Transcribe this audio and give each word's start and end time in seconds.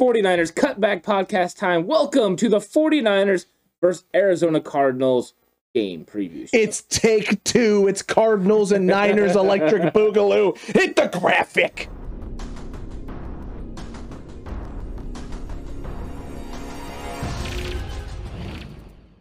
49ers 0.00 0.50
Cutback 0.50 1.02
Podcast 1.02 1.58
time. 1.58 1.86
Welcome 1.86 2.34
to 2.36 2.48
the 2.48 2.56
49ers 2.56 3.44
versus 3.82 4.02
Arizona 4.14 4.58
Cardinals 4.58 5.34
game 5.74 6.06
preview. 6.06 6.48
show. 6.48 6.56
It's 6.56 6.80
take 6.84 7.44
two. 7.44 7.86
It's 7.86 8.00
Cardinals 8.00 8.72
and 8.72 8.86
Niners 8.86 9.36
electric 9.36 9.82
boogaloo. 9.94 10.56
Hit 10.56 10.96
the 10.96 11.08
graphic. 11.08 11.90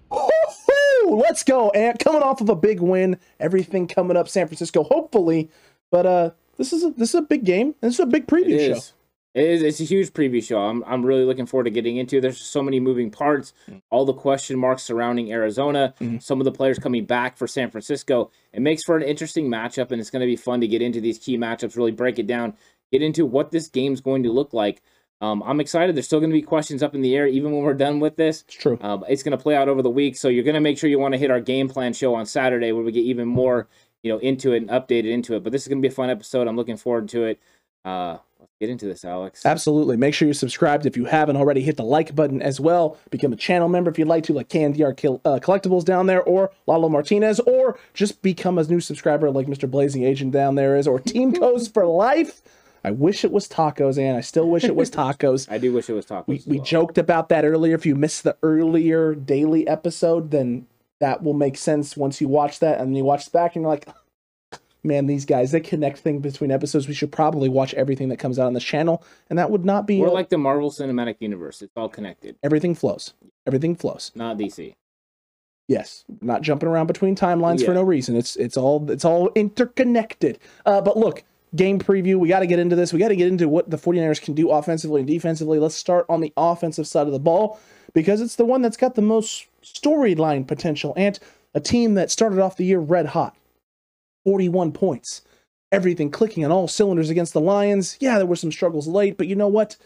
Woo-hoo! 0.10 1.16
Let's 1.18 1.44
go. 1.44 1.72
And 1.72 2.00
coming 2.00 2.22
off 2.22 2.40
of 2.40 2.48
a 2.48 2.56
big 2.56 2.80
win, 2.80 3.18
everything 3.42 3.86
coming 3.86 4.16
up 4.16 4.30
San 4.30 4.48
Francisco, 4.48 4.84
hopefully. 4.84 5.50
But 5.92 6.06
uh 6.06 6.30
this 6.56 6.72
is 6.72 6.86
a 6.86 6.92
this 6.92 7.10
is 7.10 7.16
a 7.16 7.22
big 7.22 7.44
game. 7.44 7.76
This 7.82 7.96
is 7.96 8.00
a 8.00 8.06
big 8.06 8.28
preview 8.28 8.76
show. 8.76 8.82
It 9.36 9.44
is. 9.46 9.62
It's 9.62 9.80
a 9.80 9.84
huge 9.84 10.10
preview 10.12 10.44
show. 10.44 10.60
I'm, 10.60 10.84
I'm 10.88 11.06
really 11.06 11.24
looking 11.24 11.46
forward 11.46 11.66
to 11.66 11.70
getting 11.70 11.98
into. 11.98 12.20
There's 12.20 12.40
so 12.42 12.64
many 12.64 12.80
moving 12.80 13.12
parts, 13.12 13.54
all 13.92 14.04
the 14.06 14.14
question 14.14 14.58
marks 14.58 14.82
surrounding 14.84 15.32
Arizona, 15.32 15.94
Mhm. 16.02 16.22
some 16.22 16.42
of 16.42 16.46
the 16.46 16.52
players 16.52 16.80
coming 16.80 17.06
back 17.06 17.38
for 17.38 17.48
San 17.48 17.70
Francisco. 17.70 18.32
It 18.54 18.62
makes 18.62 18.84
for 18.84 18.98
an 18.98 19.04
interesting 19.04 19.48
matchup, 19.48 19.92
and 19.92 20.02
it's 20.02 20.10
going 20.10 20.22
to 20.22 20.26
be 20.26 20.36
fun 20.36 20.62
to 20.62 20.68
get 20.68 20.82
into 20.82 21.00
these 21.00 21.20
key 21.20 21.38
matchups, 21.38 21.78
really 21.78 21.92
break 21.92 22.18
it 22.18 22.26
down, 22.26 22.56
get 22.92 23.04
into 23.04 23.24
what 23.26 23.52
this 23.52 23.68
game's 23.68 24.02
going 24.02 24.24
to 24.24 24.32
look 24.32 24.52
like. 24.54 24.82
Um, 25.22 25.44
I'm 25.46 25.60
excited. 25.60 25.96
There's 25.96 26.06
still 26.08 26.22
going 26.22 26.32
to 26.32 26.36
be 26.38 26.42
questions 26.42 26.82
up 26.82 26.96
in 26.96 27.02
the 27.02 27.16
air, 27.16 27.28
even 27.28 27.52
when 27.52 27.62
we're 27.64 27.74
done 27.76 28.00
with 28.00 28.16
this. 28.16 28.44
It's 28.48 28.56
true. 28.56 28.80
Um, 28.82 29.04
it's 29.08 29.22
going 29.22 29.38
to 29.38 29.42
play 29.44 29.56
out 29.56 29.70
over 29.70 29.82
the 29.84 29.90
week, 29.92 30.16
so 30.16 30.28
you're 30.30 30.46
going 30.46 30.56
to 30.56 30.60
make 30.62 30.78
sure 30.80 30.90
you 30.90 30.98
want 30.98 31.14
to 31.14 31.20
hit 31.20 31.30
our 31.30 31.42
game 31.42 31.68
plan 31.70 31.94
show 31.94 32.16
on 32.16 32.26
Saturday, 32.26 32.72
where 32.72 32.84
we 32.84 32.92
get 32.92 33.04
even 33.04 33.28
more, 33.28 33.68
you 34.02 34.12
know, 34.12 34.18
into 34.20 34.54
it 34.54 34.64
and 34.64 34.70
updated 34.70 35.12
into 35.12 35.36
it. 35.36 35.44
But 35.44 35.52
this 35.52 35.62
is 35.64 35.68
going 35.68 35.80
to 35.84 35.88
be 35.88 35.92
a 35.92 35.96
fun 35.96 36.10
episode. 36.10 36.48
I'm 36.48 36.56
looking 36.56 36.78
forward 36.78 37.10
to 37.10 37.26
it. 37.26 37.40
Uh, 37.86 38.18
get 38.60 38.70
into 38.70 38.86
this, 38.86 39.06
Alex. 39.06 39.46
Absolutely. 39.46 39.98
Make 39.98 40.14
sure 40.14 40.28
you're 40.28 40.34
subscribed 40.34 40.86
if 40.86 40.98
you 40.98 41.06
haven't 41.06 41.38
already. 41.38 41.62
Hit 41.62 41.78
the 41.78 41.84
like 41.84 42.14
button 42.16 42.42
as 42.42 42.60
well. 42.60 42.98
Become 43.10 43.34
a 43.34 43.38
channel 43.38 43.70
member 43.70 43.90
if 43.90 43.98
you'd 43.98 44.08
like 44.08 44.24
to, 44.26 44.34
like 44.34 44.50
KNDR 44.50 44.96
Kill, 44.96 45.22
uh, 45.26 45.40
Collectibles 45.42 45.86
down 45.86 46.08
there, 46.08 46.22
or 46.22 46.52
Lalo 46.68 46.90
Martinez, 46.90 47.40
or 47.42 47.80
just 47.94 48.22
become 48.22 48.58
a 48.58 48.64
new 48.64 48.80
subscriber 48.80 49.32
like 49.32 49.48
Mr. 49.48 49.70
Blazing 49.70 50.04
Agent 50.04 50.32
down 50.32 50.56
there 50.56 50.76
is, 50.76 50.88
or 50.88 51.00
Team 51.00 51.34
Coast 51.40 51.74
for 51.74 51.86
life. 51.86 52.42
I 52.84 52.92
wish 52.92 53.26
it 53.26 53.32
was 53.32 53.48
tacos, 53.48 53.98
and 53.98 54.18
I 54.18 54.22
still 54.22 54.50
wish 54.50 54.64
it 54.64 54.76
was 54.76 54.90
tacos. 54.90 55.50
I 55.52 55.58
do 55.58 55.74
wish 55.74 55.90
it 55.90 55.94
was 55.94 56.06
tacos. 56.06 56.28
we 56.28 56.42
we 56.46 56.58
well. 56.58 56.66
joked 56.66 56.98
about 56.98 57.30
that 57.30 57.46
earlier. 57.46 57.76
If 57.76 57.86
you 57.86 57.96
missed 57.96 58.24
the 58.24 58.38
earlier 58.42 59.16
daily 59.16 59.68
episode, 59.68 60.32
then 60.32 60.68
that 61.00 61.24
will 61.24 61.34
make 61.34 61.58
sense 61.58 61.96
once 61.98 62.22
you 62.22 62.28
watch 62.28 62.60
that, 62.60 62.80
and 62.80 62.96
you 62.96 63.04
watch 63.04 63.32
back, 63.32 63.56
and 63.56 63.64
you're 63.64 63.72
like, 63.72 63.88
man, 64.84 65.08
these 65.08 65.26
guys 65.26 65.52
they 65.52 65.60
connect 65.60 66.00
things 66.00 66.22
between 66.22 66.52
episodes. 66.52 66.88
We 66.88 66.94
should 66.94 67.12
probably 67.12 67.50
watch 67.50 67.74
everything 67.74 68.10
that 68.10 68.18
comes 68.18 68.40
out 68.40 68.48
on 68.48 68.54
this 68.54 68.64
channel, 68.64 69.04
and 69.30 69.38
that 69.40 69.52
would 69.52 69.66
not 69.66 69.86
be 69.88 70.00
We're 70.00 70.08
a- 70.08 70.12
like 70.12 70.30
the 70.30 70.38
Marvel 70.38 70.72
Cinematic 70.72 71.16
Universe. 71.20 71.62
It's 71.62 71.74
all 71.76 71.90
connected, 71.90 72.38
everything 72.44 72.76
flows. 72.76 73.14
Everything 73.48 73.76
flows. 73.76 74.12
not 74.16 74.38
DC. 74.38 74.76
Yes, 75.68 76.04
not 76.22 76.42
jumping 76.42 76.68
around 76.68 76.88
between 76.88 77.16
timelines 77.16 77.64
for 77.64 77.76
no 77.76 77.84
reason. 77.84 78.16
It's 78.16 78.36
it's 78.38 78.58
all 78.58 78.90
it's 78.90 79.06
all 79.06 79.30
interconnected. 79.36 80.40
Uh, 80.66 80.82
but 80.82 80.98
look, 80.98 81.24
game 81.56 81.80
preview. 81.80 82.16
We 82.16 82.28
got 82.28 82.40
to 82.40 82.48
get 82.48 82.58
into 82.58 82.76
this. 82.76 82.92
We 82.92 82.98
got 83.00 83.10
to 83.10 83.16
get 83.16 83.28
into 83.28 83.48
what 83.48 83.70
the 83.70 83.78
49ers 83.78 84.20
can 84.20 84.34
do 84.34 84.50
offensively 84.50 85.02
and 85.02 85.08
defensively. 85.08 85.60
Let's 85.60 85.76
start 85.76 86.08
on 86.10 86.22
the 86.22 86.34
offensive 86.38 86.88
side 86.88 87.06
of 87.06 87.14
the 87.14 87.20
ball 87.20 87.60
because 87.94 88.20
it's 88.20 88.36
the 88.36 88.46
one 88.46 88.64
that's 88.64 88.78
got 88.78 88.96
the 88.96 89.04
most 89.04 89.46
storyline 89.64 90.48
potential 90.48 90.94
and 90.98 91.20
a 91.54 91.60
team 91.60 91.94
that 91.96 92.10
started 92.10 92.40
off 92.40 92.58
the 92.58 92.66
year 92.66 92.80
red 92.80 93.08
hot. 93.08 93.36
41 94.26 94.72
points. 94.72 95.22
Everything 95.72 96.10
clicking 96.10 96.44
on 96.44 96.52
all 96.52 96.68
cylinders 96.68 97.10
against 97.10 97.34
the 97.34 97.42
Lions. 97.42 97.98
Yeah, 98.00 98.18
there 98.18 98.26
were 98.26 98.36
some 98.36 98.52
struggles 98.52 98.88
late, 98.88 99.18
but 99.18 99.28
you 99.28 99.36
know 99.36 99.48
what? 99.48 99.78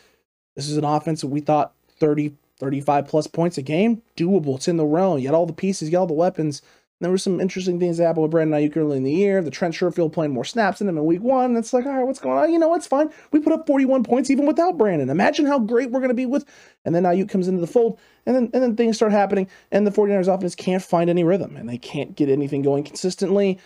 This 0.55 0.69
is 0.69 0.77
an 0.77 0.85
offense 0.85 1.21
that 1.21 1.27
we 1.27 1.41
thought 1.41 1.73
30, 1.99 2.33
35 2.59 3.07
plus 3.07 3.27
points 3.27 3.57
a 3.57 3.61
game, 3.61 4.01
doable. 4.15 4.55
It's 4.55 4.67
in 4.67 4.77
the 4.77 4.85
realm. 4.85 5.19
You 5.19 5.29
got 5.29 5.35
all 5.35 5.45
the 5.45 5.53
pieces, 5.53 5.89
you 5.89 5.91
got 5.91 6.01
all 6.01 6.07
the 6.07 6.13
weapons. 6.13 6.61
And 6.99 7.05
there 7.05 7.11
were 7.11 7.17
some 7.17 7.41
interesting 7.41 7.79
things 7.79 7.97
that 7.97 8.05
happened 8.05 8.23
with 8.23 8.31
Brandon 8.31 8.57
Aiyuk 8.57 8.77
early 8.77 8.95
in 8.95 9.03
the 9.03 9.11
year. 9.11 9.41
The 9.41 9.51
Trent 9.51 9.73
Sherfield 9.73 10.13
playing 10.13 10.31
more 10.31 10.45
snaps 10.45 10.79
in 10.79 10.87
him 10.87 10.97
in 10.97 11.05
week 11.05 11.21
one. 11.21 11.45
And 11.45 11.57
it's 11.57 11.73
like, 11.73 11.85
all 11.85 11.91
right, 11.91 12.05
what's 12.05 12.19
going 12.19 12.37
on? 12.37 12.53
You 12.53 12.59
know, 12.59 12.75
it's 12.75 12.87
fine. 12.87 13.09
We 13.31 13.41
put 13.41 13.51
up 13.51 13.67
41 13.67 14.03
points 14.03 14.29
even 14.29 14.45
without 14.45 14.77
Brandon. 14.77 15.09
Imagine 15.09 15.45
how 15.45 15.59
great 15.59 15.91
we're 15.91 15.99
going 15.99 16.09
to 16.09 16.15
be 16.15 16.25
with. 16.25 16.45
And 16.85 16.95
then 16.95 17.03
Aiyuk 17.03 17.27
comes 17.27 17.47
into 17.47 17.59
the 17.59 17.67
fold, 17.67 17.99
and 18.25 18.35
then 18.35 18.49
and 18.53 18.63
then 18.63 18.75
things 18.75 18.95
start 18.95 19.11
happening, 19.11 19.49
and 19.71 19.85
the 19.85 19.91
49ers 19.91 20.33
offense 20.33 20.55
can't 20.55 20.83
find 20.83 21.09
any 21.09 21.23
rhythm, 21.23 21.57
and 21.57 21.67
they 21.67 21.77
can't 21.77 22.15
get 22.15 22.29
anything 22.29 22.61
going 22.61 22.83
consistently 22.83 23.59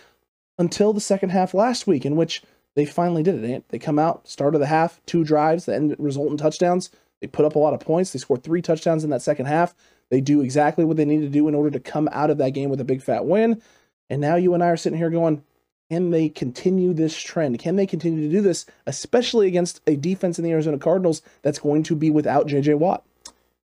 until 0.58 0.92
the 0.92 1.00
second 1.00 1.30
half 1.30 1.54
last 1.54 1.86
week, 1.86 2.04
in 2.04 2.16
which 2.16 2.42
they 2.74 2.84
finally 2.84 3.22
did 3.22 3.42
it. 3.42 3.64
They 3.68 3.78
come 3.78 3.98
out, 3.98 4.28
start 4.28 4.54
of 4.54 4.60
the 4.60 4.66
half, 4.66 5.00
two 5.06 5.24
drives 5.24 5.64
that 5.64 5.74
end 5.74 5.96
result 5.98 6.30
in 6.30 6.36
touchdowns. 6.36 6.90
They 7.20 7.26
put 7.26 7.44
up 7.44 7.56
a 7.56 7.58
lot 7.58 7.74
of 7.74 7.80
points. 7.80 8.12
They 8.12 8.18
scored 8.18 8.42
three 8.42 8.62
touchdowns 8.62 9.04
in 9.04 9.10
that 9.10 9.22
second 9.22 9.46
half. 9.46 9.74
They 10.10 10.20
do 10.20 10.40
exactly 10.40 10.84
what 10.84 10.96
they 10.96 11.04
need 11.04 11.20
to 11.20 11.28
do 11.28 11.48
in 11.48 11.54
order 11.54 11.70
to 11.70 11.80
come 11.80 12.08
out 12.12 12.30
of 12.30 12.38
that 12.38 12.50
game 12.50 12.70
with 12.70 12.80
a 12.80 12.84
big 12.84 13.02
fat 13.02 13.26
win. 13.26 13.60
And 14.08 14.20
now 14.20 14.36
you 14.36 14.54
and 14.54 14.62
I 14.62 14.68
are 14.68 14.76
sitting 14.76 14.98
here 14.98 15.10
going, 15.10 15.42
can 15.90 16.10
they 16.10 16.28
continue 16.28 16.92
this 16.92 17.16
trend? 17.16 17.58
Can 17.58 17.76
they 17.76 17.86
continue 17.86 18.22
to 18.22 18.34
do 18.34 18.42
this, 18.42 18.66
especially 18.86 19.48
against 19.48 19.80
a 19.86 19.96
defense 19.96 20.38
in 20.38 20.44
the 20.44 20.52
Arizona 20.52 20.78
Cardinals 20.78 21.22
that's 21.42 21.58
going 21.58 21.82
to 21.84 21.96
be 21.96 22.10
without 22.10 22.46
JJ 22.46 22.78
Watt? 22.78 23.04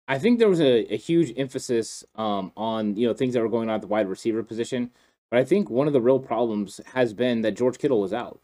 I 0.08 0.18
think 0.18 0.40
there 0.40 0.48
was 0.48 0.60
a, 0.60 0.92
a 0.92 0.96
huge 0.96 1.32
emphasis 1.36 2.02
um, 2.16 2.50
on 2.56 2.96
you 2.96 3.06
know 3.06 3.14
things 3.14 3.34
that 3.34 3.42
were 3.42 3.48
going 3.48 3.68
on 3.68 3.76
at 3.76 3.80
the 3.80 3.86
wide 3.86 4.08
receiver 4.08 4.42
position, 4.42 4.90
but 5.30 5.38
I 5.38 5.44
think 5.44 5.70
one 5.70 5.86
of 5.86 5.92
the 5.92 6.00
real 6.00 6.18
problems 6.18 6.80
has 6.94 7.12
been 7.14 7.42
that 7.42 7.56
George 7.56 7.78
Kittle 7.78 8.00
was 8.00 8.12
out. 8.12 8.40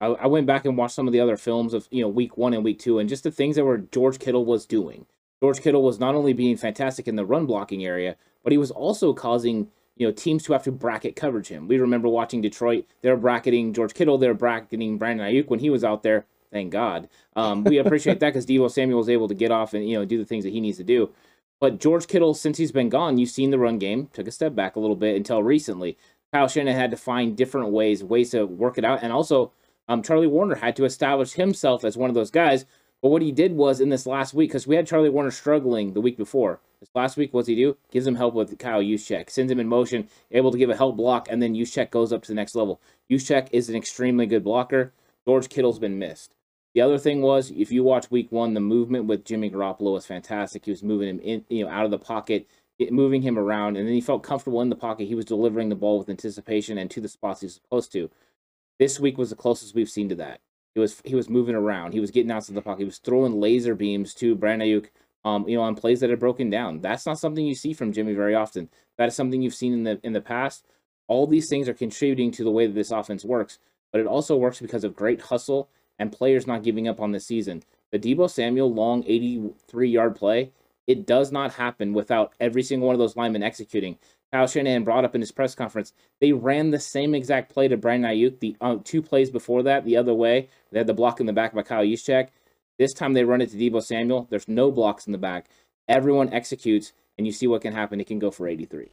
I, 0.00 0.06
I 0.06 0.26
went 0.26 0.46
back 0.46 0.64
and 0.64 0.76
watched 0.76 0.94
some 0.94 1.06
of 1.06 1.12
the 1.12 1.20
other 1.20 1.36
films 1.36 1.74
of 1.74 1.88
you 1.90 2.02
know 2.02 2.08
week 2.08 2.36
one 2.36 2.54
and 2.54 2.64
week 2.64 2.78
two, 2.78 2.98
and 2.98 3.08
just 3.08 3.24
the 3.24 3.30
things 3.30 3.56
that 3.56 3.64
were 3.64 3.78
George 3.78 4.18
Kittle 4.18 4.44
was 4.44 4.66
doing. 4.66 5.06
George 5.42 5.60
Kittle 5.60 5.82
was 5.82 6.00
not 6.00 6.14
only 6.14 6.32
being 6.32 6.56
fantastic 6.56 7.06
in 7.06 7.16
the 7.16 7.26
run 7.26 7.46
blocking 7.46 7.84
area, 7.84 8.16
but 8.42 8.52
he 8.52 8.58
was 8.58 8.70
also 8.70 9.12
causing 9.12 9.68
you 9.96 10.06
know 10.06 10.12
teams 10.12 10.44
to 10.44 10.52
have 10.52 10.62
to 10.64 10.72
bracket 10.72 11.16
coverage 11.16 11.48
him. 11.48 11.68
We 11.68 11.78
remember 11.78 12.08
watching 12.08 12.40
Detroit; 12.40 12.86
they're 13.02 13.16
bracketing 13.16 13.72
George 13.72 13.94
Kittle, 13.94 14.18
they're 14.18 14.34
bracketing 14.34 14.98
Brandon 14.98 15.26
Aiyuk 15.26 15.48
when 15.48 15.60
he 15.60 15.70
was 15.70 15.84
out 15.84 16.02
there. 16.02 16.26
Thank 16.50 16.72
God. 16.72 17.08
Um, 17.36 17.62
we 17.64 17.76
appreciate 17.78 18.20
that 18.20 18.28
because 18.28 18.46
Deebo 18.46 18.70
Samuel 18.70 18.98
was 18.98 19.10
able 19.10 19.28
to 19.28 19.34
get 19.34 19.50
off 19.50 19.74
and 19.74 19.88
you 19.88 19.98
know 19.98 20.04
do 20.04 20.18
the 20.18 20.24
things 20.24 20.44
that 20.44 20.52
he 20.52 20.60
needs 20.60 20.78
to 20.78 20.84
do. 20.84 21.10
But 21.60 21.80
George 21.80 22.06
Kittle, 22.06 22.34
since 22.34 22.58
he's 22.58 22.70
been 22.70 22.88
gone, 22.88 23.18
you've 23.18 23.30
seen 23.30 23.50
the 23.50 23.58
run 23.58 23.78
game 23.78 24.08
took 24.12 24.28
a 24.28 24.30
step 24.30 24.54
back 24.54 24.76
a 24.76 24.80
little 24.80 24.96
bit 24.96 25.16
until 25.16 25.42
recently. 25.42 25.96
Kyle 26.32 26.48
Shanahan 26.48 26.78
had 26.78 26.90
to 26.90 26.96
find 26.96 27.36
different 27.36 27.70
ways, 27.70 28.04
ways 28.04 28.30
to 28.30 28.44
work 28.44 28.78
it 28.78 28.84
out, 28.84 29.02
and 29.02 29.12
also 29.12 29.52
um, 29.88 30.02
Charlie 30.02 30.26
Woerner 30.26 30.58
had 30.58 30.76
to 30.76 30.84
establish 30.84 31.32
himself 31.32 31.84
as 31.84 31.96
one 31.96 32.10
of 32.10 32.14
those 32.14 32.30
guys. 32.30 32.66
But 33.00 33.10
what 33.10 33.22
he 33.22 33.32
did 33.32 33.52
was 33.52 33.80
in 33.80 33.90
this 33.90 34.06
last 34.06 34.34
week, 34.34 34.50
because 34.50 34.66
we 34.66 34.76
had 34.76 34.86
Charlie 34.86 35.08
Woerner 35.08 35.32
struggling 35.32 35.92
the 35.92 36.00
week 36.00 36.16
before. 36.16 36.60
This 36.80 36.90
last 36.94 37.16
week, 37.16 37.32
what's 37.32 37.48
he 37.48 37.54
do? 37.54 37.76
Gives 37.90 38.06
him 38.06 38.16
help 38.16 38.34
with 38.34 38.58
Kyle 38.58 38.82
Juszczyk, 38.82 39.30
sends 39.30 39.50
him 39.50 39.60
in 39.60 39.68
motion, 39.68 40.08
able 40.30 40.50
to 40.50 40.58
give 40.58 40.70
a 40.70 40.76
help 40.76 40.96
block, 40.96 41.28
and 41.30 41.40
then 41.40 41.54
Juszczyk 41.54 41.90
goes 41.90 42.12
up 42.12 42.22
to 42.22 42.28
the 42.28 42.34
next 42.34 42.54
level. 42.54 42.80
Juszczyk 43.10 43.48
is 43.52 43.68
an 43.68 43.76
extremely 43.76 44.26
good 44.26 44.44
blocker. 44.44 44.92
George 45.26 45.48
Kittle's 45.48 45.78
been 45.78 45.98
missed. 45.98 46.34
The 46.74 46.82
other 46.82 46.98
thing 46.98 47.22
was, 47.22 47.50
if 47.50 47.72
you 47.72 47.82
watch 47.82 48.10
Week 48.10 48.30
One, 48.30 48.54
the 48.54 48.60
movement 48.60 49.06
with 49.06 49.24
Jimmy 49.24 49.50
Garoppolo 49.50 49.94
was 49.94 50.06
fantastic. 50.06 50.64
He 50.64 50.70
was 50.70 50.82
moving 50.82 51.08
him 51.08 51.20
in, 51.20 51.44
you 51.48 51.64
know, 51.64 51.70
out 51.70 51.84
of 51.84 51.90
the 51.90 51.98
pocket, 51.98 52.46
moving 52.90 53.22
him 53.22 53.38
around, 53.38 53.76
and 53.76 53.86
then 53.86 53.94
he 53.94 54.00
felt 54.00 54.22
comfortable 54.22 54.62
in 54.62 54.68
the 54.68 54.76
pocket. 54.76 55.08
He 55.08 55.14
was 55.14 55.24
delivering 55.24 55.68
the 55.68 55.74
ball 55.74 55.98
with 55.98 56.08
anticipation 56.08 56.78
and 56.78 56.90
to 56.90 57.00
the 57.00 57.08
spots 57.08 57.40
he's 57.40 57.54
supposed 57.54 57.92
to. 57.92 58.10
This 58.78 59.00
week 59.00 59.18
was 59.18 59.30
the 59.30 59.36
closest 59.36 59.74
we've 59.74 59.88
seen 59.88 60.08
to 60.10 60.14
that. 60.16 60.40
He 60.74 60.80
was 60.80 61.02
he 61.04 61.14
was 61.14 61.28
moving 61.28 61.56
around. 61.56 61.92
He 61.92 62.00
was 62.00 62.12
getting 62.12 62.30
outside 62.30 62.54
the 62.54 62.62
pocket. 62.62 62.80
He 62.80 62.84
was 62.84 62.98
throwing 62.98 63.40
laser 63.40 63.74
beams 63.74 64.14
to 64.14 64.36
Brandon 64.36 64.68
Aiyuk, 64.68 64.86
um, 65.24 65.48
you 65.48 65.56
know, 65.56 65.62
on 65.62 65.74
plays 65.74 66.00
that 66.00 66.10
had 66.10 66.20
broken 66.20 66.50
down. 66.50 66.80
That's 66.80 67.06
not 67.06 67.18
something 67.18 67.44
you 67.44 67.56
see 67.56 67.72
from 67.72 67.92
Jimmy 67.92 68.14
very 68.14 68.34
often. 68.34 68.68
That 68.96 69.08
is 69.08 69.16
something 69.16 69.42
you've 69.42 69.54
seen 69.54 69.72
in 69.72 69.82
the 69.82 69.98
in 70.04 70.12
the 70.12 70.20
past. 70.20 70.64
All 71.08 71.26
these 71.26 71.48
things 71.48 71.68
are 71.68 71.74
contributing 71.74 72.30
to 72.32 72.44
the 72.44 72.50
way 72.50 72.66
that 72.66 72.74
this 72.74 72.92
offense 72.92 73.24
works, 73.24 73.58
but 73.90 74.00
it 74.00 74.06
also 74.06 74.36
works 74.36 74.60
because 74.60 74.84
of 74.84 74.94
great 74.94 75.22
hustle 75.22 75.68
and 75.98 76.12
players 76.12 76.46
not 76.46 76.62
giving 76.62 76.86
up 76.86 77.00
on 77.00 77.12
the 77.12 77.18
season. 77.18 77.62
The 77.90 77.98
Deebo 77.98 78.30
Samuel 78.30 78.72
long 78.72 79.02
83 79.06 79.88
yard 79.88 80.14
play, 80.14 80.52
it 80.88 81.06
does 81.06 81.30
not 81.30 81.52
happen 81.52 81.92
without 81.92 82.32
every 82.40 82.62
single 82.62 82.88
one 82.88 82.94
of 82.94 82.98
those 82.98 83.14
linemen 83.14 83.42
executing. 83.42 83.98
Kyle 84.32 84.46
Shanahan 84.46 84.84
brought 84.84 85.04
up 85.04 85.14
in 85.14 85.20
his 85.20 85.30
press 85.30 85.54
conference, 85.54 85.92
they 86.20 86.32
ran 86.32 86.70
the 86.70 86.80
same 86.80 87.14
exact 87.14 87.52
play 87.52 87.68
to 87.68 87.76
Brandon 87.76 88.10
Aiyuk 88.10 88.40
the 88.40 88.56
uh, 88.60 88.76
two 88.82 89.02
plays 89.02 89.30
before 89.30 89.62
that, 89.62 89.84
the 89.84 89.96
other 89.96 90.14
way. 90.14 90.48
They 90.72 90.78
had 90.78 90.86
the 90.86 90.94
block 90.94 91.20
in 91.20 91.26
the 91.26 91.32
back 91.32 91.54
by 91.54 91.62
Kyle 91.62 91.84
Juszczyk. 91.84 92.28
This 92.78 92.92
time 92.92 93.12
they 93.12 93.24
run 93.24 93.40
it 93.40 93.50
to 93.50 93.56
Deebo 93.56 93.82
Samuel. 93.82 94.26
There's 94.30 94.48
no 94.48 94.70
blocks 94.70 95.06
in 95.06 95.12
the 95.12 95.18
back. 95.18 95.48
Everyone 95.88 96.32
executes, 96.32 96.92
and 97.16 97.26
you 97.26 97.32
see 97.32 97.46
what 97.46 97.62
can 97.62 97.72
happen. 97.72 98.00
It 98.00 98.06
can 98.06 98.18
go 98.18 98.30
for 98.30 98.48
83. 98.48 98.88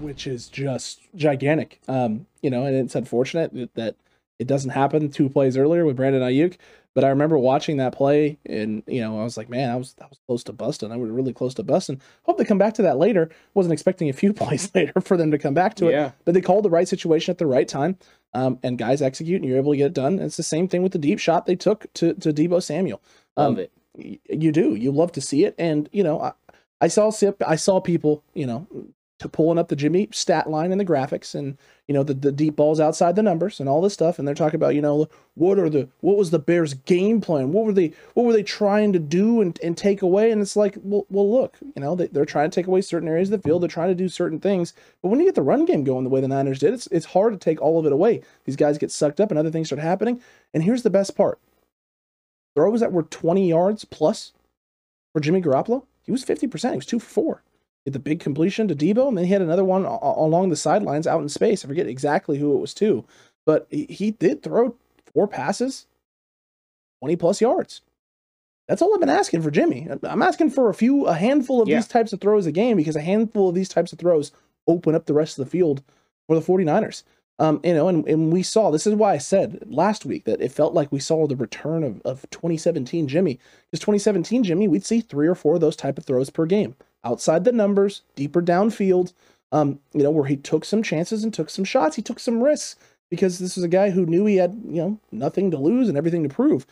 which 0.00 0.26
is 0.26 0.48
just 0.48 1.00
gigantic. 1.14 1.80
Um, 1.88 2.26
you 2.40 2.50
know, 2.50 2.64
and 2.64 2.76
it's 2.76 2.94
unfortunate 2.94 3.52
that, 3.54 3.74
that 3.74 3.96
it 4.38 4.46
doesn't 4.46 4.70
happen 4.70 5.10
two 5.10 5.28
plays 5.28 5.56
earlier 5.56 5.84
with 5.84 5.96
Brandon 5.96 6.22
Aiyuk. 6.22 6.56
But 6.94 7.04
I 7.04 7.10
remember 7.10 7.38
watching 7.38 7.76
that 7.76 7.94
play, 7.94 8.38
and 8.44 8.82
you 8.88 9.00
know, 9.00 9.20
I 9.20 9.22
was 9.22 9.36
like, 9.36 9.48
man, 9.48 9.70
I 9.70 9.76
was 9.76 9.94
that 9.94 10.10
was 10.10 10.18
close 10.26 10.42
to 10.44 10.52
busting. 10.52 10.90
I 10.90 10.96
was 10.96 11.10
really 11.10 11.32
close 11.32 11.54
to 11.54 11.62
busting. 11.62 12.00
Hope 12.24 12.38
they 12.38 12.44
come 12.44 12.58
back 12.58 12.74
to 12.74 12.82
that 12.82 12.98
later. 12.98 13.30
Wasn't 13.54 13.72
expecting 13.72 14.08
a 14.08 14.12
few 14.12 14.32
plays 14.34 14.70
later 14.74 15.00
for 15.00 15.16
them 15.16 15.30
to 15.30 15.38
come 15.38 15.54
back 15.54 15.74
to 15.76 15.88
it. 15.88 15.92
Yeah. 15.92 16.10
But 16.24 16.34
they 16.34 16.40
called 16.40 16.64
the 16.64 16.70
right 16.70 16.88
situation 16.88 17.30
at 17.30 17.38
the 17.38 17.46
right 17.46 17.68
time, 17.68 17.98
um, 18.34 18.58
and 18.64 18.78
guys 18.78 19.00
execute, 19.00 19.40
and 19.40 19.48
you're 19.48 19.58
able 19.58 19.72
to 19.72 19.76
get 19.76 19.86
it 19.86 19.92
done. 19.94 20.14
And 20.14 20.22
it's 20.22 20.36
the 20.38 20.42
same 20.42 20.66
thing 20.66 20.82
with 20.82 20.90
the 20.92 20.98
deep 20.98 21.20
shot 21.20 21.46
they 21.46 21.54
took 21.56 21.92
to 21.94 22.14
to 22.14 22.32
Deebo 22.32 22.60
Samuel. 22.62 23.00
Love 23.36 23.52
Um, 23.54 23.58
it. 23.60 23.72
y- 23.96 24.18
you 24.28 24.50
do 24.50 24.74
you 24.74 24.90
love 24.90 25.12
to 25.12 25.20
see 25.20 25.44
it 25.44 25.54
and 25.58 25.88
you 25.92 26.02
know 26.02 26.20
i, 26.20 26.32
I 26.80 26.88
saw 26.88 27.10
sip 27.10 27.42
i 27.46 27.54
saw 27.56 27.80
people 27.80 28.22
you 28.34 28.46
know 28.46 28.66
to 29.18 29.28
pulling 29.28 29.58
up 29.58 29.68
the 29.68 29.76
Jimmy 29.76 30.08
stat 30.12 30.48
line 30.48 30.70
and 30.70 30.80
the 30.80 30.84
graphics 30.84 31.34
and 31.34 31.58
you 31.86 31.94
know 31.94 32.02
the, 32.02 32.14
the 32.14 32.30
deep 32.30 32.56
balls 32.56 32.78
outside 32.78 33.16
the 33.16 33.22
numbers 33.22 33.58
and 33.58 33.68
all 33.68 33.80
this 33.80 33.92
stuff. 33.94 34.18
And 34.18 34.26
they're 34.26 34.34
talking 34.34 34.56
about 34.56 34.74
you 34.74 34.80
know 34.80 35.08
what 35.34 35.58
are 35.58 35.68
the 35.68 35.88
what 36.00 36.16
was 36.16 36.30
the 36.30 36.38
Bears 36.38 36.74
game 36.74 37.20
plan? 37.20 37.52
What 37.52 37.64
were 37.64 37.72
they 37.72 37.92
what 38.14 38.26
were 38.26 38.32
they 38.32 38.42
trying 38.42 38.92
to 38.92 38.98
do 38.98 39.40
and, 39.40 39.58
and 39.62 39.76
take 39.76 40.02
away? 40.02 40.30
And 40.30 40.40
it's 40.40 40.56
like 40.56 40.76
well, 40.82 41.06
well 41.10 41.30
look 41.30 41.56
you 41.60 41.82
know 41.82 41.94
they, 41.94 42.20
are 42.20 42.24
trying 42.24 42.50
to 42.50 42.54
take 42.54 42.66
away 42.66 42.80
certain 42.80 43.08
areas 43.08 43.30
of 43.30 43.42
the 43.42 43.48
field. 43.48 43.62
They're 43.62 43.68
trying 43.68 43.90
to 43.90 43.94
do 43.94 44.08
certain 44.08 44.40
things. 44.40 44.72
But 45.02 45.08
when 45.08 45.18
you 45.20 45.26
get 45.26 45.34
the 45.34 45.42
run 45.42 45.64
game 45.64 45.84
going 45.84 46.04
the 46.04 46.10
way 46.10 46.20
the 46.20 46.28
Niners 46.28 46.60
did 46.60 46.74
it's 46.74 46.86
it's 46.88 47.06
hard 47.06 47.32
to 47.32 47.38
take 47.38 47.60
all 47.60 47.78
of 47.78 47.86
it 47.86 47.92
away. 47.92 48.22
These 48.44 48.56
guys 48.56 48.78
get 48.78 48.92
sucked 48.92 49.20
up 49.20 49.30
and 49.30 49.38
other 49.38 49.50
things 49.50 49.68
start 49.68 49.82
happening. 49.82 50.20
And 50.54 50.62
here's 50.62 50.82
the 50.82 50.90
best 50.90 51.16
part. 51.16 51.38
Throws 52.54 52.80
that 52.80 52.92
were 52.92 53.04
20 53.04 53.48
yards 53.48 53.84
plus 53.84 54.32
for 55.12 55.20
Jimmy 55.20 55.42
Garoppolo 55.42 55.84
he 56.08 56.12
was 56.12 56.24
50% 56.24 56.70
he 56.70 56.76
was 56.76 56.86
2 56.86 56.98
for 56.98 57.10
4 57.10 57.42
the 57.84 57.98
big 57.98 58.20
completion 58.20 58.68
to 58.68 58.74
Deebo, 58.74 59.08
and 59.08 59.16
then 59.16 59.24
he 59.24 59.32
had 59.32 59.42
another 59.42 59.64
one 59.64 59.84
along 59.84 60.50
the 60.50 60.56
sidelines 60.56 61.06
out 61.06 61.22
in 61.22 61.28
space. 61.28 61.64
I 61.64 61.68
forget 61.68 61.86
exactly 61.86 62.38
who 62.38 62.54
it 62.54 62.60
was 62.60 62.74
to, 62.74 63.04
but 63.46 63.66
he 63.70 64.10
did 64.10 64.42
throw 64.42 64.74
four 65.12 65.26
passes, 65.26 65.86
20 67.00 67.16
plus 67.16 67.40
yards. 67.40 67.80
That's 68.68 68.82
all 68.82 68.92
I've 68.92 69.00
been 69.00 69.08
asking 69.08 69.40
for 69.40 69.50
Jimmy. 69.50 69.88
I'm 70.02 70.20
asking 70.20 70.50
for 70.50 70.68
a 70.68 70.74
few, 70.74 71.06
a 71.06 71.14
handful 71.14 71.62
of 71.62 71.68
yeah. 71.68 71.76
these 71.76 71.88
types 71.88 72.12
of 72.12 72.20
throws 72.20 72.44
a 72.44 72.52
game 72.52 72.76
because 72.76 72.96
a 72.96 73.00
handful 73.00 73.48
of 73.48 73.54
these 73.54 73.70
types 73.70 73.92
of 73.92 73.98
throws 73.98 74.30
open 74.66 74.94
up 74.94 75.06
the 75.06 75.14
rest 75.14 75.38
of 75.38 75.44
the 75.46 75.50
field 75.50 75.82
for 76.26 76.38
the 76.38 76.44
49ers. 76.44 77.02
Um, 77.40 77.60
you 77.62 77.72
know, 77.72 77.88
and, 77.88 78.06
and 78.06 78.32
we 78.32 78.42
saw 78.42 78.70
this 78.70 78.86
is 78.86 78.94
why 78.94 79.14
I 79.14 79.18
said 79.18 79.62
last 79.66 80.04
week 80.04 80.24
that 80.24 80.40
it 80.40 80.52
felt 80.52 80.74
like 80.74 80.90
we 80.90 80.98
saw 80.98 81.26
the 81.26 81.36
return 81.36 81.84
of, 81.84 82.02
of 82.02 82.28
2017 82.30 83.08
Jimmy. 83.08 83.38
Because 83.70 83.80
2017 83.80 84.44
Jimmy, 84.44 84.68
we'd 84.68 84.84
see 84.84 85.00
three 85.00 85.28
or 85.28 85.34
four 85.34 85.54
of 85.54 85.60
those 85.60 85.76
type 85.76 85.96
of 85.96 86.04
throws 86.04 86.30
per 86.30 86.46
game. 86.46 86.74
Outside 87.04 87.44
the 87.44 87.52
numbers, 87.52 88.02
deeper 88.16 88.42
downfield, 88.42 89.12
um, 89.52 89.80
you 89.92 90.02
know, 90.02 90.10
where 90.10 90.26
he 90.26 90.36
took 90.36 90.64
some 90.64 90.82
chances 90.82 91.24
and 91.24 91.32
took 91.32 91.50
some 91.50 91.64
shots. 91.64 91.96
He 91.96 92.02
took 92.02 92.20
some 92.20 92.42
risks 92.42 92.76
because 93.10 93.38
this 93.38 93.56
is 93.56 93.64
a 93.64 93.68
guy 93.68 93.90
who 93.90 94.04
knew 94.04 94.26
he 94.26 94.36
had, 94.36 94.60
you 94.66 94.82
know, 94.82 95.00
nothing 95.10 95.50
to 95.50 95.56
lose 95.58 95.88
and 95.88 95.96
everything 95.96 96.22
to 96.22 96.28
prove. 96.28 96.66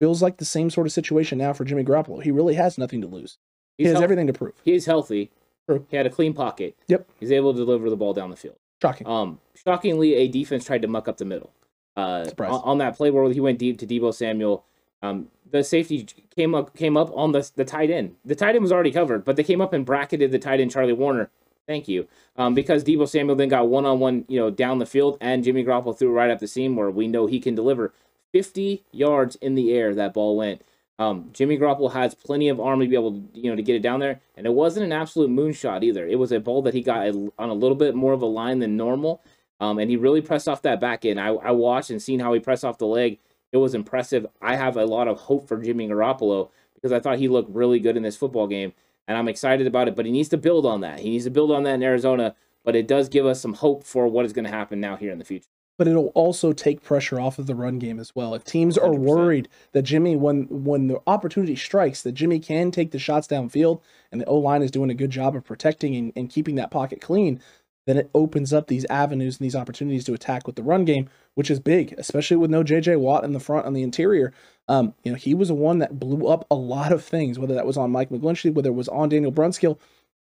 Feels 0.00 0.20
like 0.20 0.38
the 0.38 0.44
same 0.44 0.68
sort 0.68 0.86
of 0.86 0.92
situation 0.92 1.38
now 1.38 1.52
for 1.52 1.64
Jimmy 1.64 1.84
Garoppolo. 1.84 2.22
He 2.22 2.30
really 2.30 2.54
has 2.54 2.76
nothing 2.76 3.00
to 3.02 3.06
lose. 3.06 3.38
He 3.78 3.84
has 3.84 4.00
everything 4.00 4.26
to 4.26 4.32
prove. 4.32 4.54
He's 4.64 4.86
healthy. 4.86 5.30
True. 5.68 5.86
He 5.88 5.96
had 5.96 6.06
a 6.06 6.10
clean 6.10 6.34
pocket. 6.34 6.76
Yep. 6.88 7.08
He's 7.20 7.32
able 7.32 7.52
to 7.52 7.58
deliver 7.58 7.88
the 7.88 7.96
ball 7.96 8.12
down 8.12 8.30
the 8.30 8.36
field. 8.36 8.56
Shocking. 8.82 9.06
Um, 9.06 9.38
shockingly, 9.64 10.14
a 10.14 10.28
defense 10.28 10.64
tried 10.64 10.82
to 10.82 10.88
muck 10.88 11.06
up 11.06 11.18
the 11.18 11.24
middle. 11.24 11.52
Uh, 11.96 12.26
on, 12.38 12.46
on 12.46 12.78
that 12.78 12.96
play 12.96 13.10
where 13.10 13.30
he 13.32 13.38
went 13.38 13.58
deep 13.58 13.78
to 13.78 13.86
Deebo 13.86 14.12
Samuel, 14.12 14.64
um, 15.02 15.28
the 15.50 15.62
safety 15.62 16.06
came 16.34 16.54
up 16.54 16.74
came 16.76 16.96
up 16.96 17.10
on 17.14 17.32
the 17.32 17.50
the 17.56 17.64
tight 17.64 17.90
end. 17.90 18.16
The 18.24 18.34
tight 18.34 18.54
end 18.54 18.62
was 18.62 18.72
already 18.72 18.92
covered, 18.92 19.24
but 19.24 19.36
they 19.36 19.44
came 19.44 19.60
up 19.60 19.72
and 19.72 19.84
bracketed 19.84 20.30
the 20.32 20.38
tight 20.38 20.60
end 20.60 20.70
Charlie 20.70 20.94
Woerner. 20.94 21.28
Thank 21.66 21.86
you, 21.86 22.08
um, 22.36 22.54
because 22.54 22.82
Deebo 22.82 23.08
Samuel 23.08 23.36
then 23.36 23.48
got 23.48 23.68
one 23.68 23.86
on 23.86 24.00
one, 24.00 24.24
you 24.28 24.38
know, 24.40 24.50
down 24.50 24.78
the 24.78 24.86
field, 24.86 25.16
and 25.20 25.44
Jimmy 25.44 25.64
Garoppolo 25.64 25.96
threw 25.96 26.10
right 26.10 26.30
up 26.30 26.40
the 26.40 26.48
seam 26.48 26.74
where 26.74 26.90
we 26.90 27.06
know 27.06 27.26
he 27.26 27.38
can 27.38 27.54
deliver. 27.54 27.92
Fifty 28.32 28.82
yards 28.90 29.36
in 29.36 29.54
the 29.54 29.72
air, 29.72 29.94
that 29.94 30.14
ball 30.14 30.36
went. 30.36 30.62
Um, 30.98 31.30
Jimmy 31.32 31.58
Garoppolo 31.58 31.92
has 31.92 32.14
plenty 32.14 32.48
of 32.48 32.60
arm 32.60 32.80
to 32.80 32.86
be 32.86 32.94
able 32.94 33.12
to, 33.12 33.22
you 33.34 33.50
know, 33.50 33.56
to 33.56 33.62
get 33.62 33.76
it 33.76 33.82
down 33.82 34.00
there, 34.00 34.20
and 34.36 34.46
it 34.46 34.54
wasn't 34.54 34.86
an 34.86 34.92
absolute 34.92 35.30
moonshot 35.30 35.82
either. 35.82 36.06
It 36.06 36.18
was 36.18 36.32
a 36.32 36.40
ball 36.40 36.62
that 36.62 36.74
he 36.74 36.82
got 36.82 37.06
on 37.06 37.48
a 37.48 37.54
little 37.54 37.76
bit 37.76 37.94
more 37.94 38.12
of 38.12 38.22
a 38.22 38.26
line 38.26 38.58
than 38.58 38.76
normal, 38.76 39.22
um, 39.60 39.78
and 39.78 39.90
he 39.90 39.96
really 39.96 40.20
pressed 40.20 40.48
off 40.48 40.62
that 40.62 40.80
back 40.80 41.04
end. 41.04 41.20
I, 41.20 41.28
I 41.28 41.50
watched 41.52 41.90
and 41.90 42.02
seen 42.02 42.20
how 42.20 42.32
he 42.32 42.40
pressed 42.40 42.64
off 42.64 42.78
the 42.78 42.86
leg. 42.86 43.18
It 43.52 43.58
was 43.58 43.74
impressive. 43.74 44.26
I 44.40 44.56
have 44.56 44.76
a 44.76 44.86
lot 44.86 45.08
of 45.08 45.18
hope 45.18 45.46
for 45.46 45.58
Jimmy 45.62 45.86
Garoppolo 45.88 46.50
because 46.74 46.90
I 46.92 47.00
thought 47.00 47.18
he 47.18 47.28
looked 47.28 47.54
really 47.54 47.78
good 47.78 47.96
in 47.96 48.02
this 48.02 48.16
football 48.16 48.46
game, 48.46 48.72
and 49.06 49.16
I'm 49.16 49.28
excited 49.28 49.66
about 49.66 49.88
it. 49.88 49.94
But 49.94 50.06
he 50.06 50.12
needs 50.12 50.30
to 50.30 50.38
build 50.38 50.66
on 50.66 50.80
that. 50.80 51.00
He 51.00 51.10
needs 51.10 51.24
to 51.24 51.30
build 51.30 51.52
on 51.52 51.62
that 51.64 51.74
in 51.74 51.82
Arizona. 51.82 52.34
But 52.64 52.76
it 52.76 52.86
does 52.86 53.08
give 53.08 53.26
us 53.26 53.40
some 53.40 53.54
hope 53.54 53.84
for 53.84 54.06
what 54.06 54.24
is 54.24 54.32
going 54.32 54.44
to 54.44 54.50
happen 54.50 54.80
now 54.80 54.96
here 54.96 55.10
in 55.12 55.18
the 55.18 55.24
future. 55.24 55.48
but 55.78 55.88
it'll 55.88 56.12
also 56.14 56.52
take 56.52 56.82
pressure 56.82 57.18
off 57.18 57.38
of 57.40 57.46
the 57.46 57.54
run 57.56 57.78
game 57.78 57.98
as 57.98 58.14
well. 58.14 58.34
If 58.34 58.44
teams 58.44 58.78
are 58.78 58.90
100%. 58.90 58.98
worried 58.98 59.48
that 59.72 59.82
Jimmy, 59.82 60.14
when 60.14 60.44
when 60.48 60.86
the 60.86 61.00
opportunity 61.08 61.56
strikes, 61.56 62.02
that 62.02 62.12
Jimmy 62.12 62.38
can 62.38 62.70
take 62.70 62.92
the 62.92 62.98
shots 63.00 63.26
downfield, 63.26 63.80
and 64.12 64.20
the 64.20 64.26
O 64.26 64.36
line 64.36 64.62
is 64.62 64.70
doing 64.70 64.90
a 64.90 64.94
good 64.94 65.10
job 65.10 65.34
of 65.34 65.44
protecting 65.44 65.96
and, 65.96 66.12
and 66.14 66.30
keeping 66.30 66.54
that 66.54 66.70
pocket 66.70 67.00
clean, 67.00 67.40
then 67.86 67.96
it 67.96 68.10
opens 68.14 68.52
up 68.52 68.66
these 68.66 68.84
avenues 68.86 69.38
and 69.38 69.44
these 69.44 69.56
opportunities 69.56 70.04
to 70.04 70.14
attack 70.14 70.46
with 70.46 70.56
the 70.56 70.62
run 70.62 70.84
game, 70.84 71.08
which 71.34 71.50
is 71.50 71.60
big, 71.60 71.94
especially 71.98 72.36
with 72.36 72.50
no 72.50 72.62
J.J. 72.62 72.96
Watt 72.96 73.24
in 73.24 73.32
the 73.32 73.40
front 73.40 73.66
on 73.66 73.74
the 73.74 73.82
interior. 73.82 74.32
Um, 74.68 74.94
you 75.02 75.12
know, 75.12 75.18
he 75.18 75.34
was 75.34 75.48
the 75.48 75.54
one 75.54 75.78
that 75.78 75.98
blew 75.98 76.28
up 76.28 76.46
a 76.50 76.54
lot 76.54 76.92
of 76.92 77.04
things, 77.04 77.38
whether 77.38 77.54
that 77.54 77.66
was 77.66 77.76
on 77.76 77.90
Mike 77.90 78.10
McGlinchey, 78.10 78.54
whether 78.54 78.70
it 78.70 78.74
was 78.74 78.88
on 78.88 79.08
Daniel 79.08 79.32
Brunskill. 79.32 79.78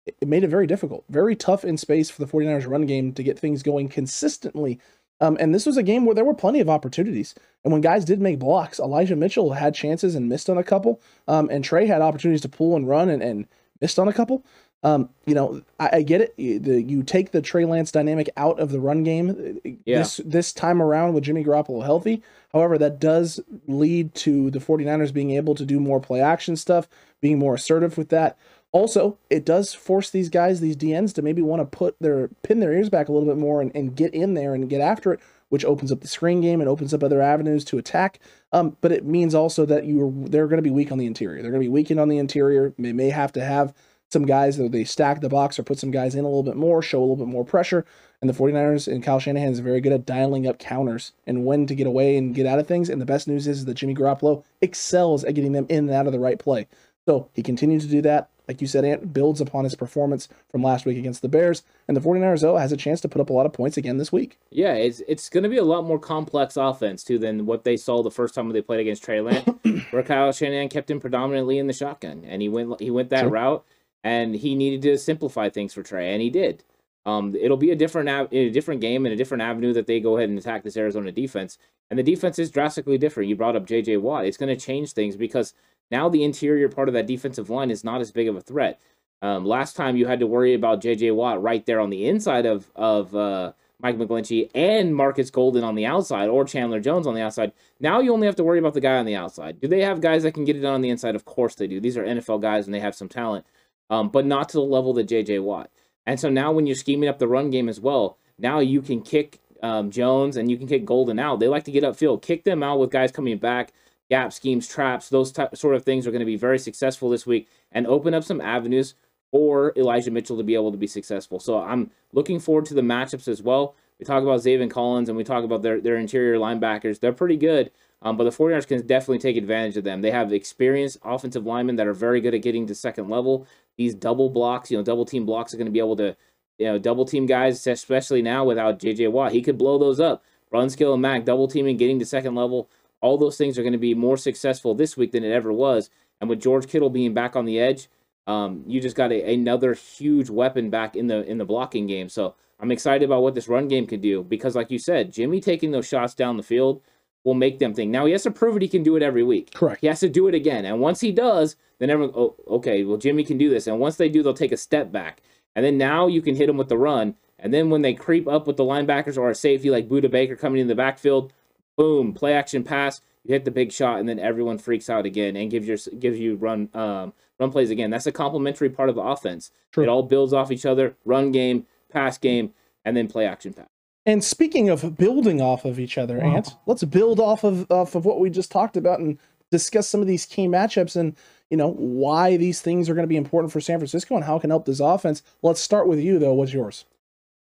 It 0.05 0.27
made 0.27 0.43
it 0.43 0.49
very 0.49 0.67
difficult, 0.67 1.05
very 1.09 1.35
tough 1.35 1.63
in 1.63 1.77
space 1.77 2.09
for 2.09 2.23
the 2.23 2.31
49ers 2.31 2.67
run 2.67 2.85
game 2.85 3.13
to 3.13 3.23
get 3.23 3.39
things 3.39 3.63
going 3.63 3.87
consistently 3.87 4.79
um, 5.23 5.37
and 5.39 5.55
this 5.55 5.65
was 5.65 5.77
a 5.77 5.83
game 5.83 6.05
where 6.05 6.13
there 6.13 6.25
were 6.25 6.33
plenty 6.33 6.59
of 6.59 6.69
opportunities. 6.69 7.33
And 7.63 7.71
when 7.71 7.81
guys 7.81 8.03
did 8.03 8.19
make 8.19 8.39
blocks, 8.39 8.77
Elijah 8.77 9.15
Mitchell 9.15 9.53
had 9.53 9.73
chances 9.73 10.15
and 10.15 10.27
missed 10.27 10.49
on 10.49 10.57
a 10.57 10.63
couple. 10.65 11.01
Um, 11.29 11.49
and 11.49 11.63
Trey 11.63 11.85
had 11.85 12.01
opportunities 12.01 12.41
to 12.41 12.49
pull 12.49 12.75
and 12.75 12.89
run 12.89 13.09
and, 13.09 13.23
and 13.23 13.47
missed 13.79 13.99
on 13.99 14.09
a 14.09 14.13
couple. 14.13 14.43
Um, 14.83 15.09
you 15.25 15.33
know, 15.33 15.61
I, 15.79 15.89
I 15.93 16.01
get 16.01 16.19
it. 16.21 16.33
You, 16.37 16.59
the, 16.59 16.81
you 16.81 17.03
take 17.03 17.31
the 17.31 17.41
Trey 17.41 17.63
Lance 17.63 17.91
dynamic 17.91 18.29
out 18.35 18.59
of 18.59 18.69
the 18.71 18.79
run 18.81 19.03
game 19.03 19.59
Yeah. 19.85 19.99
this 19.99 20.17
this 20.25 20.51
time 20.51 20.81
around 20.81 21.13
with 21.13 21.23
Jimmy 21.23 21.43
Garoppolo 21.43 21.83
healthy. 21.83 22.21
However, 22.51 22.77
that 22.77 22.99
does 22.99 23.39
lead 23.65 24.13
to 24.15 24.51
the 24.51 24.59
49ers 24.59 25.13
being 25.13 25.31
able 25.31 25.55
to 25.55 25.65
do 25.65 25.79
more 25.79 25.99
play 26.01 26.21
action 26.21 26.55
stuff, 26.57 26.87
being 27.21 27.39
more 27.39 27.55
assertive 27.55 27.97
with 27.97 28.09
that. 28.09 28.37
Also, 28.73 29.17
it 29.29 29.45
does 29.45 29.73
force 29.73 30.09
these 30.09 30.29
guys, 30.29 30.59
these 30.59 30.75
DNs, 30.75 31.13
to 31.13 31.21
maybe 31.21 31.41
want 31.41 31.61
to 31.61 31.77
put 31.77 31.95
their 32.01 32.27
pin 32.41 32.59
their 32.59 32.73
ears 32.73 32.89
back 32.89 33.07
a 33.07 33.11
little 33.11 33.27
bit 33.27 33.37
more 33.37 33.61
and, 33.61 33.71
and 33.75 33.95
get 33.95 34.13
in 34.13 34.33
there 34.33 34.53
and 34.55 34.69
get 34.69 34.81
after 34.81 35.13
it, 35.13 35.19
which 35.49 35.63
opens 35.63 35.91
up 35.91 36.01
the 36.01 36.07
screen 36.07 36.41
game 36.41 36.59
and 36.59 36.67
opens 36.67 36.93
up 36.93 37.03
other 37.03 37.21
avenues 37.21 37.63
to 37.65 37.77
attack. 37.77 38.19
Um, 38.51 38.75
but 38.81 38.91
it 38.91 39.05
means 39.05 39.33
also 39.35 39.65
that 39.67 39.85
you 39.85 40.01
are 40.07 40.29
they're 40.29 40.47
going 40.47 40.57
to 40.57 40.63
be 40.63 40.71
weak 40.71 40.91
on 40.91 40.97
the 40.97 41.05
interior. 41.05 41.41
They're 41.41 41.51
going 41.51 41.61
to 41.61 41.67
be 41.67 41.71
weakened 41.71 41.99
on 41.99 42.09
the 42.09 42.17
interior. 42.17 42.73
They 42.77 42.93
may 42.93 43.11
have 43.11 43.31
to 43.33 43.45
have 43.45 43.73
some 44.13 44.25
guys 44.25 44.55
that 44.57 44.71
they 44.71 44.85
stack 44.85 45.19
the 45.19 45.27
box 45.27 45.59
or 45.59 45.63
put 45.63 45.77
some 45.79 45.91
guys 45.91 46.15
in 46.15 46.21
a 46.23 46.27
little 46.27 46.43
bit 46.43 46.55
more, 46.55 46.81
show 46.81 46.99
a 46.99 47.01
little 47.01 47.17
bit 47.17 47.27
more 47.27 47.43
pressure. 47.43 47.85
And 48.21 48.29
the 48.29 48.33
49ers 48.33 48.87
and 48.89 49.03
Kyle 49.03 49.19
Shanahan 49.19 49.51
is 49.51 49.59
very 49.59 49.81
good 49.81 49.91
at 49.91 50.05
dialing 50.05 50.47
up 50.47 50.57
counters 50.57 51.11
and 51.27 51.43
when 51.45 51.67
to 51.67 51.75
get 51.75 51.87
away 51.87 52.15
and 52.15 52.33
get 52.33 52.45
out 52.45 52.57
of 52.59 52.67
things. 52.67 52.89
And 52.89 53.01
the 53.01 53.05
best 53.05 53.27
news 53.27 53.47
is 53.47 53.65
that 53.65 53.73
Jimmy 53.73 53.93
Garoppolo 53.93 54.45
excels 54.61 55.25
at 55.25 55.35
getting 55.35 55.51
them 55.51 55.65
in 55.67 55.79
and 55.79 55.91
out 55.91 56.05
of 56.07 56.13
the 56.13 56.19
right 56.19 56.39
play. 56.39 56.67
So 57.05 57.27
he 57.33 57.43
continues 57.43 57.83
to 57.83 57.91
do 57.91 58.01
that. 58.03 58.29
Like 58.47 58.59
you 58.61 58.67
said, 58.67 58.83
Ant 58.83 59.13
builds 59.13 59.39
upon 59.39 59.63
his 59.63 59.75
performance 59.75 60.27
from 60.49 60.63
last 60.63 60.85
week 60.85 60.97
against 60.97 61.21
the 61.21 61.29
Bears. 61.29 61.63
And 61.87 61.95
the 61.95 62.01
49ers, 62.01 62.41
though, 62.41 62.57
has 62.57 62.71
a 62.73 62.77
chance 62.77 62.99
to 63.01 63.07
put 63.09 63.21
up 63.21 63.29
a 63.29 63.33
lot 63.33 63.45
of 63.45 63.53
points 63.53 63.77
again 63.77 63.97
this 63.97 64.11
week. 64.11 64.37
Yeah, 64.51 64.73
it's 64.73 65.01
it's 65.07 65.29
going 65.29 65.43
to 65.43 65.49
be 65.49 65.57
a 65.57 65.63
lot 65.63 65.85
more 65.85 65.97
complex 65.99 66.57
offense 66.57 67.05
too 67.05 67.17
than 67.17 67.45
what 67.45 67.63
they 67.63 67.77
saw 67.77 68.03
the 68.03 68.11
first 68.11 68.35
time 68.35 68.45
when 68.47 68.53
they 68.53 68.61
played 68.61 68.81
against 68.81 69.03
Trey 69.03 69.21
Lance, 69.21 69.47
where 69.91 70.03
Kyle 70.03 70.31
Shanahan 70.33 70.67
kept 70.69 70.91
him 70.91 70.99
predominantly 70.99 71.57
in 71.57 71.67
the 71.67 71.73
shotgun, 71.73 72.25
and 72.27 72.41
he 72.41 72.49
went 72.49 72.81
he 72.81 72.91
went 72.91 73.09
that 73.11 73.21
Sure. 73.21 73.29
route, 73.29 73.65
and 74.03 74.35
he 74.35 74.55
needed 74.55 74.81
to 74.83 74.97
simplify 74.97 75.49
things 75.49 75.73
for 75.73 75.83
Trey, 75.83 76.13
and 76.13 76.21
he 76.21 76.29
did. 76.29 76.63
Um, 77.05 77.35
it'll 77.35 77.57
be 77.57 77.71
a 77.71 77.75
different 77.75 78.09
av- 78.09 78.31
a 78.31 78.49
different 78.49 78.81
game 78.81 79.05
and 79.05 79.13
a 79.13 79.17
different 79.17 79.43
avenue 79.43 79.73
that 79.73 79.87
they 79.87 79.99
go 79.99 80.17
ahead 80.17 80.29
and 80.29 80.37
attack 80.39 80.63
this 80.63 80.77
Arizona 80.77 81.11
defense, 81.11 81.57
and 81.89 81.99
the 81.99 82.03
defense 82.03 82.39
is 82.39 82.51
drastically 82.51 82.97
different. 82.97 83.29
You 83.29 83.35
brought 83.35 83.55
up 83.55 83.65
J.J. 83.65 83.97
Watt; 83.97 84.25
it's 84.25 84.37
going 84.37 84.55
to 84.55 84.65
change 84.65 84.93
things 84.93 85.15
because 85.15 85.53
now 85.91 86.09
the 86.09 86.23
interior 86.23 86.69
part 86.69 86.87
of 86.87 86.93
that 86.93 87.07
defensive 87.07 87.49
line 87.49 87.71
is 87.71 87.83
not 87.83 88.01
as 88.01 88.11
big 88.11 88.27
of 88.27 88.35
a 88.35 88.41
threat. 88.41 88.79
Um, 89.21 89.45
last 89.45 89.75
time 89.75 89.95
you 89.95 90.05
had 90.05 90.19
to 90.19 90.27
worry 90.27 90.53
about 90.53 90.81
J.J. 90.81 91.11
Watt 91.11 91.41
right 91.41 91.65
there 91.65 91.79
on 91.79 91.89
the 91.89 92.07
inside 92.07 92.45
of 92.45 92.71
of 92.75 93.15
uh, 93.15 93.53
Mike 93.83 93.97
McGlinchey 93.97 94.49
and 94.55 94.95
Marcus 94.95 95.29
Golden 95.29 95.63
on 95.63 95.75
the 95.75 95.85
outside 95.85 96.29
or 96.29 96.45
Chandler 96.45 96.79
Jones 96.79 97.05
on 97.05 97.13
the 97.13 97.21
outside. 97.21 97.51
Now 97.81 97.99
you 97.99 98.13
only 98.13 98.27
have 98.27 98.37
to 98.37 98.43
worry 98.43 98.59
about 98.59 98.73
the 98.73 98.81
guy 98.81 98.97
on 98.97 99.05
the 99.05 99.15
outside. 99.15 99.59
Do 99.59 99.67
they 99.67 99.81
have 99.81 99.99
guys 99.99 100.23
that 100.23 100.33
can 100.33 100.45
get 100.45 100.55
it 100.55 100.61
done 100.61 100.75
on 100.75 100.81
the 100.81 100.89
inside? 100.89 101.15
Of 101.15 101.25
course 101.25 101.55
they 101.55 101.67
do. 101.67 101.81
These 101.81 101.97
are 101.97 102.03
NFL 102.03 102.41
guys 102.41 102.65
and 102.65 102.73
they 102.73 102.79
have 102.79 102.95
some 102.95 103.09
talent, 103.09 103.45
um, 103.93 104.09
but 104.09 104.25
not 104.25 104.49
to 104.49 104.57
the 104.57 104.63
level 104.63 104.91
that 104.93 105.03
J.J. 105.03 105.37
Watt. 105.39 105.69
And 106.07 106.19
so 106.19 106.27
now 106.27 106.51
when 106.51 106.65
you're 106.65 106.75
scheming 106.75 107.07
up 107.07 107.19
the 107.19 107.27
run 107.27 107.51
game 107.51 107.69
as 107.69 107.79
well, 107.79 108.17
now 108.39 108.59
you 108.59 108.81
can 108.81 109.03
kick 109.03 109.39
um, 109.61 109.91
Jones 109.91 110.35
and 110.35 110.49
you 110.49 110.57
can 110.57 110.67
kick 110.67 110.83
Golden 110.83 111.19
out. 111.19 111.39
They 111.39 111.47
like 111.47 111.63
to 111.65 111.71
get 111.71 111.83
upfield, 111.83 112.23
kick 112.23 112.43
them 112.43 112.63
out 112.63 112.79
with 112.79 112.89
guys 112.89 113.11
coming 113.11 113.37
back, 113.37 113.71
gap 114.09 114.33
schemes, 114.33 114.67
traps, 114.67 115.09
those 115.09 115.31
type, 115.31 115.55
sort 115.55 115.75
of 115.75 115.85
things 115.85 116.07
are 116.07 116.11
going 116.11 116.21
to 116.21 116.25
be 116.25 116.35
very 116.35 116.57
successful 116.57 117.09
this 117.09 117.27
week 117.27 117.47
and 117.71 117.85
open 117.85 118.15
up 118.15 118.23
some 118.23 118.41
avenues 118.41 118.95
for 119.31 119.73
Elijah 119.77 120.11
Mitchell 120.11 120.37
to 120.37 120.43
be 120.43 120.55
able 120.55 120.71
to 120.71 120.77
be 120.77 120.87
successful. 120.87 121.39
So 121.39 121.59
I'm 121.61 121.91
looking 122.11 122.39
forward 122.39 122.65
to 122.65 122.73
the 122.73 122.81
matchups 122.81 123.27
as 123.27 123.43
well. 123.43 123.75
We 123.99 124.05
talk 124.05 124.23
about 124.23 124.39
Zaven 124.39 124.69
Collins 124.69 125.07
and 125.07 125.17
we 125.17 125.23
talk 125.23 125.43
about 125.43 125.61
their, 125.61 125.79
their 125.79 125.97
interior 125.97 126.37
linebackers. 126.37 126.99
They're 126.99 127.13
pretty 127.13 127.37
good, 127.37 127.71
um, 128.01 128.17
but 128.17 128.25
the 128.25 128.31
49ers 128.31 128.67
can 128.67 128.85
definitely 128.85 129.19
take 129.19 129.37
advantage 129.37 129.77
of 129.77 129.85
them. 129.85 130.01
They 130.01 130.11
have 130.11 130.33
experienced 130.33 130.97
offensive 131.03 131.45
linemen 131.45 131.77
that 131.77 131.87
are 131.87 131.93
very 131.93 132.19
good 132.19 132.33
at 132.35 132.41
getting 132.41 132.67
to 132.67 132.75
second 132.75 133.09
level. 133.09 133.47
These 133.77 133.95
double 133.95 134.29
blocks, 134.29 134.69
you 134.69 134.77
know, 134.77 134.83
double 134.83 135.05
team 135.05 135.25
blocks 135.25 135.53
are 135.53 135.57
going 135.57 135.65
to 135.65 135.71
be 135.71 135.79
able 135.79 135.95
to, 135.97 136.15
you 136.57 136.65
know, 136.65 136.79
double 136.79 137.05
team 137.05 137.25
guys, 137.25 137.65
especially 137.65 138.21
now 138.21 138.45
without 138.45 138.79
JJ 138.79 139.11
Watt. 139.11 139.31
He 139.31 139.41
could 139.41 139.57
blow 139.57 139.77
those 139.77 139.99
up. 139.99 140.23
Run 140.51 140.69
skill 140.69 140.93
and 140.93 141.01
Mac, 141.01 141.25
double 141.25 141.47
teaming, 141.47 141.77
getting 141.77 141.99
to 141.99 142.05
second 142.05 142.35
level. 142.35 142.69
All 143.01 143.17
those 143.17 143.37
things 143.37 143.57
are 143.57 143.63
going 143.63 143.73
to 143.73 143.79
be 143.79 143.95
more 143.95 144.17
successful 144.17 144.75
this 144.75 144.95
week 144.95 145.11
than 145.11 145.23
it 145.23 145.31
ever 145.31 145.51
was. 145.51 145.89
And 146.21 146.29
with 146.29 146.41
George 146.41 146.67
Kittle 146.67 146.91
being 146.91 147.13
back 147.13 147.35
on 147.35 147.45
the 147.45 147.59
edge, 147.59 147.89
um, 148.27 148.63
you 148.67 148.79
just 148.79 148.95
got 148.95 149.11
a, 149.11 149.33
another 149.33 149.73
huge 149.73 150.29
weapon 150.29 150.69
back 150.69 150.95
in 150.95 151.07
the 151.07 151.23
in 151.29 151.37
the 151.37 151.45
blocking 151.45 151.87
game. 151.87 152.07
So 152.07 152.35
I'm 152.59 152.71
excited 152.71 153.03
about 153.03 153.23
what 153.23 153.35
this 153.35 153.47
run 153.47 153.67
game 153.67 153.85
can 153.87 153.99
do 153.99 154.23
because, 154.23 154.55
like 154.55 154.71
you 154.71 154.79
said, 154.79 155.11
Jimmy 155.11 155.41
taking 155.41 155.71
those 155.71 155.87
shots 155.87 156.13
down 156.13 156.37
the 156.37 156.43
field 156.43 156.81
will 157.23 157.33
make 157.33 157.59
them 157.59 157.73
think. 157.73 157.91
Now 157.91 158.05
he 158.05 158.11
has 158.11 158.23
to 158.23 158.31
prove 158.31 158.55
it 158.55 158.61
he 158.61 158.67
can 158.67 158.83
do 158.83 158.95
it 158.95 159.03
every 159.03 159.23
week. 159.23 159.53
Correct. 159.53 159.81
He 159.81 159.87
has 159.87 159.99
to 160.01 160.09
do 160.09 160.27
it 160.27 160.35
again, 160.35 160.65
and 160.65 160.79
once 160.79 161.01
he 161.01 161.11
does, 161.11 161.55
then 161.79 161.89
everyone, 161.89 162.13
oh, 162.15 162.35
okay, 162.47 162.83
well 162.83 162.97
Jimmy 162.97 163.23
can 163.23 163.37
do 163.37 163.49
this. 163.49 163.67
And 163.67 163.79
once 163.79 163.95
they 163.95 164.09
do, 164.09 164.23
they'll 164.23 164.33
take 164.33 164.51
a 164.51 164.57
step 164.57 164.91
back, 164.91 165.21
and 165.55 165.65
then 165.65 165.77
now 165.77 166.07
you 166.07 166.21
can 166.21 166.35
hit 166.35 166.47
them 166.47 166.57
with 166.57 166.69
the 166.69 166.77
run. 166.77 167.15
And 167.39 167.53
then 167.53 167.69
when 167.69 167.81
they 167.81 167.93
creep 167.93 168.25
up 168.25 168.47
with 168.47 168.55
the 168.55 168.63
linebackers 168.63 169.17
or 169.17 169.29
a 169.29 169.35
safety 169.35 169.69
like 169.69 169.89
Budda 169.89 170.09
Baker 170.09 170.37
coming 170.37 170.61
in 170.61 170.67
the 170.67 170.75
backfield, 170.75 171.33
boom, 171.75 172.13
play 172.13 172.33
action 172.33 172.63
pass, 172.63 173.01
you 173.23 173.33
hit 173.33 173.45
the 173.45 173.51
big 173.51 173.71
shot, 173.71 173.99
and 173.99 174.07
then 174.07 174.19
everyone 174.19 174.57
freaks 174.57 174.89
out 174.89 175.05
again 175.05 175.35
and 175.35 175.51
gives 175.51 175.67
your 175.67 175.77
gives 175.97 176.19
you 176.19 176.35
run 176.35 176.69
um, 176.73 177.13
run 177.39 177.51
plays 177.51 177.69
again. 177.69 177.89
That's 177.89 178.07
a 178.07 178.11
complementary 178.11 178.69
part 178.69 178.89
of 178.89 178.95
the 178.95 179.01
offense. 179.01 179.51
True. 179.71 179.83
It 179.83 179.89
all 179.89 180.03
builds 180.03 180.33
off 180.33 180.51
each 180.51 180.65
other: 180.65 180.95
run 181.05 181.31
game, 181.31 181.65
pass 181.89 182.17
game, 182.17 182.53
and 182.83 182.95
then 182.95 183.07
play 183.07 183.25
action 183.25 183.53
pass. 183.53 183.72
And 184.05 184.23
speaking 184.23 184.69
of 184.69 184.97
building 184.97 185.41
off 185.41 185.65
of 185.65 185.79
each 185.79 185.97
other, 185.97 186.17
Wow. 186.19 186.35
Ant, 186.35 186.55
let's 186.65 186.83
build 186.83 187.19
off 187.19 187.43
of 187.43 187.69
off 187.71 187.95
of 187.95 188.05
what 188.05 188.19
we 188.19 188.29
just 188.29 188.51
talked 188.51 188.75
about 188.75 188.99
and 188.99 189.17
discuss 189.51 189.87
some 189.87 190.01
of 190.01 190.07
these 190.07 190.25
key 190.25 190.47
matchups 190.47 190.95
and 190.95 191.15
you 191.49 191.57
know 191.57 191.71
why 191.71 192.35
these 192.37 192.61
things 192.61 192.89
are 192.89 192.93
going 192.95 193.03
to 193.03 193.07
be 193.07 193.15
important 193.15 193.53
for 193.53 193.61
San 193.61 193.79
Francisco 193.79 194.15
and 194.15 194.25
how 194.25 194.35
it 194.35 194.41
can 194.41 194.49
help 194.49 194.65
this 194.65 194.79
offense. 194.79 195.23
Let's 195.41 195.61
start 195.61 195.87
with 195.87 195.99
you 195.99 196.19
though. 196.19 196.33
What's 196.33 196.53
yours? 196.53 196.85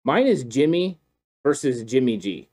Mine 0.04 0.26
is 0.26 0.44
Jimmy 0.44 0.99
versus 1.44 1.82
Jimmy 1.85 2.16
G. 2.16 2.49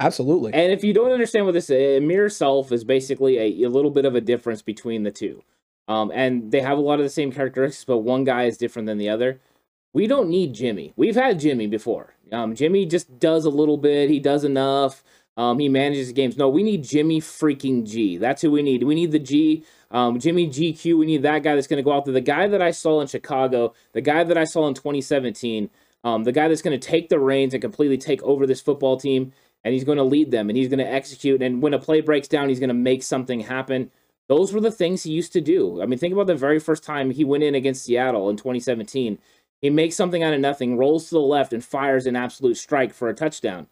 Absolutely. 0.00 0.52
And 0.52 0.72
if 0.72 0.82
you 0.82 0.92
don't 0.92 1.12
understand 1.12 1.46
what 1.46 1.52
this 1.52 1.70
is, 1.70 1.98
Amir 2.02 2.28
Self 2.28 2.72
is 2.72 2.84
basically 2.84 3.38
a, 3.38 3.66
a 3.66 3.70
little 3.70 3.90
bit 3.90 4.04
of 4.04 4.14
a 4.14 4.20
difference 4.20 4.62
between 4.62 5.02
the 5.04 5.10
two. 5.10 5.42
Um, 5.86 6.10
and 6.14 6.50
they 6.50 6.60
have 6.60 6.78
a 6.78 6.80
lot 6.80 6.98
of 6.98 7.04
the 7.04 7.10
same 7.10 7.30
characteristics, 7.30 7.84
but 7.84 7.98
one 7.98 8.24
guy 8.24 8.44
is 8.44 8.56
different 8.56 8.86
than 8.86 8.98
the 8.98 9.08
other. 9.08 9.40
We 9.92 10.06
don't 10.06 10.28
need 10.28 10.54
Jimmy. 10.54 10.92
We've 10.96 11.14
had 11.14 11.38
Jimmy 11.38 11.66
before. 11.66 12.13
Um, 12.32 12.54
Jimmy 12.54 12.86
just 12.86 13.18
does 13.18 13.44
a 13.44 13.50
little 13.50 13.76
bit. 13.76 14.10
He 14.10 14.20
does 14.20 14.44
enough. 14.44 15.02
Um, 15.36 15.58
he 15.58 15.68
manages 15.68 16.12
games. 16.12 16.36
No, 16.36 16.48
we 16.48 16.62
need 16.62 16.84
Jimmy 16.84 17.20
freaking 17.20 17.84
G. 17.86 18.16
That's 18.18 18.42
who 18.42 18.52
we 18.52 18.62
need. 18.62 18.84
We 18.84 18.94
need 18.94 19.10
the 19.10 19.18
G. 19.18 19.64
Um, 19.90 20.18
Jimmy 20.20 20.48
GQ. 20.48 20.98
We 20.98 21.06
need 21.06 21.22
that 21.22 21.42
guy 21.42 21.54
that's 21.54 21.66
going 21.66 21.78
to 21.78 21.82
go 21.82 21.92
out 21.92 22.04
there. 22.04 22.14
The 22.14 22.20
guy 22.20 22.46
that 22.46 22.62
I 22.62 22.70
saw 22.70 23.00
in 23.00 23.08
Chicago, 23.08 23.74
the 23.92 24.00
guy 24.00 24.24
that 24.24 24.38
I 24.38 24.44
saw 24.44 24.68
in 24.68 24.74
2017, 24.74 25.70
um, 26.04 26.24
the 26.24 26.32
guy 26.32 26.48
that's 26.48 26.62
going 26.62 26.78
to 26.78 26.86
take 26.86 27.08
the 27.08 27.18
reins 27.18 27.54
and 27.54 27.62
completely 27.62 27.98
take 27.98 28.22
over 28.22 28.46
this 28.46 28.60
football 28.60 28.96
team 28.96 29.32
and 29.64 29.72
he's 29.72 29.84
going 29.84 29.98
to 29.98 30.04
lead 30.04 30.30
them 30.30 30.48
and 30.48 30.56
he's 30.56 30.68
going 30.68 30.78
to 30.78 30.90
execute. 30.90 31.42
And 31.42 31.62
when 31.62 31.74
a 31.74 31.78
play 31.78 32.00
breaks 32.00 32.28
down, 32.28 32.48
he's 32.48 32.60
going 32.60 32.68
to 32.68 32.74
make 32.74 33.02
something 33.02 33.40
happen. 33.40 33.90
Those 34.28 34.52
were 34.52 34.60
the 34.60 34.70
things 34.70 35.02
he 35.02 35.12
used 35.12 35.32
to 35.32 35.40
do. 35.40 35.82
I 35.82 35.86
mean, 35.86 35.98
think 35.98 36.12
about 36.12 36.26
the 36.26 36.34
very 36.34 36.58
first 36.58 36.84
time 36.84 37.10
he 37.10 37.24
went 37.24 37.42
in 37.42 37.54
against 37.54 37.84
Seattle 37.84 38.30
in 38.30 38.36
2017. 38.36 39.18
He 39.64 39.70
makes 39.70 39.96
something 39.96 40.22
out 40.22 40.34
of 40.34 40.40
nothing, 40.40 40.76
rolls 40.76 41.08
to 41.08 41.14
the 41.14 41.20
left, 41.22 41.54
and 41.54 41.64
fires 41.64 42.04
an 42.04 42.16
absolute 42.16 42.58
strike 42.58 42.92
for 42.92 43.08
a 43.08 43.14
touchdown. 43.14 43.68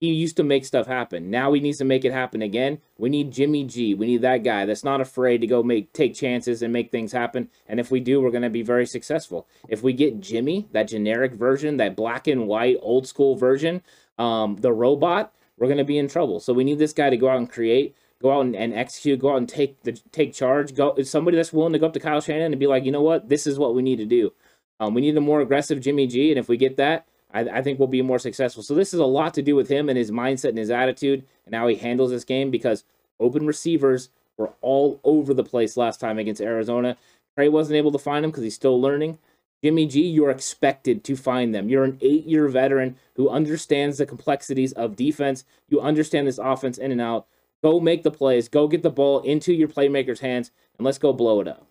He 0.00 0.14
used 0.14 0.38
to 0.38 0.42
make 0.42 0.64
stuff 0.64 0.86
happen. 0.86 1.28
Now 1.28 1.52
he 1.52 1.60
needs 1.60 1.76
to 1.76 1.84
make 1.84 2.06
it 2.06 2.14
happen 2.14 2.40
again. 2.40 2.78
We 2.96 3.10
need 3.10 3.30
Jimmy 3.30 3.64
G. 3.64 3.92
We 3.92 4.06
need 4.06 4.22
that 4.22 4.42
guy 4.42 4.64
that's 4.64 4.84
not 4.84 5.02
afraid 5.02 5.42
to 5.42 5.46
go 5.46 5.62
make 5.62 5.92
take 5.92 6.14
chances 6.14 6.62
and 6.62 6.72
make 6.72 6.90
things 6.90 7.12
happen. 7.12 7.50
And 7.66 7.78
if 7.78 7.90
we 7.90 8.00
do, 8.00 8.22
we're 8.22 8.30
going 8.30 8.40
to 8.40 8.48
be 8.48 8.62
very 8.62 8.86
successful. 8.86 9.46
If 9.68 9.82
we 9.82 9.92
get 9.92 10.18
Jimmy, 10.18 10.66
that 10.72 10.88
generic 10.88 11.34
version, 11.34 11.76
that 11.76 11.94
black 11.94 12.26
and 12.26 12.48
white 12.48 12.78
old 12.80 13.06
school 13.06 13.36
version, 13.36 13.82
um, 14.18 14.56
the 14.56 14.72
robot, 14.72 15.34
we're 15.58 15.66
going 15.68 15.76
to 15.76 15.84
be 15.84 15.98
in 15.98 16.08
trouble. 16.08 16.40
So 16.40 16.54
we 16.54 16.64
need 16.64 16.78
this 16.78 16.94
guy 16.94 17.10
to 17.10 17.18
go 17.18 17.28
out 17.28 17.36
and 17.36 17.50
create, 17.50 17.94
go 18.22 18.32
out 18.32 18.46
and, 18.46 18.56
and 18.56 18.72
execute, 18.72 19.20
go 19.20 19.32
out 19.32 19.36
and 19.36 19.48
take 19.48 19.82
the 19.82 19.92
take 20.10 20.32
charge. 20.32 20.74
Go 20.74 20.96
somebody 21.02 21.36
that's 21.36 21.52
willing 21.52 21.74
to 21.74 21.78
go 21.78 21.84
up 21.84 21.92
to 21.92 22.00
Kyle 22.00 22.22
Shanahan 22.22 22.54
and 22.54 22.58
be 22.58 22.66
like, 22.66 22.86
you 22.86 22.92
know 22.92 23.02
what, 23.02 23.28
this 23.28 23.46
is 23.46 23.58
what 23.58 23.74
we 23.74 23.82
need 23.82 23.98
to 23.98 24.06
do. 24.06 24.32
Um, 24.80 24.94
we 24.94 25.00
need 25.00 25.16
a 25.16 25.20
more 25.20 25.40
aggressive 25.40 25.80
Jimmy 25.80 26.06
G, 26.06 26.30
and 26.30 26.38
if 26.38 26.48
we 26.48 26.56
get 26.56 26.76
that, 26.76 27.06
I, 27.32 27.40
I 27.40 27.62
think 27.62 27.78
we'll 27.78 27.88
be 27.88 28.02
more 28.02 28.18
successful. 28.18 28.62
So 28.62 28.74
this 28.74 28.94
is 28.94 29.00
a 29.00 29.06
lot 29.06 29.34
to 29.34 29.42
do 29.42 29.56
with 29.56 29.68
him 29.68 29.88
and 29.88 29.98
his 29.98 30.10
mindset 30.10 30.50
and 30.50 30.58
his 30.58 30.70
attitude 30.70 31.24
and 31.46 31.54
how 31.54 31.66
he 31.68 31.76
handles 31.76 32.10
this 32.10 32.24
game 32.24 32.50
because 32.50 32.84
open 33.20 33.46
receivers 33.46 34.10
were 34.36 34.52
all 34.60 35.00
over 35.04 35.34
the 35.34 35.44
place 35.44 35.76
last 35.76 36.00
time 36.00 36.18
against 36.18 36.40
Arizona. 36.40 36.96
Trey 37.36 37.48
wasn't 37.48 37.76
able 37.76 37.92
to 37.92 37.98
find 37.98 38.24
him 38.24 38.30
because 38.30 38.44
he's 38.44 38.54
still 38.54 38.80
learning. 38.80 39.18
Jimmy 39.62 39.86
G, 39.86 40.02
you're 40.02 40.30
expected 40.30 41.02
to 41.04 41.16
find 41.16 41.52
them. 41.52 41.68
You're 41.68 41.84
an 41.84 41.98
eight 42.00 42.24
year 42.26 42.46
veteran 42.46 42.96
who 43.16 43.28
understands 43.28 43.98
the 43.98 44.06
complexities 44.06 44.72
of 44.72 44.94
defense. 44.94 45.44
You 45.68 45.80
understand 45.80 46.28
this 46.28 46.38
offense 46.38 46.78
in 46.78 46.92
and 46.92 47.00
out. 47.00 47.26
Go 47.62 47.80
make 47.80 48.04
the 48.04 48.12
plays. 48.12 48.48
Go 48.48 48.68
get 48.68 48.84
the 48.84 48.90
ball 48.90 49.20
into 49.20 49.52
your 49.52 49.66
playmakers' 49.66 50.20
hands 50.20 50.52
and 50.78 50.84
let's 50.84 50.98
go 50.98 51.12
blow 51.12 51.40
it 51.40 51.48
up. 51.48 51.66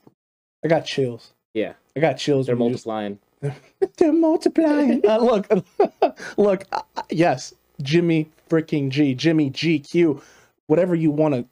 I 0.63 0.67
got 0.67 0.85
chills. 0.85 1.31
Yeah, 1.53 1.73
I 1.95 1.99
got 1.99 2.13
chills. 2.17 2.45
they're 2.47 2.55
you 2.55 2.69
just- 2.71 2.85
multiplying. 2.85 3.19
They're 3.97 4.11
multiplying. 4.13 5.07
uh, 5.07 5.17
look, 5.19 5.47
look. 6.37 6.63
Uh, 6.71 6.81
yes, 7.11 7.53
Jimmy 7.83 8.29
freaking 8.49 8.89
G, 8.89 9.13
Jimmy 9.13 9.51
GQ, 9.51 10.21
whatever 10.65 10.95
you 10.95 11.11
want 11.11 11.35
to 11.35 11.45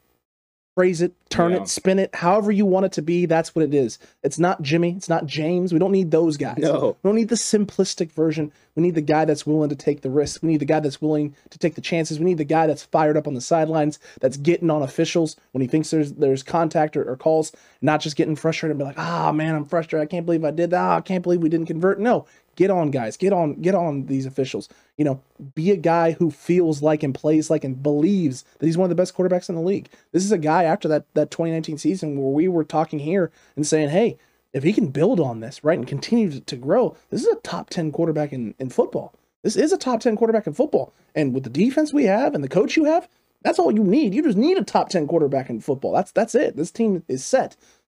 phrase 0.75 1.01
it, 1.01 1.13
turn 1.29 1.53
Yeah. 1.53 1.61
it, 1.61 1.69
spin 1.69 1.99
it, 1.99 2.13
however 2.13 2.51
you 2.51 2.65
want 2.65 2.85
it 2.85 2.91
to 2.93 3.01
be. 3.01 3.25
That's 3.25 3.55
what 3.55 3.63
it 3.63 3.73
is. 3.73 3.97
It's 4.23 4.37
not 4.37 4.61
Jimmy. 4.61 4.91
It's 4.97 5.07
not 5.09 5.25
James. 5.25 5.71
We 5.71 5.79
don't 5.79 5.91
need 5.93 6.11
those 6.11 6.35
guys. 6.37 6.57
No. 6.57 6.97
We 7.01 7.07
don't 7.07 7.15
need 7.15 7.29
the 7.29 7.35
simplistic 7.35 8.11
version. 8.11 8.51
We 8.75 8.83
need 8.83 8.95
the 8.95 9.01
guy 9.01 9.23
that's 9.23 9.47
willing 9.47 9.69
to 9.69 9.75
take 9.75 10.01
the 10.01 10.09
risks. 10.09 10.41
We 10.43 10.49
need 10.49 10.59
the 10.59 10.65
guy 10.65 10.81
that's 10.81 11.01
willing 11.01 11.33
to 11.49 11.57
take 11.57 11.75
the 11.75 11.81
chances. 11.81 12.19
We 12.19 12.25
need 12.25 12.37
the 12.37 12.43
guy 12.43 12.67
that's 12.67 12.83
fired 12.83 13.15
up 13.15 13.25
on 13.25 13.33
the 13.33 13.41
sidelines, 13.41 13.99
that's 14.19 14.35
getting 14.35 14.69
on 14.69 14.81
officials 14.81 15.37
when 15.53 15.61
he 15.61 15.67
thinks 15.67 15.91
there's 15.91 16.11
there's 16.13 16.43
contact 16.43 16.97
or, 16.97 17.09
or 17.09 17.15
calls, 17.15 17.53
not 17.81 18.01
just 18.01 18.17
getting 18.17 18.35
frustrated 18.35 18.71
and 18.71 18.79
be 18.79 18.83
like, 18.85 18.99
ah 18.99 19.31
man, 19.31 19.55
I'm 19.55 19.65
frustrated. 19.65 20.05
I 20.05 20.11
can't 20.11 20.25
believe 20.25 20.43
I 20.43 20.51
did 20.51 20.71
that. 20.71 20.81
Ah, 20.81 20.97
I 20.97 21.01
can't 21.01 21.23
believe 21.23 21.41
we 21.41 21.49
didn't 21.49 21.67
convert. 21.67 21.99
No, 22.01 22.25
get 22.55 22.71
on, 22.71 22.91
guys. 22.91 23.17
Get 23.17 23.33
on, 23.33 23.61
get 23.61 23.75
on 23.75 24.05
these 24.05 24.25
officials. 24.25 24.69
You 24.97 25.05
know, 25.05 25.21
be 25.53 25.71
a 25.71 25.77
guy 25.77 26.13
who 26.13 26.31
feels 26.31 26.81
like 26.81 27.03
and 27.03 27.13
plays 27.13 27.49
like 27.49 27.63
and 27.63 27.81
believes 27.81 28.43
that 28.59 28.65
he's 28.65 28.77
one 28.77 28.85
of 28.85 28.95
the 28.95 29.01
best 29.01 29.15
quarterbacks 29.15 29.49
in 29.49 29.55
the 29.55 29.61
league. 29.61 29.89
This 30.11 30.23
is 30.23 30.31
a 30.31 30.37
guy 30.37 30.63
after 30.63 30.87
that 30.87 31.05
that 31.13 31.31
2019 31.31 31.77
season 31.77 32.17
where 32.17 32.31
we 32.31 32.47
were 32.47 32.63
talking 32.63 32.99
here 32.99 33.31
and 33.55 33.65
saying, 33.65 33.89
hey, 33.89 34.17
if 34.53 34.63
he 34.63 34.71
can 34.71 34.87
build 34.87 35.19
on 35.19 35.41
this, 35.41 35.63
right, 35.63 35.77
and 35.77 35.87
continue 35.87 36.39
to- 36.39 36.55
grow, 36.55 36.95
this 37.09 37.21
is 37.21 37.27
a 37.27 37.35
top 37.41 37.69
10 37.69 37.91
quarterback 37.91 38.31
in, 38.31 38.55
in 38.57 38.69
football. 38.69 39.13
This 39.43 39.57
is 39.57 39.73
a 39.73 39.77
top 39.77 39.99
10 39.99 40.15
quarterback 40.15 40.47
in 40.47 40.53
football. 40.53 40.93
And 41.13 41.33
with 41.33 41.43
the 41.43 41.49
defense 41.49 41.93
we 41.93 42.05
have 42.05 42.33
and 42.33 42.43
the 42.43 42.49
coach 42.49 42.77
you 42.77 42.85
have, 42.85 43.07
that's 43.43 43.59
all 43.59 43.71
you 43.71 43.83
need. 43.83 44.15
You 44.15 44.23
just 44.23 44.37
need 44.37 44.57
a 44.57 44.63
top 44.63 44.89
10 44.89 45.07
quarterback 45.07 45.49
in 45.49 45.59
football. 45.59 45.93
That's 45.93 46.11
that's 46.11 46.33
it. 46.35 46.55
This 46.55 46.71
team 46.71 47.03
is 47.07 47.23
set. 47.23 47.51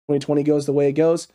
2020 0.08 0.44
goes 0.44 0.66
the 0.66 0.74
way 0.74 0.90
it 0.90 0.94
goes. 0.94 1.28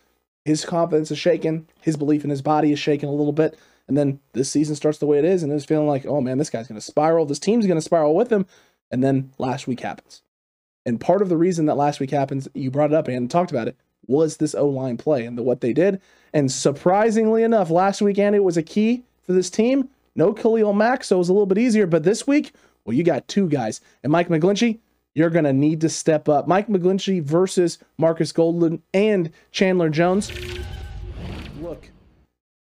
His 0.45 0.65
confidence 0.65 1.11
is 1.11 1.19
shaken. 1.19 1.69
His 1.81 1.97
belief 1.97 2.25
in 2.25 2.31
his 2.31 2.43
body 2.43 2.73
is 2.73 2.79
shaken 2.79 3.09
a 3.09 3.13
little 3.13 3.33
bit. 3.33 3.57
And 3.89 3.97
then 3.97 4.21
this 4.33 4.51
season 4.51 4.75
starts 4.77 4.99
the 4.99 5.07
way 5.07 5.19
it 5.19 5.25
is, 5.25 5.43
and 5.43 5.53
it's 5.53 5.65
feeling 5.65 5.89
like, 5.89 6.07
oh 6.07 6.21
man, 6.21 6.39
this 6.39 6.51
guy's 6.51 6.69
going 6.69 6.81
to 6.81 6.87
spiral. 6.87 7.27
This 7.27 7.39
team's 7.39 7.67
going 7.67 7.79
to 7.79 7.83
spiral 7.83 8.15
with 8.15 8.31
him. 8.31 8.47
And 8.91 9.03
then 9.03 9.33
last 9.39 9.67
week 9.67 9.81
happens. 9.81 10.23
And 10.85 11.01
part 11.01 11.23
of 11.23 11.29
the 11.29 11.37
reason 11.37 11.67
that 11.67 11.77
last 11.77 12.01
week 12.01 12.11
happens, 12.11 12.49
you 12.55 12.71
brought 12.71 12.91
it 12.91 12.97
up 12.97 13.09
and 13.09 13.31
talked 13.31 13.51
about 13.51 13.69
it, 13.69 13.77
was 14.07 14.37
this 14.37 14.55
O 14.55 14.69
line 14.69 14.97
play 14.97 15.25
and 15.25 15.39
the, 15.39 15.43
what 15.43 15.61
they 15.61 15.73
did. 15.73 16.01
And 16.33 16.51
surprisingly 16.51 17.43
enough, 17.43 17.71
last 17.71 18.03
weekend 18.03 18.35
it 18.35 18.45
was 18.45 18.57
a 18.57 18.63
key 18.63 19.05
for 19.25 19.33
this 19.33 19.51
team. 19.51 19.89
No 20.15 20.33
Khalil 20.33 20.73
Mack, 20.73 21.05
so 21.05 21.17
it 21.17 21.19
was 21.19 21.29
a 21.29 21.33
little 21.33 21.47
bit 21.47 21.59
easier. 21.59 21.87
But 21.87 22.03
this 22.03 22.27
week, 22.27 22.53
well, 22.85 22.95
you 22.97 23.05
got 23.05 23.29
two 23.29 23.49
guys. 23.49 23.81
And 24.03 24.13
Mike 24.13 24.29
McGlinchey, 24.29 24.79
you're 25.15 25.31
going 25.31 25.45
to 25.45 25.53
need 25.53 25.81
to 25.83 25.89
step 25.89 26.29
up. 26.29 26.49
Mike 26.49 26.69
McGlinchey 26.69 27.23
versus 27.23 27.79
Marcus 27.99 28.33
Golden 28.33 28.83
and 28.95 29.31
Chandler 29.51 29.91
Jones. 29.91 30.33
Look, 31.61 31.91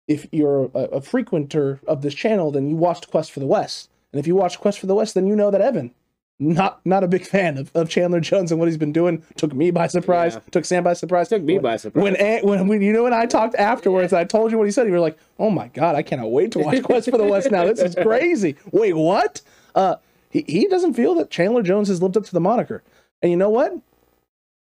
if 0.07 0.27
you're 0.31 0.65
a, 0.73 0.79
a 0.85 1.01
frequenter 1.01 1.79
of 1.87 2.01
this 2.01 2.13
channel, 2.13 2.51
then 2.51 2.69
you 2.69 2.75
watched 2.75 3.11
Quest 3.11 3.31
for 3.31 3.39
the 3.39 3.45
West. 3.45 3.89
And 4.11 4.19
if 4.19 4.25
you 4.25 4.35
watched 4.35 4.59
Quest 4.59 4.79
for 4.79 4.87
the 4.87 4.95
West, 4.95 5.13
then 5.13 5.27
you 5.27 5.35
know 5.35 5.51
that 5.51 5.61
Evan, 5.61 5.93
not 6.39 6.79
not 6.85 7.03
a 7.03 7.07
big 7.07 7.25
fan 7.25 7.57
of, 7.57 7.69
of 7.75 7.89
Chandler 7.89 8.19
Jones 8.21 8.51
and 8.51 8.59
what 8.59 8.67
he's 8.67 8.77
been 8.77 8.93
doing. 8.93 9.23
Took 9.35 9.53
me 9.53 9.69
by 9.71 9.87
surprise. 9.87 10.35
Yeah. 10.35 10.41
Took 10.51 10.65
Sam 10.65 10.83
by 10.83 10.93
surprise. 10.93 11.27
Took 11.27 11.43
me 11.43 11.59
by 11.59 11.75
surprise. 11.75 12.01
When 12.01 12.15
when 12.43 12.67
when 12.67 12.81
you 12.81 12.93
know 12.93 13.03
when 13.03 13.13
I 13.13 13.25
talked 13.25 13.55
afterwards, 13.55 14.13
I 14.13 14.23
told 14.23 14.51
you 14.51 14.57
what 14.57 14.65
he 14.65 14.71
said. 14.71 14.87
You 14.87 14.93
were 14.93 14.99
like, 14.99 15.17
"Oh 15.37 15.51
my 15.51 15.67
god, 15.67 15.95
I 15.95 16.01
cannot 16.01 16.31
wait 16.31 16.53
to 16.53 16.59
watch 16.59 16.81
Quest 16.81 17.11
for 17.11 17.17
the 17.17 17.25
West 17.25 17.51
now. 17.51 17.65
This 17.65 17.79
is 17.79 17.93
crazy." 18.01 18.55
Wait, 18.71 18.93
what? 18.93 19.41
Uh, 19.75 19.97
he, 20.29 20.45
he 20.47 20.67
doesn't 20.67 20.93
feel 20.93 21.15
that 21.15 21.31
Chandler 21.31 21.63
Jones 21.63 21.87
has 21.87 22.01
lived 22.01 22.17
up 22.17 22.25
to 22.25 22.31
the 22.31 22.39
moniker. 22.39 22.83
And 23.21 23.31
you 23.31 23.37
know 23.37 23.49
what? 23.49 23.73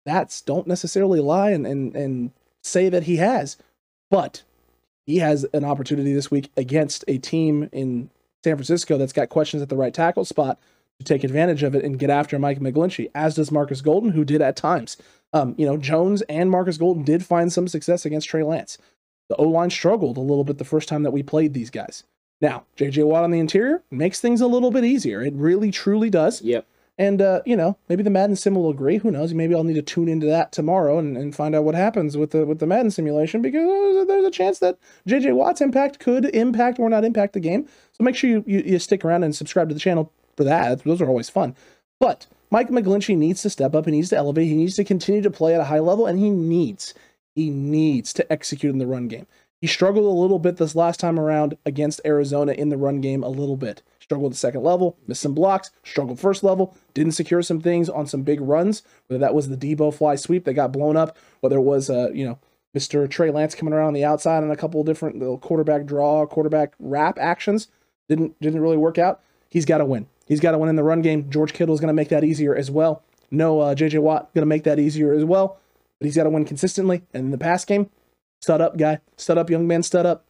That's 0.06 0.42
don't 0.42 0.68
necessarily 0.68 1.20
lie 1.20 1.52
and, 1.52 1.68
and, 1.68 1.96
and 1.96 2.32
say 2.64 2.90
that 2.90 3.04
he 3.04 3.18
has, 3.18 3.58
but 4.10 4.44
he 5.06 5.18
has 5.18 5.46
an 5.54 5.64
opportunity 5.64 6.14
this 6.14 6.32
week 6.32 6.52
against 6.58 7.04
a 7.08 7.18
team 7.18 7.70
in 7.72 8.10
San 8.44 8.56
Francisco 8.56 8.98
that's 8.98 9.14
got 9.14 9.30
questions 9.30 9.62
at 9.62 9.70
the 9.70 9.76
right 9.76 9.94
tackle 9.94 10.26
spot 10.26 10.60
to 11.00 11.06
take 11.06 11.24
advantage 11.24 11.64
of 11.64 11.76
it 11.76 11.84
and 11.84 12.00
get 12.00 12.10
after 12.10 12.38
Mike 12.40 12.60
McGlinchey, 12.60 13.10
as 13.14 13.36
does 13.36 13.52
Marcus 13.52 13.82
Golden, 13.82 14.12
who 14.12 14.24
did 14.24 14.42
at 14.42 14.56
times. 14.56 14.98
Um, 15.34 15.56
you 15.58 15.66
know, 15.66 15.78
Jones 15.78 16.22
and 16.24 16.50
Marcus 16.50 16.78
Golden 16.78 17.04
did 17.04 17.26
find 17.26 17.52
some 17.52 17.68
success 17.68 18.06
against 18.06 18.30
Trey 18.30 18.44
Lance. 18.44 18.78
The 19.30 19.36
O 19.38 19.44
line 19.44 19.70
struggled 19.70 20.18
a 20.18 20.22
little 20.22 20.44
bit 20.44 20.58
the 20.58 20.66
first 20.66 20.90
time 20.90 21.04
that 21.04 21.12
we 21.12 21.24
played 21.24 21.54
these 21.54 21.70
guys. 21.70 22.04
Now, 22.42 22.66
JJ 22.78 23.06
Watt 23.06 23.24
on 23.24 23.32
the 23.32 23.40
interior 23.40 23.84
makes 23.92 24.20
things 24.20 24.42
a 24.42 24.48
little 24.48 24.72
bit 24.72 24.84
easier. 24.84 25.22
It 25.22 25.34
really, 25.36 25.72
truly 25.72 26.10
does. 26.10 26.42
Yep. 26.42 26.66
And, 26.98 27.22
uh, 27.22 27.42
you 27.46 27.56
know, 27.56 27.78
maybe 27.88 28.04
the 28.04 28.10
Madden 28.10 28.36
sim 28.36 28.54
will 28.54 28.70
agree. 28.70 28.98
Who 28.98 29.12
knows? 29.12 29.34
Maybe 29.34 29.56
I'll 29.56 29.64
need 29.64 29.76
to 29.76 29.82
tune 29.82 30.08
into 30.08 30.28
that 30.28 30.52
tomorrow 30.52 31.00
and, 31.00 31.18
and 31.18 31.36
find 31.36 31.56
out 31.56 31.64
what 31.64 31.74
happens 31.74 32.18
with 32.18 32.32
the 32.32 32.46
with 32.46 32.60
the 32.60 32.68
Madden 32.68 32.92
simulation 32.92 33.42
because 33.42 34.08
there's 34.08 34.26
a 34.26 34.32
chance 34.32 34.60
that 34.60 34.78
JJ 35.08 35.34
Watt's 35.34 35.62
impact 35.62 36.00
could 36.00 36.26
impact 36.26 36.80
or 36.80 36.90
not 36.90 37.06
impact 37.06 37.34
the 37.34 37.40
game. 37.40 37.68
So 37.94 38.04
make 38.04 38.16
sure 38.16 38.30
you, 38.30 38.44
you, 38.46 38.60
you 38.66 38.80
stick 38.80 39.06
around 39.06 39.24
and 39.24 39.36
subscribe 39.36 39.70
to 39.70 39.74
the 39.74 39.80
channel 39.80 40.12
for 40.36 40.44
that. 40.44 40.84
Those 40.84 41.02
are 41.02 41.08
always 41.08 41.30
fun. 41.30 41.56
But 42.00 42.28
Mike 42.52 42.70
McGlinchey 42.70 43.18
needs 43.18 43.42
to 43.44 43.50
step 43.50 43.74
up. 43.74 43.86
He 43.86 43.92
needs 43.92 44.10
to 44.10 44.18
elevate. 44.18 44.48
He 44.48 44.56
needs 44.56 44.76
to 44.76 44.84
continue 44.84 45.22
to 45.22 45.32
play 45.32 45.56
at 45.56 45.62
a 45.62 45.66
high 45.66 45.80
level, 45.80 46.06
and 46.06 46.20
he 46.20 46.30
needs, 46.30 46.94
he 47.34 47.50
needs 47.50 48.12
to 48.14 48.32
execute 48.32 48.74
in 48.74 48.80
the 48.80 48.86
run 48.86 49.08
game. 49.08 49.26
He 49.62 49.68
struggled 49.68 50.06
a 50.06 50.20
little 50.20 50.40
bit 50.40 50.58
this 50.58 50.76
last 50.76 51.00
time 51.00 51.20
around 51.20 51.56
against 51.68 52.02
Arizona 52.04 52.54
in 52.54 52.70
the 52.70 52.78
run 52.78 53.00
game, 53.00 53.24
a 53.24 53.30
little 53.30 53.56
bit. 53.56 53.84
Struggled 54.00 54.34
at 54.34 54.38
second 54.38 54.64
level, 54.64 54.98
missed 55.08 55.22
some 55.22 55.36
blocks, 55.36 55.70
struggled 55.84 56.20
first 56.20 56.44
level, 56.44 56.76
didn't 56.96 57.14
secure 57.14 57.44
some 57.44 57.62
things 57.62 57.88
on 57.88 58.08
some 58.08 58.24
big 58.24 58.42
runs, 58.42 58.82
whether 59.08 59.20
that 59.20 59.36
was 59.36 59.50
the 59.50 59.56
Deebo 59.56 59.94
fly 59.94 60.16
sweep 60.16 60.46
that 60.46 60.56
got 60.56 60.72
blown 60.72 60.98
up, 60.98 61.16
whether 61.42 61.58
it 61.58 61.62
was, 61.62 61.92
uh, 61.92 62.10
you 62.12 62.26
know, 62.26 62.40
Mr. 62.76 63.08
Trey 63.08 63.30
Lance 63.30 63.54
coming 63.54 63.74
around 63.74 63.88
on 63.90 63.94
the 63.94 64.04
outside 64.04 64.42
and 64.42 64.52
a 64.52 64.58
couple 64.58 64.80
of 64.80 64.88
different 64.88 65.20
little 65.20 65.38
quarterback 65.38 65.86
draw, 65.86 66.26
quarterback 66.26 66.74
wrap 66.80 67.20
actions. 67.20 67.68
Didn't 68.10 68.40
didn't 68.42 68.62
really 68.62 68.78
work 68.78 68.98
out. 68.98 69.22
He's 69.50 69.66
got 69.66 69.78
to 69.78 69.86
win. 69.86 70.08
He's 70.26 70.40
got 70.40 70.52
to 70.52 70.58
win 70.58 70.70
in 70.70 70.76
the 70.76 70.84
run 70.84 71.02
game. 71.02 71.30
George 71.30 71.54
Kittle 71.54 71.76
is 71.76 71.82
going 71.82 71.90
to 71.90 71.94
make 71.94 72.10
that 72.10 72.24
easier 72.24 72.56
as 72.56 72.72
well. 72.72 73.04
No, 73.30 73.60
uh, 73.60 73.76
JJ 73.76 74.02
Watt 74.02 74.34
going 74.34 74.42
to 74.42 74.48
make 74.48 74.64
that 74.64 74.80
easier 74.80 75.14
as 75.14 75.24
well. 75.24 75.60
But 76.00 76.06
he's 76.06 76.16
got 76.16 76.24
to 76.24 76.30
win 76.30 76.46
consistently. 76.46 77.04
And 77.14 77.26
in 77.26 77.32
the 77.32 77.38
pass 77.38 77.64
game, 77.64 77.90
stud 78.42 78.62
up, 78.62 78.78
guy. 78.78 79.00
Stud 79.18 79.38
up, 79.38 79.50
young 79.50 79.68
man, 79.68 79.84
stud 79.84 80.06
up. 80.06 80.26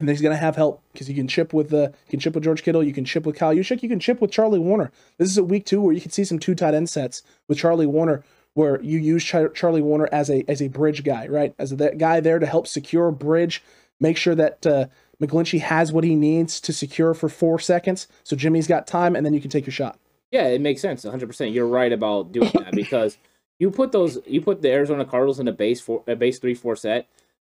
And 0.00 0.08
he's 0.08 0.20
going 0.20 0.34
to 0.34 0.40
have 0.40 0.56
help 0.56 0.82
because 0.92 1.08
you 1.08 1.14
can 1.14 1.28
chip 1.28 1.52
with 1.52 1.72
uh, 1.72 1.90
you 2.06 2.10
can 2.10 2.18
chip 2.18 2.34
with 2.34 2.42
George 2.42 2.64
Kittle, 2.64 2.82
you 2.82 2.92
can 2.92 3.04
chip 3.04 3.24
with 3.24 3.36
Kyle 3.36 3.54
Juszczyk, 3.54 3.84
you 3.84 3.88
can 3.88 4.00
chip 4.00 4.20
with 4.20 4.32
Charlie 4.32 4.58
Woerner. 4.58 4.90
This 5.16 5.30
is 5.30 5.38
a 5.38 5.44
week 5.44 5.64
two 5.64 5.80
where 5.80 5.94
you 5.94 6.00
can 6.00 6.10
see 6.10 6.24
some 6.24 6.40
two 6.40 6.56
tight 6.56 6.74
end 6.74 6.90
sets 6.90 7.22
with 7.46 7.58
Charlie 7.58 7.86
Woerner, 7.86 8.24
where 8.54 8.82
you 8.82 8.98
use 8.98 9.22
Char- 9.22 9.50
Charlie 9.50 9.80
Woerner 9.80 10.08
as 10.10 10.28
a 10.28 10.44
as 10.48 10.60
a 10.60 10.66
bridge 10.66 11.04
guy, 11.04 11.28
right? 11.28 11.54
As 11.56 11.70
a 11.70 11.76
that 11.76 11.98
guy 11.98 12.18
there 12.18 12.40
to 12.40 12.46
help 12.46 12.66
secure 12.66 13.12
bridge, 13.12 13.62
make 14.00 14.16
sure 14.16 14.34
that 14.34 14.66
uh, 14.66 14.86
McGlinchey 15.22 15.60
has 15.60 15.92
what 15.92 16.02
he 16.02 16.16
needs 16.16 16.60
to 16.62 16.72
secure 16.72 17.14
for 17.14 17.28
four 17.28 17.60
seconds. 17.60 18.08
So 18.24 18.34
Jimmy's 18.34 18.66
got 18.66 18.88
time, 18.88 19.14
and 19.14 19.24
then 19.24 19.34
you 19.34 19.40
can 19.40 19.50
take 19.50 19.66
your 19.66 19.72
shot. 19.72 20.00
Yeah, 20.32 20.48
it 20.48 20.60
makes 20.60 20.80
sense. 20.80 21.04
100%. 21.04 21.52
You're 21.52 21.68
right 21.68 21.92
about 21.92 22.32
doing 22.32 22.50
that 22.54 22.72
because 22.72 23.18
you 23.60 23.70
put 23.70 23.92
those 23.92 24.18
you 24.26 24.40
put 24.40 24.62
the 24.62 24.70
Arizona 24.72 25.04
Cardinals 25.04 25.38
in 25.38 25.46
a 25.46 25.52
base 25.52 25.80
four 25.80 26.02
a 26.08 26.16
base 26.16 26.40
3-4 26.40 26.76
set 26.76 27.06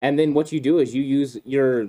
and 0.03 0.19
then 0.19 0.35
what 0.35 0.53
you 0.53 0.61
do 0.61 0.79
is 0.79 0.95
you 0.95 1.03
use 1.03 1.39
your 1.45 1.89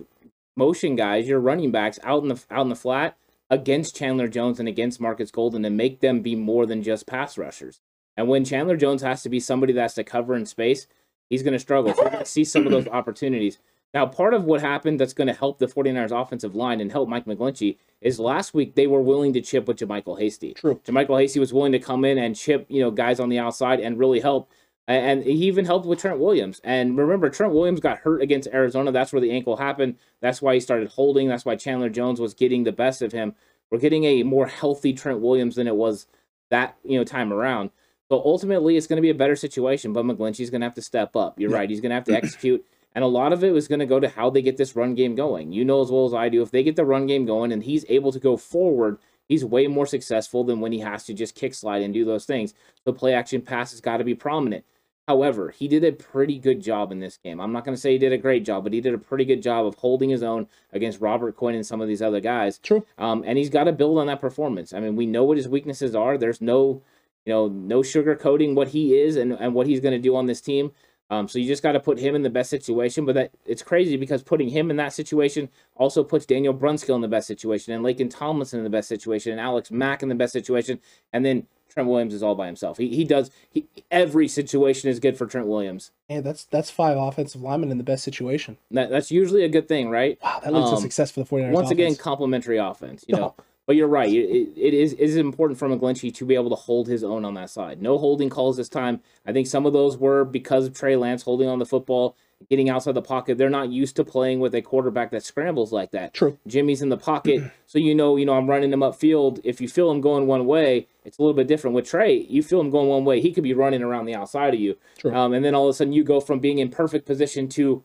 motion 0.55 0.95
guys, 0.95 1.27
your 1.27 1.39
running 1.39 1.71
backs 1.71 1.99
out 2.03 2.23
in 2.23 2.29
the 2.29 2.43
out 2.49 2.63
in 2.63 2.69
the 2.69 2.75
flat 2.75 3.17
against 3.49 3.95
Chandler 3.95 4.27
Jones 4.27 4.59
and 4.59 4.67
against 4.67 4.99
Marcus 4.99 5.31
Golden 5.31 5.63
and 5.63 5.77
make 5.77 6.01
them 6.01 6.21
be 6.21 6.35
more 6.35 6.65
than 6.65 6.83
just 6.83 7.07
pass 7.07 7.37
rushers. 7.37 7.79
And 8.17 8.27
when 8.27 8.43
Chandler 8.43 8.75
Jones 8.75 9.03
has 9.03 9.21
to 9.23 9.29
be 9.29 9.39
somebody 9.39 9.73
that's 9.73 9.93
to 9.93 10.03
cover 10.03 10.35
in 10.35 10.45
space, 10.45 10.87
he's 11.29 11.43
going 11.43 11.53
to 11.53 11.59
struggle. 11.59 11.93
So 11.93 12.03
we're 12.03 12.09
going 12.09 12.23
to 12.23 12.29
see 12.29 12.43
some 12.43 12.65
of 12.65 12.71
those 12.71 12.87
opportunities. 12.91 13.59
Now, 13.93 14.05
part 14.05 14.33
of 14.33 14.43
what 14.43 14.61
happened 14.61 14.99
that's 14.99 15.13
going 15.13 15.27
to 15.27 15.33
help 15.33 15.59
the 15.59 15.67
49ers 15.67 16.11
offensive 16.11 16.55
line 16.55 16.81
and 16.81 16.91
help 16.91 17.07
Mike 17.07 17.25
McGlinchey 17.25 17.77
is 18.01 18.19
last 18.19 18.53
week 18.53 18.75
they 18.75 18.87
were 18.87 19.01
willing 19.01 19.33
to 19.33 19.41
chip 19.41 19.67
with 19.67 19.77
JaMycal 19.77 20.19
Hasty. 20.19 20.53
True. 20.53 20.81
JaMycal 20.83 21.21
Hasty 21.21 21.39
was 21.39 21.53
willing 21.53 21.71
to 21.71 21.79
come 21.79 22.03
in 22.03 22.17
and 22.17 22.35
chip, 22.35 22.65
you 22.69 22.81
know, 22.81 22.91
guys 22.91 23.19
on 23.19 23.29
the 23.29 23.39
outside 23.39 23.79
and 23.79 23.97
really 23.97 24.19
help. 24.19 24.51
And 24.87 25.21
he 25.23 25.33
even 25.47 25.65
helped 25.65 25.85
with 25.85 25.99
Trent 25.99 26.19
Williams. 26.19 26.61
And 26.63 26.97
remember, 26.97 27.29
Trent 27.29 27.53
Williams 27.53 27.81
got 27.81 27.99
hurt 27.99 28.21
against 28.21 28.47
Arizona. 28.53 28.91
That's 28.91 29.11
where 29.11 29.19
the 29.21 29.31
ankle 29.31 29.57
happened. 29.57 29.97
That's 30.21 30.41
why 30.41 30.53
he 30.53 30.59
started 30.61 30.87
holding. 30.87 31.27
That's 31.27 31.43
why 31.43 31.57
Chandler 31.57 31.89
Jones 31.89 32.21
was 32.21 32.33
getting 32.33 32.63
the 32.63 32.71
best 32.71 33.01
of 33.01 33.11
him. 33.11 33.35
We're 33.69 33.79
getting 33.79 34.05
a 34.05 34.23
more 34.23 34.47
healthy 34.47 34.93
Trent 34.93 35.19
Williams 35.19 35.55
than 35.55 35.67
it 35.67 35.75
was 35.75 36.07
that 36.51 36.77
you 36.85 36.97
know 36.97 37.03
time 37.03 37.33
around. 37.33 37.71
So 38.09 38.21
ultimately, 38.23 38.77
it's 38.77 38.87
going 38.87 38.95
to 38.95 39.01
be 39.01 39.09
a 39.09 39.13
better 39.15 39.35
situation. 39.35 39.91
But 39.91 40.05
McGlinchey's 40.05 40.49
going 40.49 40.61
to 40.61 40.67
have 40.67 40.75
to 40.75 40.81
step 40.81 41.17
up. 41.17 41.37
You're 41.37 41.51
Yeah. 41.51 41.57
right. 41.57 41.69
He's 41.69 41.81
going 41.81 41.89
to 41.89 41.95
have 41.95 42.05
to 42.05 42.13
execute. 42.23 42.65
And 42.95 43.03
a 43.03 43.07
lot 43.07 43.33
of 43.33 43.43
it 43.43 43.53
is 43.53 43.67
going 43.67 43.79
to 43.79 43.85
go 43.85 43.99
to 43.99 44.07
how 44.07 44.29
they 44.29 44.41
get 44.41 44.55
this 44.55 44.75
run 44.75 44.95
game 44.95 45.15
going. 45.15 45.51
You 45.51 45.65
know 45.65 45.81
as 45.81 45.91
well 45.91 46.05
as 46.05 46.13
I 46.13 46.29
do, 46.29 46.41
if 46.41 46.51
they 46.51 46.63
get 46.63 46.77
the 46.77 46.85
run 46.85 47.05
game 47.05 47.25
going 47.25 47.51
and 47.51 47.61
he's 47.61 47.85
able 47.89 48.13
to 48.13 48.19
go 48.19 48.37
forward, 48.37 48.97
he's 49.27 49.43
way 49.43 49.67
more 49.67 49.85
successful 49.85 50.45
than 50.45 50.61
when 50.61 50.71
he 50.71 50.79
has 50.79 51.03
to 51.07 51.13
just 51.13 51.35
kick 51.35 51.53
slide 51.53 51.81
and 51.81 51.93
do 51.93 52.05
those 52.05 52.25
things. 52.25 52.53
The 52.85 52.93
play 52.93 53.13
action 53.13 53.41
pass 53.41 53.71
has 53.71 53.81
got 53.81 53.97
to 53.97 54.05
be 54.05 54.15
prominent. 54.15 54.63
However, 55.07 55.51
he 55.51 55.69
did 55.69 55.85
a 55.85 55.93
pretty 55.93 56.37
good 56.37 56.61
job 56.61 56.91
in 56.91 56.99
this 56.99 57.17
game. 57.17 57.39
I'm 57.39 57.53
not 57.53 57.63
going 57.63 57.75
to 57.75 57.79
say 57.79 57.93
he 57.93 57.97
did 57.97 58.11
a 58.11 58.17
great 58.17 58.43
job, 58.43 58.63
but 58.63 58.73
he 58.73 58.81
did 58.81 58.93
a 58.93 58.97
pretty 58.97 59.23
good 59.23 59.41
job 59.41 59.65
of 59.65 59.75
holding 59.75 60.09
his 60.09 60.21
own 60.21 60.47
against 60.73 60.99
Robert 60.99 61.37
Quinn 61.37 61.55
and 61.55 61.65
some 61.65 61.79
of 61.79 61.87
these 61.87 62.01
other 62.01 62.19
guys. 62.19 62.57
True. 62.57 62.85
Um, 62.97 63.23
and 63.25 63.37
he's 63.37 63.49
got 63.49 63.63
to 63.65 63.71
build 63.71 63.99
on 63.99 64.07
that 64.07 64.19
performance. 64.19 64.73
I 64.73 64.81
mean, 64.81 64.97
we 64.97 65.05
know 65.05 65.23
what 65.23 65.37
his 65.37 65.47
weaknesses 65.47 65.95
are. 65.95 66.17
There's 66.17 66.41
no, 66.41 66.81
you 67.25 67.31
know, 67.31 67.47
no 67.47 67.79
sugarcoating 67.79 68.53
what 68.53 68.69
he 68.69 68.99
is 68.99 69.15
and, 69.15 69.31
and 69.31 69.53
what 69.53 69.67
he's 69.67 69.79
going 69.79 69.93
to 69.93 69.99
do 69.99 70.13
on 70.13 70.25
this 70.25 70.41
team. 70.41 70.71
Um, 71.09 71.27
so 71.27 71.39
you 71.39 71.47
just 71.47 71.63
got 71.63 71.71
to 71.71 71.79
put 71.79 71.99
him 71.99 72.15
in 72.15 72.21
the 72.21 72.29
best 72.29 72.49
situation. 72.49 73.05
But 73.05 73.15
that 73.15 73.31
it's 73.45 73.63
crazy 73.63 73.95
because 73.97 74.23
putting 74.23 74.49
him 74.49 74.69
in 74.69 74.77
that 74.77 74.93
situation 74.93 75.49
also 75.75 76.03
puts 76.03 76.25
Daniel 76.25 76.53
Brunskill 76.53 76.95
in 76.95 77.01
the 77.01 77.07
best 77.07 77.27
situation, 77.27 77.73
and 77.73 77.83
Laken 77.85 78.09
Tomlinson 78.09 78.59
in 78.59 78.63
the 78.63 78.69
best 78.69 78.89
situation, 78.89 79.31
and 79.31 79.41
Alex 79.41 79.71
Mack 79.71 80.03
in 80.03 80.09
the 80.09 80.15
best 80.15 80.33
situation, 80.33 80.79
and 81.13 81.23
then 81.25 81.47
Trent 81.69 81.87
Williams 81.89 82.13
is 82.13 82.23
all 82.23 82.33
by 82.35 82.47
himself. 82.47 82.77
He 82.77 82.89
he 82.95 83.03
does 83.03 83.29
he, 83.51 83.67
every 83.91 84.27
situation 84.27 84.89
is 84.89 84.99
good 84.99 85.17
for 85.17 85.25
Trent 85.27 85.47
Williams. 85.47 85.91
And 86.09 86.23
that's 86.25 86.43
that's 86.43 86.69
five 86.71 86.97
offensive 86.97 87.41
linemen 87.41 87.71
in 87.71 87.77
the 87.77 87.83
best 87.83 88.03
situation. 88.03 88.57
That, 88.71 88.89
that's 88.89 89.11
usually 89.11 89.43
a 89.43 89.49
good 89.49 89.67
thing, 89.67 89.89
right? 89.89 90.17
Wow, 90.23 90.39
that 90.43 90.53
leads 90.53 90.69
to 90.71 90.75
Um, 90.77 90.81
success 90.81 91.11
for 91.11 91.19
the 91.23 91.25
49ers. 91.29 91.51
Once 91.51 91.69
again, 91.71 91.87
offense. 91.87 92.01
complementary 92.01 92.57
offense. 92.57 93.05
You 93.07 93.15
No. 93.15 93.21
know, 93.21 93.35
but 93.67 93.75
you're 93.75 93.87
right. 93.87 94.11
It, 94.11 94.53
it, 94.55 94.73
is 94.73 94.93
it 94.93 94.99
is 95.01 95.17
important 95.17 95.59
for 95.59 95.67
McGlinchey 95.67 96.15
to 96.15 96.25
be 96.25 96.35
able 96.35 96.49
to 96.49 96.55
hold 96.55 96.87
his 96.87 97.03
own 97.03 97.25
on 97.25 97.33
that 97.33 97.49
side. 97.49 97.81
No 97.81 97.97
holding 97.97 98.29
calls 98.29 98.55
this 98.55 98.69
time. 98.69 99.01
I 99.25 99.33
think 99.33 99.45
some 99.45 99.65
of 99.65 99.73
those 99.73 99.97
were 99.97 100.23
because 100.23 100.67
of 100.67 100.73
Trey 100.73 100.95
Lance 100.95 101.23
holding 101.23 101.49
on 101.49 101.59
the 101.59 101.65
football, 101.65 102.15
getting 102.49 102.69
outside 102.69 102.93
the 102.93 103.01
pocket. 103.01 103.37
They're 103.37 103.49
not 103.49 103.69
used 103.69 103.97
to 103.97 104.05
playing 104.05 104.39
with 104.39 104.55
a 104.55 104.61
quarterback 104.61 105.11
that 105.11 105.25
scrambles 105.25 105.73
like 105.73 105.91
that. 105.91 106.13
True. 106.13 106.39
Jimmy's 106.47 106.81
in 106.81 106.87
the 106.87 106.97
pocket, 106.97 107.51
so 107.65 107.77
you 107.77 107.93
know, 107.93 108.15
you 108.15 108.25
know, 108.25 108.37
I'm 108.37 108.49
running 108.49 108.71
him 108.71 108.79
upfield. 108.79 109.41
If 109.43 109.59
you 109.59 109.67
feel 109.67 109.91
him 109.91 109.99
going 109.99 110.27
one 110.27 110.45
way, 110.45 110.87
it's 111.03 111.19
a 111.19 111.21
little 111.21 111.35
bit 111.35 111.47
different. 111.47 111.75
With 111.75 111.89
Trey, 111.89 112.25
you 112.29 112.41
feel 112.41 112.61
him 112.61 112.69
going 112.69 112.87
one 112.87 113.03
way, 113.03 113.19
he 113.19 113.33
could 113.33 113.43
be 113.43 113.53
running 113.53 113.83
around 113.83 114.05
the 114.05 114.15
outside 114.15 114.53
of 114.53 114.61
you. 114.61 114.77
True. 114.97 115.13
Um, 115.13 115.33
and 115.33 115.43
then 115.43 115.53
all 115.53 115.67
of 115.67 115.71
a 115.71 115.73
sudden, 115.73 115.91
you 115.91 116.05
go 116.05 116.21
from 116.21 116.39
being 116.39 116.59
in 116.59 116.69
perfect 116.69 117.05
position 117.05 117.49
to 117.49 117.83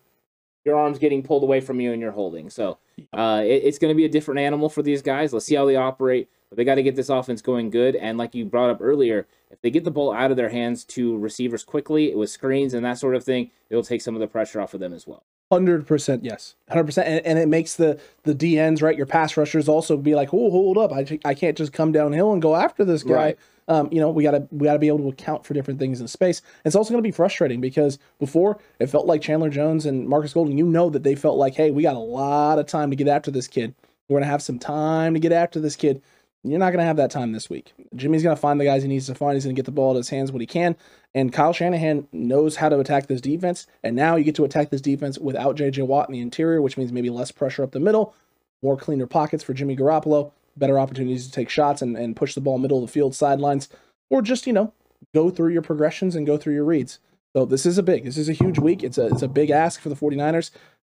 your 0.64 0.76
arms 0.76 0.98
getting 0.98 1.22
pulled 1.22 1.42
away 1.42 1.60
from 1.60 1.80
you 1.80 1.92
and 1.92 2.00
you're 2.00 2.12
holding. 2.12 2.50
So 2.50 2.78
uh, 3.12 3.42
it, 3.44 3.62
it's 3.64 3.78
going 3.78 3.90
to 3.90 3.96
be 3.96 4.04
a 4.04 4.08
different 4.08 4.40
animal 4.40 4.68
for 4.68 4.82
these 4.82 5.02
guys. 5.02 5.32
Let's 5.32 5.46
see 5.46 5.54
how 5.54 5.66
they 5.66 5.76
operate. 5.76 6.28
But 6.48 6.58
they 6.58 6.64
got 6.64 6.74
to 6.74 6.82
get 6.82 6.96
this 6.96 7.08
offense 7.08 7.40
going 7.40 7.70
good. 7.70 7.96
And 7.96 8.18
like 8.18 8.34
you 8.34 8.44
brought 8.44 8.70
up 8.70 8.78
earlier, 8.80 9.26
if 9.50 9.60
they 9.62 9.70
get 9.70 9.84
the 9.84 9.90
ball 9.90 10.12
out 10.12 10.30
of 10.30 10.36
their 10.36 10.50
hands 10.50 10.84
to 10.84 11.16
receivers 11.16 11.64
quickly 11.64 12.14
with 12.14 12.28
screens 12.28 12.74
and 12.74 12.84
that 12.84 12.98
sort 12.98 13.14
of 13.14 13.24
thing, 13.24 13.50
it'll 13.70 13.82
take 13.82 14.02
some 14.02 14.14
of 14.14 14.20
the 14.20 14.26
pressure 14.26 14.60
off 14.60 14.74
of 14.74 14.80
them 14.80 14.92
as 14.92 15.06
well. 15.06 15.24
Hundred 15.50 15.86
percent, 15.86 16.24
yes, 16.24 16.54
hundred 16.70 16.84
percent, 16.84 17.08
and 17.08 17.26
and 17.26 17.38
it 17.38 17.46
makes 17.46 17.76
the 17.76 18.00
the 18.22 18.34
DNs 18.34 18.80
right, 18.80 18.96
your 18.96 19.04
pass 19.04 19.36
rushers 19.36 19.68
also 19.68 19.98
be 19.98 20.14
like, 20.14 20.32
oh, 20.32 20.50
hold 20.50 20.78
up, 20.78 20.92
I, 20.92 21.18
I 21.26 21.34
can't 21.34 21.58
just 21.58 21.74
come 21.74 21.92
downhill 21.92 22.32
and 22.32 22.40
go 22.40 22.56
after 22.56 22.86
this 22.86 23.02
guy. 23.02 23.14
Right. 23.14 23.38
Um, 23.72 23.88
you 23.90 24.00
know, 24.00 24.10
we 24.10 24.22
gotta 24.22 24.46
we 24.50 24.64
gotta 24.64 24.78
be 24.78 24.88
able 24.88 24.98
to 24.98 25.08
account 25.08 25.46
for 25.46 25.54
different 25.54 25.80
things 25.80 26.00
in 26.00 26.08
space. 26.08 26.42
It's 26.64 26.76
also 26.76 26.90
gonna 26.90 27.02
be 27.02 27.10
frustrating 27.10 27.60
because 27.60 27.98
before 28.18 28.58
it 28.78 28.88
felt 28.88 29.06
like 29.06 29.22
Chandler 29.22 29.48
Jones 29.48 29.86
and 29.86 30.06
Marcus 30.06 30.34
Golden, 30.34 30.58
you 30.58 30.66
know 30.66 30.90
that 30.90 31.04
they 31.04 31.14
felt 31.14 31.38
like, 31.38 31.54
hey, 31.54 31.70
we 31.70 31.82
got 31.82 31.96
a 31.96 32.00
lot 32.00 32.58
of 32.58 32.66
time 32.66 32.90
to 32.90 32.96
get 32.96 33.08
after 33.08 33.30
this 33.30 33.48
kid. 33.48 33.74
We're 34.08 34.18
gonna 34.18 34.30
have 34.30 34.42
some 34.42 34.58
time 34.58 35.14
to 35.14 35.20
get 35.20 35.32
after 35.32 35.58
this 35.58 35.74
kid. 35.74 36.02
You're 36.44 36.58
not 36.58 36.72
gonna 36.72 36.84
have 36.84 36.96
that 36.98 37.10
time 37.10 37.32
this 37.32 37.48
week. 37.48 37.72
Jimmy's 37.96 38.22
gonna 38.22 38.36
find 38.36 38.60
the 38.60 38.64
guys 38.64 38.82
he 38.82 38.88
needs 38.88 39.06
to 39.06 39.14
find. 39.14 39.34
He's 39.34 39.44
gonna 39.44 39.54
get 39.54 39.64
the 39.64 39.70
ball 39.70 39.92
in 39.92 39.96
his 39.96 40.10
hands 40.10 40.30
when 40.30 40.40
he 40.40 40.46
can. 40.46 40.76
And 41.14 41.32
Kyle 41.32 41.54
Shanahan 41.54 42.08
knows 42.12 42.56
how 42.56 42.68
to 42.68 42.78
attack 42.78 43.06
this 43.06 43.20
defense. 43.22 43.66
And 43.82 43.96
now 43.96 44.16
you 44.16 44.24
get 44.24 44.34
to 44.34 44.44
attack 44.44 44.68
this 44.68 44.80
defense 44.80 45.18
without 45.18 45.56
JJ 45.56 45.86
Watt 45.86 46.08
in 46.10 46.12
the 46.12 46.20
interior, 46.20 46.60
which 46.60 46.76
means 46.76 46.92
maybe 46.92 47.10
less 47.10 47.30
pressure 47.30 47.62
up 47.62 47.70
the 47.70 47.80
middle, 47.80 48.14
more 48.60 48.76
cleaner 48.76 49.06
pockets 49.06 49.42
for 49.42 49.54
Jimmy 49.54 49.76
Garoppolo, 49.76 50.32
better 50.56 50.78
opportunities 50.78 51.26
to 51.26 51.32
take 51.32 51.48
shots 51.48 51.82
and, 51.82 51.96
and 51.96 52.16
push 52.16 52.34
the 52.34 52.40
ball 52.40 52.58
middle 52.58 52.78
of 52.78 52.86
the 52.86 52.92
field 52.92 53.14
sidelines, 53.14 53.68
or 54.10 54.22
just, 54.22 54.46
you 54.46 54.52
know, 54.52 54.72
go 55.14 55.30
through 55.30 55.52
your 55.52 55.62
progressions 55.62 56.14
and 56.16 56.26
go 56.26 56.36
through 56.36 56.54
your 56.54 56.64
reads. 56.64 56.98
So 57.34 57.44
this 57.44 57.64
is 57.66 57.78
a 57.78 57.82
big, 57.82 58.04
this 58.04 58.18
is 58.18 58.28
a 58.28 58.32
huge 58.34 58.58
week. 58.58 58.82
It's 58.82 58.98
a 58.98 59.06
it's 59.06 59.22
a 59.22 59.28
big 59.28 59.50
ask 59.50 59.80
for 59.80 59.88
the 59.88 59.96
49ers, 59.96 60.50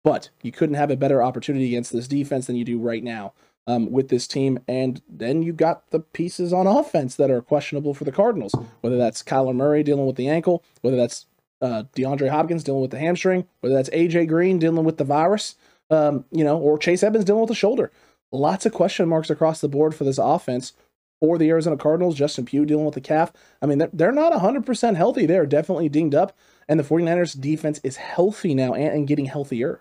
but 0.03 0.29
you 0.41 0.51
couldn't 0.51 0.75
have 0.75 0.91
a 0.91 0.97
better 0.97 1.23
opportunity 1.23 1.65
against 1.67 1.93
this 1.93 2.07
defense 2.07 2.47
than 2.47 2.55
you 2.55 2.65
do 2.65 2.77
right 2.79 3.03
now. 3.03 3.33
um, 3.67 3.91
with 3.91 4.09
this 4.09 4.27
team. 4.27 4.59
And 4.67 5.01
then 5.09 5.41
you 5.41 5.53
got 5.53 5.89
the 5.91 5.99
pieces 5.99 6.53
on 6.53 6.67
offense 6.67 7.15
that 7.15 7.31
are 7.31 7.41
questionable 7.41 7.93
for 7.93 8.03
the 8.03 8.11
Cardinals, 8.11 8.55
whether 8.81 8.97
that's 8.97 9.23
Kyler 9.23 9.55
Murray 9.55 9.83
dealing 9.83 10.05
with 10.05 10.15
the 10.15 10.29
ankle, 10.29 10.63
whether 10.81 10.97
that's 10.97 11.25
uh, 11.61 11.83
DeAndre 11.95 12.29
Hopkins 12.29 12.63
dealing 12.63 12.81
with 12.81 12.91
the 12.91 12.99
hamstring, 12.99 13.47
whether 13.61 13.75
that's 13.75 13.89
AJ 13.89 14.27
Green 14.27 14.59
dealing 14.59 14.83
with 14.85 14.97
the 14.97 15.03
virus, 15.03 15.55
um, 15.89 16.25
you 16.31 16.43
know, 16.43 16.57
or 16.57 16.77
Chase 16.77 17.03
Edmonds 17.03 17.25
dealing 17.25 17.41
with 17.41 17.49
the 17.49 17.55
shoulder. 17.55 17.91
Lots 18.35 18.65
of 18.65 18.73
question 18.73 19.07
marks 19.09 19.29
across 19.29 19.61
the 19.61 19.69
board 19.69 19.95
for 19.95 20.03
this 20.03 20.17
offense. 20.17 20.73
For 21.21 21.37
the 21.37 21.49
Arizona 21.49 21.77
Cardinals, 21.77 22.15
Justin 22.15 22.45
Pugh 22.45 22.65
dealing 22.65 22.83
with 22.85 22.93
the 22.93 23.01
calf. 23.01 23.31
I 23.61 23.65
mean, 23.65 23.77
they're, 23.77 23.89
they're 23.93 24.11
not 24.11 24.33
100% 24.33 24.95
healthy. 24.97 25.25
They're 25.25 25.45
definitely 25.45 25.87
dinged 25.87 26.13
up. 26.13 26.35
And 26.67 26.77
the 26.79 26.83
49ers 26.83 27.39
defense 27.39 27.79
is 27.83 27.95
healthy 27.95 28.53
now 28.53 28.73
and, 28.73 28.93
and 28.93 29.07
getting 29.07 29.25
healthier. 29.25 29.79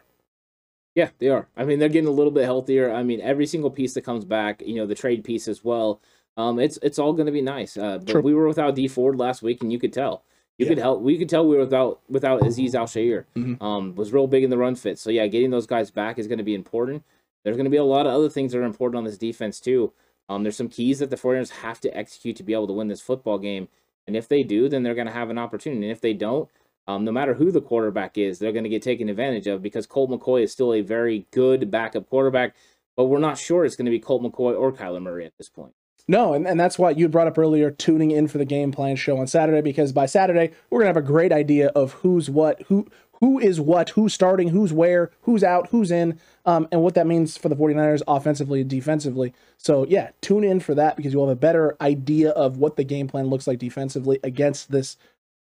Yeah, 0.95 1.11
they 1.19 1.29
are. 1.29 1.49
I 1.57 1.65
mean, 1.65 1.81
they're 1.81 1.89
getting 1.89 2.09
a 2.09 2.13
little 2.13 2.31
bit 2.31 2.45
healthier. 2.45 2.93
I 2.93 3.03
mean, 3.03 3.21
every 3.21 3.47
single 3.47 3.71
piece 3.71 3.95
that 3.95 4.03
comes 4.05 4.25
back, 4.25 4.63
you 4.65 4.77
know, 4.77 4.87
the 4.87 4.95
trade 4.95 5.25
piece 5.25 5.49
as 5.49 5.65
well. 5.65 6.01
Um, 6.37 6.59
it's 6.61 6.79
it's 6.83 6.99
all 7.01 7.13
going 7.13 7.27
to 7.27 7.33
be 7.33 7.43
nice. 7.43 7.77
Uh, 7.77 7.99
but 7.99 8.09
True. 8.09 8.21
we 8.21 8.33
were 8.35 8.47
without 8.47 8.75
Dee 8.77 8.89
Ford 8.89 9.17
last 9.17 9.43
week, 9.43 9.61
and 9.63 9.73
you 9.73 9.79
could 9.79 9.93
tell. 9.93 10.23
You 10.59 10.67
Yeah. 10.67 10.71
could 10.71 10.79
help. 10.79 11.01
We 11.03 11.19
could 11.19 11.29
tell 11.29 11.47
we 11.47 11.57
were 11.57 11.63
without 11.65 12.01
without 12.09 12.43
Azeez 12.43 12.75
Al-Shaair. 12.77 13.25
Mhm. 13.37 13.61
Um, 13.61 13.95
was 13.97 14.13
real 14.13 14.29
big 14.29 14.45
in 14.45 14.51
the 14.51 14.59
run 14.59 14.77
fit. 14.77 14.99
So 15.01 15.11
yeah, 15.11 15.27
getting 15.27 15.51
those 15.51 15.67
guys 15.67 15.91
back 15.91 16.17
is 16.19 16.29
going 16.29 16.39
to 16.39 16.45
be 16.45 16.55
important. 16.55 17.03
There's 17.45 17.57
going 17.57 17.65
to 17.65 17.71
be 17.71 17.77
a 17.77 17.85
lot 17.85 18.07
of 18.07 18.13
other 18.13 18.29
things 18.29 18.53
that 18.53 18.59
are 18.59 18.65
important 18.65 18.99
on 18.99 19.05
this 19.05 19.19
defense 19.19 19.61
too. 19.61 19.93
Um, 20.29 20.43
there's 20.43 20.57
some 20.57 20.69
keys 20.69 20.99
that 20.99 21.11
the 21.11 21.17
49ers 21.17 21.51
have 21.51 21.81
to 21.83 21.97
execute 21.97 22.37
to 22.37 22.43
be 22.43 22.55
able 22.55 22.67
to 22.67 22.73
win 22.73 22.89
this 22.89 23.03
football 23.03 23.39
game. 23.39 23.69
And 24.07 24.17
if 24.17 24.29
they 24.29 24.43
do, 24.43 24.69
then 24.69 24.83
they're 24.83 24.95
going 24.95 25.07
to 25.07 25.13
have 25.13 25.31
an 25.31 25.39
opportunity. 25.39 25.83
And 25.83 25.93
if 25.93 26.01
they 26.01 26.15
don't, 26.15 26.49
um, 26.87 27.05
no 27.05 27.13
matter 27.13 27.35
who 27.35 27.51
the 27.51 27.61
quarterback 27.61 28.19
is, 28.19 28.39
they're 28.39 28.53
going 28.53 28.65
to 28.65 28.71
get 28.71 28.83
taken 28.83 29.09
advantage 29.09 29.47
of 29.47 29.63
because 29.63 29.87
Colt 29.87 30.11
McCoy 30.11 30.43
is 30.43 30.53
still 30.53 30.73
a 30.75 30.83
very 30.83 31.27
good 31.31 31.71
backup 31.71 32.09
quarterback. 32.09 32.55
But 32.97 33.05
we're 33.05 33.19
not 33.19 33.39
sure 33.39 33.65
it's 33.65 33.77
going 33.77 33.87
to 33.87 33.91
be 33.91 33.99
Colt 33.99 34.23
McCoy 34.23 34.59
or 34.59 34.73
Kyler 34.73 35.03
Murray 35.03 35.27
at 35.27 35.37
this 35.37 35.49
point. 35.49 35.75
No, 36.07 36.35
and, 36.35 36.47
and 36.47 36.61
that's 36.61 36.79
why 36.79 36.91
you 36.91 37.09
brought 37.09 37.27
up 37.27 37.39
earlier 37.39 37.71
tuning 37.71 38.11
in 38.11 38.29
for 38.29 38.37
the 38.37 38.45
game 38.45 38.73
plan 38.73 38.97
show 38.97 39.19
on 39.19 39.27
Saturday 39.27 39.63
because 39.63 39.93
by 39.93 40.05
Saturday 40.05 40.53
we're 40.69 40.81
gonna 40.81 40.89
have 40.89 40.99
a 40.99 41.03
great 41.03 41.33
idea 41.33 41.69
of 41.69 41.93
who's 41.93 42.29
what, 42.29 42.61
who 42.63 42.87
who 43.25 43.39
is 43.39 43.59
what, 43.59 43.89
who's 43.89 44.13
starting, 44.13 44.49
who's 44.49 44.71
where, 44.71 45.11
who's 45.23 45.43
out, 45.43 45.69
who's 45.71 45.91
in, 45.91 46.21
um, 46.45 46.69
and 46.71 46.83
what 46.83 46.93
that 46.93 47.07
means 47.07 47.39
for 47.39 47.49
the 47.49 47.57
49ers 47.57 48.03
offensively 48.07 48.61
and 48.61 48.69
defensively. 48.69 49.33
So 49.57 49.87
yeah, 49.89 50.11
tune 50.21 50.45
in 50.45 50.61
for 50.61 50.75
that 50.75 50.95
because 50.95 51.15
you'll 51.15 51.27
have 51.27 51.35
a 51.35 51.41
better 51.41 51.75
idea 51.81 52.33
of 52.33 52.59
what 52.59 52.77
the 52.77 52.85
game 52.85 53.09
plan 53.09 53.29
looks 53.29 53.47
like 53.47 53.59
defensively 53.59 54.21
against 54.23 54.71
this 54.71 54.99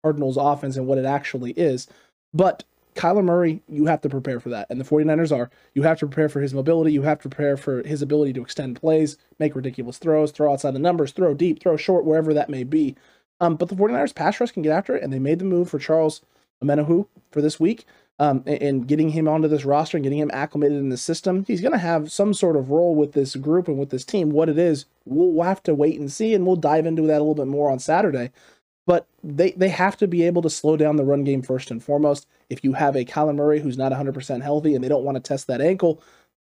Cardinals 0.02 0.38
offense 0.38 0.78
and 0.78 0.86
what 0.86 0.96
it 0.96 1.04
actually 1.04 1.50
is. 1.58 1.86
But 2.32 2.64
Kyler 2.94 3.22
Murray, 3.22 3.60
you 3.68 3.84
have 3.84 4.00
to 4.00 4.08
prepare 4.08 4.40
for 4.40 4.48
that. 4.48 4.66
And 4.70 4.80
the 4.80 4.84
49ers 4.84 5.36
are. 5.36 5.50
You 5.74 5.82
have 5.82 5.98
to 5.98 6.06
prepare 6.06 6.30
for 6.30 6.40
his 6.40 6.54
mobility. 6.54 6.92
You 6.92 7.02
have 7.02 7.20
to 7.20 7.28
prepare 7.28 7.58
for 7.58 7.82
his 7.82 8.00
ability 8.00 8.32
to 8.32 8.40
extend 8.40 8.80
plays, 8.80 9.18
make 9.38 9.54
ridiculous 9.54 9.98
throws, 9.98 10.32
throw 10.32 10.50
outside 10.50 10.70
the 10.70 10.78
numbers, 10.78 11.12
throw 11.12 11.34
deep, 11.34 11.60
throw 11.60 11.76
short, 11.76 12.06
wherever 12.06 12.32
that 12.32 12.48
may 12.48 12.64
be. 12.64 12.96
Um, 13.42 13.56
but 13.56 13.68
the 13.68 13.76
49ers 13.76 14.14
pass 14.14 14.40
rush 14.40 14.52
can 14.52 14.62
get 14.62 14.72
after 14.72 14.96
it, 14.96 15.02
and 15.02 15.12
they 15.12 15.18
made 15.18 15.38
the 15.38 15.44
move 15.44 15.68
for 15.68 15.78
Charles 15.78 16.22
Omenihu 16.62 17.06
for 17.30 17.42
this 17.42 17.58
week. 17.58 17.86
Um, 18.20 18.42
and, 18.46 18.88
getting 18.88 19.10
him 19.10 19.28
onto 19.28 19.46
this 19.46 19.64
roster 19.64 19.96
and 19.96 20.02
getting 20.02 20.18
him 20.18 20.32
acclimated 20.34 20.78
in 20.78 20.88
the 20.88 20.96
system, 20.96 21.44
he's 21.46 21.60
going 21.60 21.70
to 21.70 21.78
have 21.78 22.10
some 22.10 22.34
sort 22.34 22.56
of 22.56 22.68
role 22.68 22.96
with 22.96 23.12
this 23.12 23.36
group 23.36 23.68
and 23.68 23.78
with 23.78 23.90
this 23.90 24.04
team. 24.04 24.30
What 24.30 24.48
it 24.48 24.58
is, 24.58 24.86
we'll 25.04 25.44
have 25.44 25.62
to 25.62 25.74
wait 25.74 26.00
and 26.00 26.10
see, 26.10 26.34
and 26.34 26.44
we'll 26.44 26.56
dive 26.56 26.84
into 26.84 27.02
that 27.02 27.18
a 27.18 27.24
little 27.24 27.36
bit 27.36 27.46
more 27.46 27.70
on 27.70 27.78
Saturday 27.78 28.32
but 28.88 29.06
they 29.22 29.50
they 29.50 29.68
have 29.68 29.98
to 29.98 30.08
be 30.08 30.22
able 30.22 30.40
to 30.40 30.48
slow 30.48 30.74
down 30.74 30.96
the 30.96 31.04
run 31.04 31.22
game 31.22 31.42
first 31.42 31.70
and 31.70 31.84
foremost. 31.84 32.26
If 32.48 32.64
you 32.64 32.72
have 32.72 32.96
a 32.96 33.04
Kyler 33.04 33.34
Murray 33.34 33.60
who's 33.60 33.76
not 33.76 33.92
100% 33.92 34.42
healthy 34.42 34.74
and 34.74 34.82
they 34.82 34.88
don't 34.88 35.04
want 35.04 35.16
to 35.16 35.20
test 35.20 35.46
that 35.48 35.60
ankle, 35.60 36.02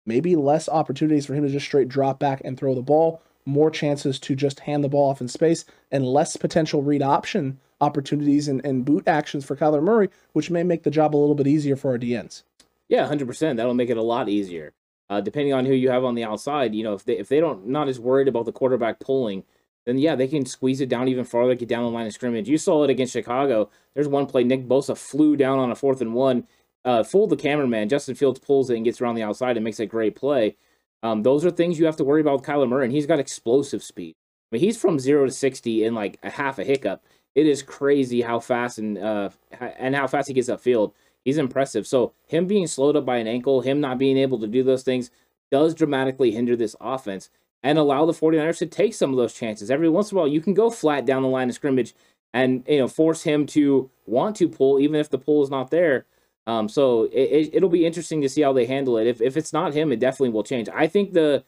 maybe 0.05 0.37
less 0.37 0.69
opportunities 0.69 1.25
for 1.25 1.33
him 1.33 1.43
to 1.43 1.49
just 1.49 1.65
straight 1.65 1.89
drop 1.89 2.17
back 2.17 2.41
and 2.45 2.57
throw 2.57 2.73
the 2.73 2.81
ball, 2.81 3.21
more 3.45 3.69
chances 3.69 4.19
to 4.19 4.37
just 4.37 4.61
hand 4.61 4.85
the 4.85 4.89
ball 4.89 5.09
off 5.09 5.19
in 5.19 5.27
space, 5.27 5.65
and 5.91 6.05
less 6.05 6.37
potential 6.37 6.81
read 6.81 7.01
option 7.01 7.59
opportunities 7.81 8.47
and, 8.47 8.63
and 8.65 8.85
boot 8.85 9.07
actions 9.07 9.45
for 9.45 9.55
Kyler 9.55 9.83
Murray, 9.83 10.09
which 10.33 10.49
may 10.49 10.63
make 10.63 10.83
the 10.83 10.91
job 10.91 11.15
a 11.15 11.17
little 11.17 11.35
bit 11.35 11.47
easier 11.47 11.75
for 11.75 11.91
our 11.91 11.97
DNs. 11.97 12.43
Yeah, 12.87 13.05
hundred 13.05 13.27
percent. 13.27 13.57
That'll 13.57 13.73
make 13.73 13.89
it 13.89 13.97
a 13.97 14.03
lot 14.03 14.29
easier. 14.29 14.73
Uh, 15.09 15.21
depending 15.21 15.53
on 15.53 15.65
who 15.65 15.73
you 15.73 15.89
have 15.89 16.03
on 16.03 16.15
the 16.15 16.23
outside, 16.23 16.75
you 16.75 16.83
know, 16.83 16.93
if 16.93 17.05
they 17.05 17.17
if 17.17 17.29
they 17.29 17.39
don't 17.39 17.67
not 17.67 17.87
as 17.87 17.99
worried 17.99 18.27
about 18.27 18.45
the 18.45 18.51
quarterback 18.51 18.99
pulling, 18.99 19.43
then 19.85 19.97
yeah, 19.97 20.15
they 20.15 20.27
can 20.27 20.45
squeeze 20.45 20.81
it 20.81 20.89
down 20.89 21.07
even 21.07 21.23
farther, 21.23 21.55
get 21.55 21.69
down 21.69 21.83
the 21.83 21.89
line 21.89 22.05
of 22.05 22.13
scrimmage. 22.13 22.49
You 22.49 22.57
saw 22.57 22.83
it 22.83 22.89
against 22.89 23.13
Chicago. 23.13 23.69
There's 23.93 24.07
one 24.07 24.25
play 24.25 24.43
Nick 24.43 24.67
Bosa 24.67 24.97
flew 24.97 25.35
down 25.35 25.57
on 25.57 25.71
a 25.71 25.75
fourth 25.75 26.01
and 26.01 26.13
one, 26.13 26.47
uh, 26.85 27.03
fooled 27.03 27.31
the 27.31 27.37
cameraman. 27.37 27.89
Justin 27.89 28.15
Fields 28.15 28.39
pulls 28.39 28.69
it 28.69 28.75
and 28.75 28.85
gets 28.85 29.01
around 29.01 29.15
the 29.15 29.23
outside 29.23 29.57
and 29.57 29.63
makes 29.63 29.79
a 29.79 29.85
great 29.85 30.15
play. 30.15 30.57
Um, 31.01 31.23
those 31.23 31.45
are 31.45 31.51
things 31.51 31.79
you 31.79 31.85
have 31.85 31.95
to 31.97 32.03
worry 32.03 32.21
about 32.21 32.41
with 32.41 32.49
Kyler 32.49 32.67
Murray, 32.67 32.85
and 32.85 32.93
he's 32.93 33.05
got 33.05 33.19
explosive 33.19 33.81
speed. 33.81 34.15
I 34.51 34.55
mean, 34.55 34.61
he's 34.61 34.77
from 34.77 34.99
zero 34.99 35.25
to 35.25 35.31
sixty 35.31 35.83
in 35.83 35.95
like 35.95 36.19
a 36.23 36.29
half 36.29 36.59
a 36.59 36.63
hiccup. 36.63 37.03
It 37.39 37.47
is 37.47 37.63
crazy 37.63 38.21
how 38.21 38.41
fast 38.41 38.79
and 38.79 38.97
uh 38.97 39.29
and 39.59 39.95
how 39.95 40.07
fast 40.07 40.27
he 40.27 40.33
gets 40.33 40.49
upfield. 40.49 40.91
He's 41.23 41.37
impressive. 41.37 41.87
So 41.87 42.11
him 42.27 42.47
being 42.47 42.67
slowed 42.67 42.97
up 42.97 43.05
by 43.05 43.15
an 43.15 43.27
ankle, 43.27 43.61
him 43.61 43.79
not 43.79 43.97
being 43.97 44.17
able 44.17 44.39
to 44.39 44.47
do 44.47 44.61
those 44.61 44.83
things, 44.83 45.09
does 45.49 45.73
dramatically 45.73 46.31
hinder 46.31 46.57
this 46.57 46.75
offense 46.81 47.29
and 47.63 47.77
allow 47.77 48.05
the 48.05 48.11
49ers 48.11 48.57
to 48.57 48.65
take 48.65 48.93
some 48.93 49.11
of 49.11 49.15
those 49.15 49.33
chances. 49.33 49.71
Every 49.71 49.87
once 49.87 50.11
in 50.11 50.17
a 50.17 50.19
while, 50.19 50.27
you 50.27 50.41
can 50.41 50.53
go 50.53 50.69
flat 50.69 51.05
down 51.05 51.21
the 51.21 51.29
line 51.29 51.47
of 51.47 51.55
scrimmage 51.55 51.93
and 52.33 52.65
you 52.67 52.79
know 52.79 52.89
force 52.89 53.23
him 53.23 53.45
to 53.47 53.89
want 54.05 54.35
to 54.35 54.49
pull, 54.49 54.81
even 54.81 54.99
if 54.99 55.09
the 55.09 55.17
pull 55.17 55.41
is 55.41 55.49
not 55.49 55.71
there. 55.71 56.05
Um, 56.45 56.67
so 56.67 57.03
it, 57.13 57.51
it, 57.53 57.61
will 57.61 57.69
be 57.69 57.85
interesting 57.85 58.21
to 58.21 58.29
see 58.29 58.41
how 58.41 58.51
they 58.51 58.65
handle 58.65 58.97
it. 58.97 59.07
If 59.07 59.21
if 59.21 59.37
it's 59.37 59.53
not 59.53 59.73
him, 59.73 59.93
it 59.93 59.99
definitely 60.01 60.29
will 60.29 60.43
change. 60.43 60.67
I 60.73 60.87
think 60.87 61.13
the 61.13 61.45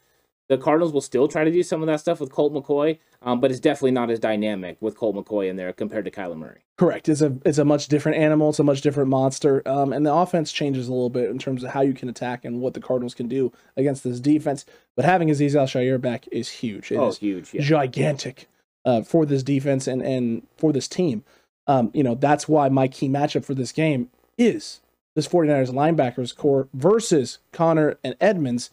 the 0.52 0.58
Cardinals 0.58 0.92
will 0.92 1.00
still 1.00 1.28
try 1.28 1.44
to 1.44 1.50
do 1.50 1.62
some 1.62 1.80
of 1.80 1.86
that 1.86 1.98
stuff 1.98 2.20
with 2.20 2.30
Colt 2.30 2.52
McCoy, 2.52 2.98
um, 3.22 3.40
but 3.40 3.50
it's 3.50 3.58
definitely 3.58 3.92
not 3.92 4.10
as 4.10 4.18
dynamic 4.18 4.76
with 4.80 4.98
Colt 4.98 5.16
McCoy 5.16 5.48
in 5.48 5.56
there 5.56 5.72
compared 5.72 6.04
to 6.04 6.10
Kyler 6.10 6.36
Murray. 6.36 6.60
Correct. 6.76 7.08
It's 7.08 7.22
a 7.22 7.38
it's 7.46 7.56
a 7.56 7.64
much 7.64 7.88
different 7.88 8.18
animal. 8.18 8.50
It's 8.50 8.58
a 8.58 8.64
much 8.64 8.82
different 8.82 9.08
monster. 9.08 9.62
Um, 9.66 9.94
and 9.94 10.04
the 10.04 10.12
offense 10.12 10.52
changes 10.52 10.88
a 10.88 10.92
little 10.92 11.08
bit 11.08 11.30
in 11.30 11.38
terms 11.38 11.64
of 11.64 11.70
how 11.70 11.80
you 11.80 11.94
can 11.94 12.10
attack 12.10 12.44
and 12.44 12.60
what 12.60 12.74
the 12.74 12.80
Cardinals 12.80 13.14
can 13.14 13.28
do 13.28 13.50
against 13.78 14.04
this 14.04 14.20
defense. 14.20 14.66
But 14.94 15.06
having 15.06 15.28
Azeez 15.28 15.54
Al-Shaair 15.54 15.98
back 15.98 16.28
is 16.30 16.50
huge. 16.50 16.92
It 16.92 16.96
oh, 16.96 17.08
is 17.08 17.18
huge! 17.18 17.54
Yeah. 17.54 17.62
gigantic 17.62 18.46
uh, 18.84 19.02
for 19.02 19.24
this 19.24 19.42
defense 19.42 19.86
and 19.86 20.02
and 20.02 20.46
for 20.58 20.70
this 20.70 20.86
team. 20.86 21.24
Um, 21.66 21.90
you 21.94 22.02
know 22.02 22.14
that's 22.14 22.46
why 22.46 22.68
my 22.68 22.88
key 22.88 23.08
matchup 23.08 23.46
for 23.46 23.54
this 23.54 23.72
game 23.72 24.10
is 24.36 24.82
this 25.14 25.28
49ers 25.28 25.70
linebackers 25.72 26.36
core 26.36 26.68
versus 26.74 27.38
Conner 27.52 27.96
and 28.04 28.16
Edmonds 28.20 28.70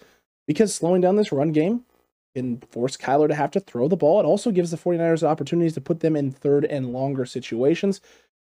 because 0.49 0.73
slowing 0.73 0.99
down 0.99 1.15
this 1.15 1.31
run 1.31 1.51
game 1.51 1.85
can 2.33 2.57
force 2.71 2.97
Kyler 2.97 3.27
to 3.27 3.35
have 3.35 3.51
to 3.51 3.59
throw 3.59 3.88
the 3.88 3.95
ball. 3.95 4.19
It 4.19 4.25
also 4.25 4.49
gives 4.49 4.71
the 4.71 4.77
49ers 4.77 5.21
opportunities 5.21 5.75
to 5.75 5.81
put 5.81 5.99
them 5.99 6.15
in 6.15 6.31
third 6.31 6.65
and 6.65 6.91
longer 6.91 7.23
situations, 7.23 8.01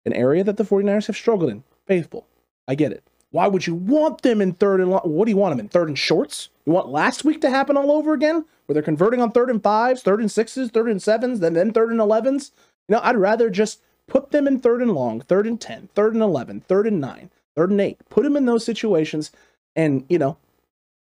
an 0.07 0.15
area 0.15 0.43
that 0.43 0.57
the 0.57 0.65
49ers 0.65 1.07
have 1.09 1.17
struggled 1.19 1.51
in. 1.51 1.65
Faithful. 1.87 2.27
I 2.67 2.77
get 2.77 2.93
it. 2.93 3.05
Why 3.31 3.47
would 3.47 3.67
you 3.67 3.75
want 3.75 4.23
them 4.23 4.41
in 4.41 4.55
third 4.55 4.81
and 4.81 4.89
long? 4.89 5.03
What 5.05 5.27
do 5.27 5.33
you 5.33 5.37
want 5.37 5.53
them 5.53 5.61
in 5.61 5.69
third 5.69 5.89
and 5.89 5.99
shorts? 5.99 6.49
You 6.65 6.73
want 6.73 6.89
last 6.89 7.27
week 7.27 7.43
to 7.43 7.51
happen 7.51 7.77
all 7.77 7.93
over 7.93 8.15
again, 8.15 8.47
where 8.65 8.73
they're 8.73 8.83
converting 8.83 9.21
on 9.21 9.31
third 9.31 9.51
and 9.51 9.63
fives, 9.63 10.01
third 10.01 10.21
and 10.21 10.31
sixes, 10.31 10.71
third 10.71 10.89
and 10.89 11.03
sevens, 11.03 11.41
then 11.41 11.53
then 11.53 11.73
third 11.75 11.91
and 11.91 12.01
elevens? 12.01 12.53
You 12.89 12.95
know, 12.95 13.03
I'd 13.03 13.17
rather 13.17 13.51
just 13.51 13.83
put 14.07 14.31
them 14.31 14.47
in 14.47 14.61
third 14.61 14.81
and 14.81 14.93
long, 14.93 15.21
third 15.21 15.47
and 15.47 15.61
ten, 15.61 15.91
third 15.95 16.15
and 16.15 16.23
eleven, 16.23 16.63
third 16.63 16.87
and 16.87 17.03
nine, 17.03 17.29
third 17.55 17.71
and 17.71 17.83
eight. 17.83 17.99
Put 18.09 18.25
them 18.25 18.37
in 18.37 18.47
those 18.47 18.65
situations, 18.65 19.31
and 19.77 20.07
you 20.09 20.19
know, 20.19 20.39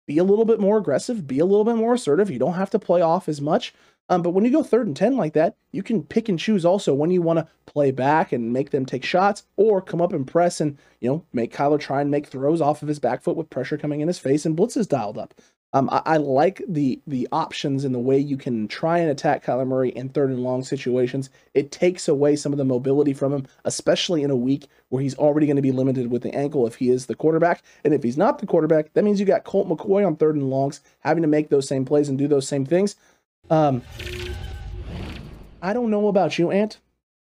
be 0.06 0.18
a 0.18 0.24
little 0.24 0.44
bit 0.44 0.60
more 0.60 0.78
aggressive, 0.78 1.26
be 1.26 1.38
a 1.38 1.44
little 1.44 1.64
bit 1.64 1.76
more 1.76 1.94
assertive. 1.94 2.30
You 2.30 2.38
don't 2.38 2.54
have 2.54 2.70
to 2.70 2.78
play 2.78 3.00
off 3.00 3.28
as 3.28 3.40
much. 3.40 3.74
Um, 4.08 4.22
but 4.22 4.30
when 4.30 4.44
you 4.44 4.52
go 4.52 4.62
third 4.62 4.86
and 4.86 4.96
10 4.96 5.16
like 5.16 5.32
that, 5.32 5.56
you 5.72 5.82
can 5.82 6.04
pick 6.04 6.28
and 6.28 6.38
choose 6.38 6.64
also 6.64 6.94
when 6.94 7.10
you 7.10 7.22
want 7.22 7.40
to 7.40 7.48
play 7.66 7.90
back 7.90 8.30
and 8.32 8.52
make 8.52 8.70
them 8.70 8.86
take 8.86 9.04
shots 9.04 9.42
or 9.56 9.82
come 9.82 10.00
up 10.00 10.12
and 10.12 10.26
press 10.26 10.60
and, 10.60 10.78
you 11.00 11.08
know, 11.10 11.24
make 11.32 11.52
Kyler 11.52 11.80
try 11.80 12.00
and 12.00 12.10
make 12.10 12.28
throws 12.28 12.60
off 12.60 12.82
of 12.82 12.88
his 12.88 13.00
back 13.00 13.22
foot 13.22 13.36
with 13.36 13.50
pressure 13.50 13.76
coming 13.76 14.00
in 14.00 14.06
his 14.06 14.20
face 14.20 14.46
and 14.46 14.56
blitzes 14.56 14.88
dialed 14.88 15.18
up. 15.18 15.34
Um, 15.72 15.90
I, 15.90 16.02
I 16.06 16.16
like 16.16 16.62
the 16.68 17.00
the 17.06 17.28
options 17.32 17.84
and 17.84 17.94
the 17.94 17.98
way 17.98 18.18
you 18.18 18.36
can 18.36 18.68
try 18.68 18.98
and 18.98 19.10
attack 19.10 19.44
Kyler 19.44 19.66
Murray 19.66 19.90
in 19.90 20.08
third 20.08 20.30
and 20.30 20.42
long 20.42 20.62
situations. 20.62 21.28
It 21.54 21.70
takes 21.70 22.08
away 22.08 22.36
some 22.36 22.52
of 22.52 22.58
the 22.58 22.64
mobility 22.64 23.12
from 23.12 23.32
him, 23.32 23.46
especially 23.64 24.22
in 24.22 24.30
a 24.30 24.36
week 24.36 24.68
where 24.88 25.02
he's 25.02 25.16
already 25.16 25.46
going 25.46 25.56
to 25.56 25.62
be 25.62 25.72
limited 25.72 26.10
with 26.10 26.22
the 26.22 26.34
ankle 26.34 26.66
if 26.66 26.76
he 26.76 26.88
is 26.88 27.06
the 27.06 27.14
quarterback. 27.14 27.62
And 27.84 27.92
if 27.92 28.02
he's 28.02 28.16
not 28.16 28.38
the 28.38 28.46
quarterback, 28.46 28.92
that 28.94 29.04
means 29.04 29.20
you 29.20 29.26
got 29.26 29.44
Colt 29.44 29.68
McCoy 29.68 30.06
on 30.06 30.16
third 30.16 30.36
and 30.36 30.48
longs 30.48 30.80
having 31.00 31.22
to 31.22 31.28
make 31.28 31.50
those 31.50 31.68
same 31.68 31.84
plays 31.84 32.08
and 32.08 32.16
do 32.16 32.28
those 32.28 32.48
same 32.48 32.64
things. 32.64 32.96
Um, 33.50 33.82
I 35.60 35.72
don't 35.72 35.90
know 35.90 36.08
about 36.08 36.38
you, 36.38 36.50
Ant, 36.50 36.78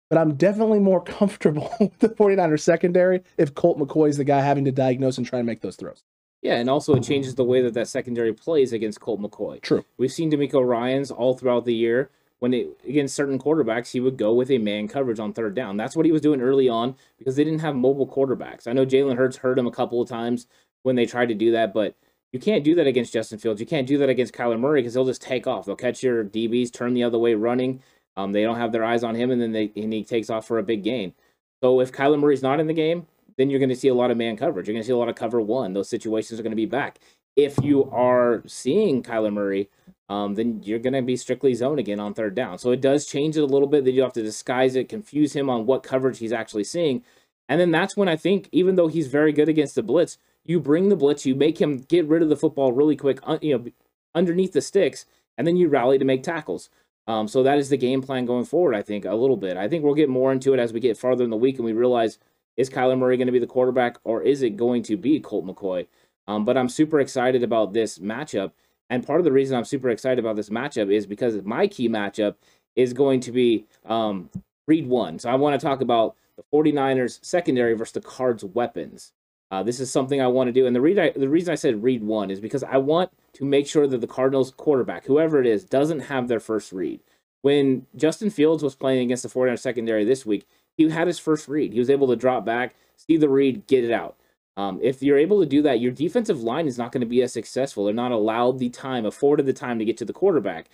but 0.08 0.18
I'm 0.18 0.34
definitely 0.34 0.78
more 0.78 1.02
comfortable 1.04 1.72
with 1.80 1.98
the 1.98 2.08
49ers 2.08 2.60
secondary 2.60 3.22
if 3.36 3.54
Colt 3.54 3.78
McCoy 3.78 4.08
is 4.08 4.16
the 4.16 4.24
guy 4.24 4.40
having 4.40 4.64
to 4.66 4.72
diagnose 4.72 5.18
and 5.18 5.26
try 5.26 5.40
and 5.40 5.46
make 5.46 5.60
those 5.60 5.76
throws. 5.76 6.02
Yeah, 6.42 6.56
and 6.56 6.70
also 6.70 6.94
it 6.94 7.02
changes 7.02 7.34
the 7.34 7.44
way 7.44 7.60
that 7.62 7.74
that 7.74 7.88
secondary 7.88 8.32
plays 8.32 8.72
against 8.72 9.00
Colt 9.00 9.20
McCoy. 9.20 9.60
True. 9.60 9.84
We've 9.98 10.12
seen 10.12 10.30
DeMeco 10.30 10.66
Ryans 10.66 11.10
all 11.10 11.34
throughout 11.36 11.64
the 11.66 11.74
year. 11.74 12.10
When 12.38 12.54
it, 12.54 12.80
against 12.88 13.14
certain 13.14 13.38
quarterbacks, 13.38 13.90
he 13.90 14.00
would 14.00 14.16
go 14.16 14.32
with 14.32 14.50
a 14.50 14.56
man 14.56 14.88
coverage 14.88 15.18
on 15.20 15.34
third 15.34 15.54
down. 15.54 15.76
That's 15.76 15.94
what 15.94 16.06
he 16.06 16.12
was 16.12 16.22
doing 16.22 16.40
early 16.40 16.70
on 16.70 16.96
because 17.18 17.36
they 17.36 17.44
didn't 17.44 17.60
have 17.60 17.76
mobile 17.76 18.06
quarterbacks. 18.06 18.66
I 18.66 18.72
know 18.72 18.86
Jalen 18.86 19.18
Hurts 19.18 19.36
hurt 19.36 19.58
him 19.58 19.66
a 19.66 19.70
couple 19.70 20.00
of 20.00 20.08
times 20.08 20.46
when 20.82 20.96
they 20.96 21.04
tried 21.04 21.28
to 21.28 21.34
do 21.34 21.52
that, 21.52 21.74
but 21.74 21.96
You 22.32 22.38
can't 22.38 22.62
do 22.64 22.74
that 22.76 22.86
against 22.86 23.12
Justin 23.12 23.38
Fields. 23.38 23.60
You 23.60 23.66
can't 23.66 23.86
do 23.86 23.98
that 23.98 24.08
against 24.08 24.34
Kyler 24.34 24.58
Murray 24.58 24.80
because 24.80 24.94
they'll 24.94 25.04
just 25.04 25.22
take 25.22 25.46
off. 25.46 25.66
They'll 25.66 25.76
catch 25.76 26.02
your 26.02 26.24
DBs, 26.24 26.72
turn 26.72 26.94
the 26.94 27.02
other 27.02 27.18
way 27.18 27.34
running. 27.34 27.82
Um, 28.16 28.32
they 28.32 28.42
don't 28.42 28.56
have 28.56 28.72
their 28.72 28.84
eyes 28.84 29.02
on 29.02 29.14
him, 29.14 29.30
and 29.30 29.40
then 29.40 29.52
they 29.52 29.72
and 29.76 29.92
he 29.92 30.04
takes 30.04 30.30
off 30.30 30.46
for 30.46 30.58
a 30.58 30.62
big 30.62 30.82
gain. 30.84 31.14
So 31.62 31.80
if 31.80 31.92
Kyler 31.92 32.18
Murray's 32.18 32.42
not 32.42 32.60
in 32.60 32.66
the 32.66 32.72
game, 32.74 33.06
then 33.36 33.50
you're 33.50 33.58
going 33.58 33.70
to 33.70 33.76
see 33.76 33.88
a 33.88 33.94
lot 33.94 34.10
of 34.10 34.16
man 34.16 34.36
coverage. 34.36 34.66
You're 34.66 34.74
going 34.74 34.82
to 34.82 34.86
see 34.86 34.92
a 34.92 34.96
lot 34.96 35.08
of 35.08 35.14
cover 35.14 35.40
one. 35.40 35.72
Those 35.72 35.88
situations 35.88 36.38
are 36.38 36.42
going 36.42 36.52
to 36.52 36.56
be 36.56 36.66
back. 36.66 36.98
If 37.36 37.56
you 37.62 37.90
are 37.90 38.42
seeing 38.46 39.02
Kyler 39.02 39.32
Murray, 39.32 39.70
um, 40.08 40.34
then 40.34 40.62
you're 40.64 40.80
going 40.80 40.94
to 40.94 41.02
be 41.02 41.16
strictly 41.16 41.54
zone 41.54 41.78
again 41.78 42.00
on 42.00 42.14
third 42.14 42.34
down. 42.34 42.58
So 42.58 42.72
it 42.72 42.80
does 42.80 43.06
change 43.06 43.36
it 43.36 43.42
a 43.42 43.46
little 43.46 43.68
bit. 43.68 43.84
that 43.84 43.92
you 43.92 44.02
have 44.02 44.12
to 44.14 44.22
disguise 44.22 44.74
it, 44.74 44.88
confuse 44.88 45.34
him 45.34 45.48
on 45.48 45.66
what 45.66 45.82
coverage 45.82 46.18
he's 46.18 46.32
actually 46.32 46.64
seeing. 46.64 47.04
And 47.48 47.60
then 47.60 47.70
that's 47.70 47.96
when 47.96 48.08
I 48.08 48.16
think, 48.16 48.48
even 48.52 48.74
though 48.74 48.88
he's 48.88 49.06
very 49.08 49.32
good 49.32 49.48
against 49.48 49.74
the 49.74 49.82
blitz, 49.82 50.18
you 50.44 50.60
bring 50.60 50.88
the 50.88 50.96
blitz, 50.96 51.26
you 51.26 51.34
make 51.34 51.60
him 51.60 51.78
get 51.78 52.06
rid 52.06 52.22
of 52.22 52.28
the 52.28 52.36
football 52.36 52.72
really 52.72 52.96
quick, 52.96 53.20
you 53.40 53.56
know, 53.56 53.70
underneath 54.14 54.52
the 54.52 54.60
sticks, 54.60 55.06
and 55.38 55.46
then 55.46 55.56
you 55.56 55.68
rally 55.68 55.98
to 55.98 56.04
make 56.04 56.22
tackles. 56.22 56.70
Um, 57.06 57.28
so 57.28 57.42
that 57.42 57.58
is 57.58 57.68
the 57.68 57.76
game 57.76 58.02
plan 58.02 58.24
going 58.26 58.44
forward. 58.44 58.74
I 58.74 58.82
think 58.82 59.04
a 59.04 59.14
little 59.14 59.36
bit. 59.36 59.56
I 59.56 59.68
think 59.68 59.84
we'll 59.84 59.94
get 59.94 60.08
more 60.08 60.32
into 60.32 60.54
it 60.54 60.60
as 60.60 60.72
we 60.72 60.80
get 60.80 60.98
farther 60.98 61.24
in 61.24 61.30
the 61.30 61.36
week 61.36 61.56
and 61.56 61.64
we 61.64 61.72
realize 61.72 62.18
is 62.60 62.68
Kyler 62.68 62.98
Murray 62.98 63.16
going 63.16 63.26
to 63.26 63.32
be 63.32 63.38
the 63.38 63.46
quarterback 63.46 63.96
or 64.04 64.22
is 64.22 64.42
it 64.42 64.50
going 64.50 64.82
to 64.82 64.96
be 64.96 65.18
Colt 65.18 65.46
McCoy? 65.46 65.86
Um, 66.28 66.44
but 66.44 66.58
I'm 66.58 66.68
super 66.68 67.00
excited 67.00 67.42
about 67.42 67.72
this 67.72 67.98
matchup. 67.98 68.52
And 68.90 69.06
part 69.06 69.18
of 69.18 69.24
the 69.24 69.32
reason 69.32 69.56
I'm 69.56 69.64
super 69.64 69.88
excited 69.88 70.18
about 70.18 70.36
this 70.36 70.50
matchup 70.50 70.92
is 70.92 71.06
because 71.06 71.42
my 71.42 71.66
key 71.66 71.88
matchup 71.88 72.34
is 72.76 72.92
going 72.92 73.20
to 73.20 73.32
be 73.32 73.64
um, 73.86 74.28
Read 74.66 74.86
1. 74.86 75.20
So 75.20 75.30
I 75.30 75.36
want 75.36 75.58
to 75.58 75.66
talk 75.66 75.80
about 75.80 76.16
the 76.36 76.44
49ers 76.52 77.24
secondary 77.24 77.72
versus 77.72 77.94
the 77.94 78.00
Cards 78.02 78.44
weapons. 78.44 79.12
Uh, 79.50 79.62
this 79.62 79.80
is 79.80 79.90
something 79.90 80.20
I 80.20 80.26
want 80.26 80.48
to 80.48 80.52
do. 80.52 80.66
And 80.66 80.76
the, 80.76 80.80
read 80.82 80.98
I, 80.98 81.10
the 81.10 81.28
reason 81.28 81.50
I 81.50 81.56
said 81.56 81.82
read 81.82 82.04
one 82.04 82.30
is 82.30 82.40
because 82.40 82.62
I 82.62 82.76
want 82.76 83.10
to 83.32 83.44
make 83.44 83.66
sure 83.66 83.86
that 83.86 84.00
the 84.00 84.06
Cardinals 84.06 84.52
quarterback, 84.52 85.06
whoever 85.06 85.40
it 85.40 85.46
is, 85.46 85.64
doesn't 85.64 86.00
have 86.00 86.28
their 86.28 86.38
first 86.38 86.72
read. 86.72 87.00
When 87.42 87.86
Justin 87.96 88.30
Fields 88.30 88.62
was 88.62 88.76
playing 88.76 89.02
against 89.02 89.22
the 89.22 89.28
49ers 89.28 89.60
secondary 89.60 90.04
this 90.04 90.26
week, 90.26 90.46
he 90.80 90.88
had 90.88 91.06
his 91.06 91.18
first 91.18 91.46
read. 91.46 91.74
He 91.74 91.78
was 91.78 91.90
able 91.90 92.08
to 92.08 92.16
drop 92.16 92.46
back, 92.46 92.74
see 92.96 93.18
the 93.18 93.28
read, 93.28 93.66
get 93.66 93.84
it 93.84 93.90
out. 93.90 94.16
Um, 94.56 94.80
if 94.82 95.02
you're 95.02 95.18
able 95.18 95.40
to 95.40 95.46
do 95.46 95.60
that, 95.62 95.80
your 95.80 95.92
defensive 95.92 96.42
line 96.42 96.66
is 96.66 96.78
not 96.78 96.90
going 96.90 97.02
to 97.02 97.06
be 97.06 97.22
as 97.22 97.34
successful. 97.34 97.84
They're 97.84 97.94
not 97.94 98.12
allowed 98.12 98.58
the 98.58 98.70
time, 98.70 99.04
afforded 99.04 99.44
the 99.44 99.52
time 99.52 99.78
to 99.78 99.84
get 99.84 99.98
to 99.98 100.06
the 100.06 100.14
quarterback. 100.14 100.70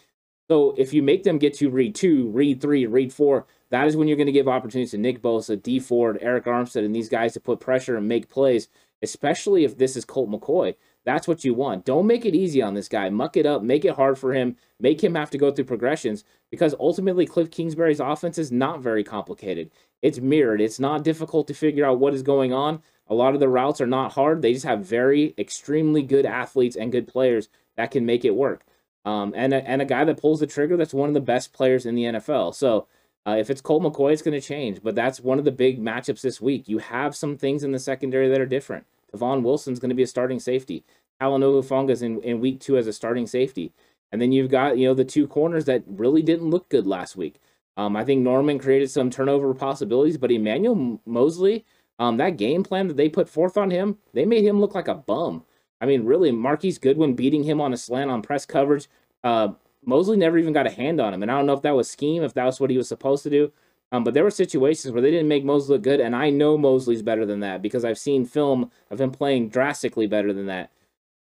So 0.49 0.75
if 0.79 0.93
you 0.93 1.03
make 1.03 1.25
them 1.25 1.39
get 1.39 1.55
to 1.55 1.71
read 1.71 1.97
two, 1.97 2.29
read 2.29 2.61
three, 2.61 2.87
read 2.87 3.13
four, 3.13 3.47
that 3.71 3.89
is 3.89 3.97
when 3.97 4.07
you're 4.07 4.17
going 4.17 4.27
to 4.27 4.33
give 4.33 4.47
opportunities 4.47 4.93
to 4.93 4.99
Nick 4.99 5.21
Bosa, 5.21 5.61
Dee 5.61 5.81
Ford, 5.81 6.21
Arik 6.21 6.45
Armstead, 6.45 6.85
and 6.85 6.95
these 6.95 7.09
guys 7.09 7.33
to 7.33 7.41
put 7.41 7.59
pressure 7.59 7.97
and 7.97 8.07
make 8.07 8.29
plays, 8.29 8.69
especially 9.03 9.65
if 9.65 9.77
this 9.77 9.97
is 9.97 10.05
Colt 10.05 10.31
McCoy. 10.31 10.77
That's 11.07 11.29
what 11.29 11.45
you 11.45 11.55
want. 11.55 11.85
Don't 11.85 12.09
make 12.09 12.27
it 12.27 12.35
easy 12.35 12.61
on 12.61 12.75
this 12.75 12.89
guy. 12.89 13.09
Muck 13.11 13.37
it 13.37 13.47
up, 13.47 13.63
make 13.63 13.85
it 13.85 13.95
hard 13.95 14.19
for 14.19 14.35
him, 14.35 14.57
make 14.81 15.03
him 15.03 15.15
have 15.15 15.31
to 15.31 15.39
go 15.39 15.53
through 15.53 15.67
progressions 15.67 16.25
because 16.51 16.75
ultimately 16.81 17.27
Cliff 17.27 17.49
Kingsbury's 17.49 18.01
offense 18.01 18.39
is 18.39 18.51
not 18.51 18.81
very 18.81 19.05
complicated. 19.05 19.71
It's 20.03 20.19
mirrored. 20.19 20.61
It's 20.61 20.81
not 20.81 21.05
difficult 21.05 21.47
to 21.47 21.55
figure 21.55 21.87
out 21.87 22.01
what 22.01 22.13
is 22.13 22.25
going 22.25 22.53
on. 22.53 22.83
A 23.07 23.15
lot 23.15 23.35
of 23.35 23.41
the 23.41 23.49
routes 23.49 23.81
are 23.81 23.87
not 23.87 24.13
hard. 24.13 24.43
They 24.43 24.53
just 24.53 24.67
have 24.67 24.85
very 24.85 25.33
extremely 25.39 26.03
good 26.03 26.27
athletes 26.27 26.75
and 26.75 26.91
good 26.91 27.07
players 27.07 27.49
that 27.77 27.93
can 27.93 28.05
make 28.05 28.25
it 28.25 28.35
work. 28.35 28.65
Um, 29.05 29.33
and 29.37 29.55
a, 29.55 29.69
and 29.69 29.81
a 29.81 29.85
guy 29.87 30.03
that 30.05 30.21
pulls 30.21 30.41
the 30.41 30.47
trigger 30.49 30.77
that's 30.77 30.93
one 30.93 31.09
of 31.09 31.15
the 31.15 31.21
best 31.21 31.53
players 31.53 31.87
in 31.87 31.95
the 31.95 32.03
NFL. 32.03 32.53
So 32.57 32.89
uh, 33.25 33.37
if 33.39 33.49
it's 33.49 33.61
Colt 33.61 33.85
McCoy, 33.85 34.13
it's 34.13 34.23
going 34.23 34.39
to 34.39 34.45
change. 34.45 34.83
But 34.83 34.97
that's 34.97 35.21
one 35.21 35.39
of 35.39 35.45
the 35.45 35.53
big 35.53 35.81
matchups 35.81 36.23
this 36.23 36.41
week. 36.41 36.69
You 36.69 36.79
have 36.79 37.15
some 37.15 37.39
things 37.39 37.63
in 37.63 37.71
the 37.71 37.79
secondary 37.79 38.29
that 38.29 38.41
are 38.41 38.47
different. 38.47 38.87
Tavon 39.15 39.43
Wilson's 39.43 39.79
going 39.79 39.91
to 39.91 39.95
be 39.95 40.03
a 40.03 40.07
starting 40.07 40.41
safety. 40.41 40.85
Talanoa 41.21 41.63
Hufanga's 41.63 42.03
in, 42.03 42.21
in 42.23 42.41
week 42.41 42.61
two 42.61 42.77
as 42.77 42.87
a 42.87 42.93
starting 42.93 43.27
safety. 43.27 43.73
And 44.13 44.21
then 44.21 44.33
you've 44.33 44.51
got, 44.51 44.79
you 44.79 44.87
know, 44.87 44.95
the 44.95 45.05
two 45.05 45.27
corners 45.27 45.65
that 45.65 45.83
really 45.87 46.23
didn't 46.23 46.51
look 46.51 46.69
good 46.69 46.87
last 46.87 47.17
week. 47.17 47.41
Um, 47.77 47.97
I 47.97 48.05
think 48.05 48.23
Norman 48.23 48.59
created 48.59 48.91
some 48.91 49.11
turnover 49.11 49.53
possibilities, 49.55 50.17
but 50.17 50.31
Emmanuel 50.31 51.01
Moseley, 51.05 51.65
um, 51.99 52.17
that 52.19 52.37
game 52.37 52.63
plan 52.63 52.89
that 52.89 52.97
they 52.97 53.09
put 53.09 53.29
forth 53.29 53.57
on 53.57 53.71
him, 53.71 53.99
they 54.15 54.25
made 54.25 54.45
him 54.45 54.61
look 54.61 54.75
like 54.75 54.89
a 54.89 54.95
bum. 54.95 55.45
I 55.81 55.87
mean, 55.87 56.05
really, 56.05 56.33
Marquise 56.33 56.79
Goodwin 56.79 57.15
beating 57.15 57.45
him 57.45 57.61
on 57.61 57.73
a 57.73 57.77
slant 57.77 58.11
on 58.11 58.23
press 58.23 58.47
coverage. 58.47 58.89
Uh, 59.23 59.49
Moseley 59.85 60.17
never 60.17 60.39
even 60.39 60.53
got 60.53 60.67
a 60.67 60.71
hand 60.71 61.01
on 61.01 61.13
him, 61.13 61.23
and 61.23 61.31
I 61.31 61.37
don't 61.37 61.47
know 61.47 61.53
if 61.53 61.63
that 61.63 61.77
was 61.77 61.91
scheme, 61.91 62.23
if 62.23 62.35
that 62.35 62.45
was 62.45 62.59
what 62.61 62.71
he 62.71 62.79
was 62.79 62.89
supposed 62.89 63.23
to 63.25 63.31
do. 63.31 63.53
Um, 63.93 64.05
but 64.05 64.15
there 64.15 64.25
were 64.25 64.31
situations 64.31 64.93
where 64.93 65.03
they 65.03 65.11
didn't 65.11 65.29
make 65.29 65.45
Moseley 65.45 65.75
look 65.75 65.83
good, 65.83 66.01
and 66.01 66.15
I 66.17 66.31
know 66.31 66.59
Moseley's 66.59 67.03
better 67.03 67.25
than 67.25 67.41
that 67.41 67.63
because 67.63 67.85
I've 67.85 67.99
seen 67.99 68.25
film 68.25 68.71
of 68.91 69.01
him 69.01 69.11
playing 69.11 69.49
drastically 69.49 70.07
better 70.07 70.33
than 70.33 70.47
that. 70.47 70.71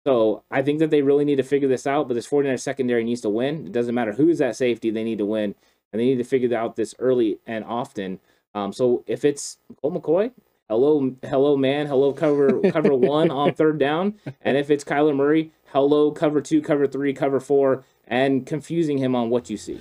So 0.06 0.43
I 0.52 0.62
think 0.62 0.80
that 0.80 0.89
they 0.89 1.02
really 1.02 1.26
need 1.26 1.38
to 1.38 1.43
figure 1.43 1.67
this 1.67 1.88
out, 1.88 2.08
but 2.08 2.13
this 2.13 2.28
49er 2.28 2.60
secondary 2.60 3.04
needs 3.04 3.21
to 3.21 3.30
win. 3.30 3.67
It 3.67 3.71
doesn't 3.71 3.95
matter 3.95 4.13
who's 4.13 4.41
at 4.41 4.56
safety, 4.56 4.91
they 4.91 5.04
need 5.04 5.17
to 5.17 5.26
win, 5.26 5.56
and 5.91 5.99
they 5.99 6.06
need 6.06 6.17
to 6.17 6.23
figure 6.23 6.56
out 6.58 6.76
this 6.76 6.95
early 6.99 7.39
and 7.45 7.63
often. 7.65 8.19
Um, 8.54 8.73
so 8.73 9.04
if 9.08 9.26
it's 9.26 9.58
Colt 9.82 9.93
McCoy, 9.93 10.32
hello, 10.69 11.15
hello, 11.23 11.58
man, 11.58 11.88
hello, 11.88 12.13
cover 12.13 12.62
cover 12.71 12.93
one 12.95 13.32
on 13.32 13.54
third 13.54 13.80
down, 13.80 14.15
and 14.41 14.58
if 14.58 14.69
it's 14.69 14.84
Kyler 14.84 15.15
Murray, 15.15 15.52
hello, 15.67 16.12
cover 16.12 16.41
two, 16.41 16.62
cover 16.62 16.86
three, 16.86 17.13
cover 17.13 17.39
four, 17.39 17.84
and 18.08 18.45
confusing 18.45 18.97
him 18.97 19.15
on 19.15 19.30
what 19.30 19.49
you 19.49 19.58
see. 19.58 19.80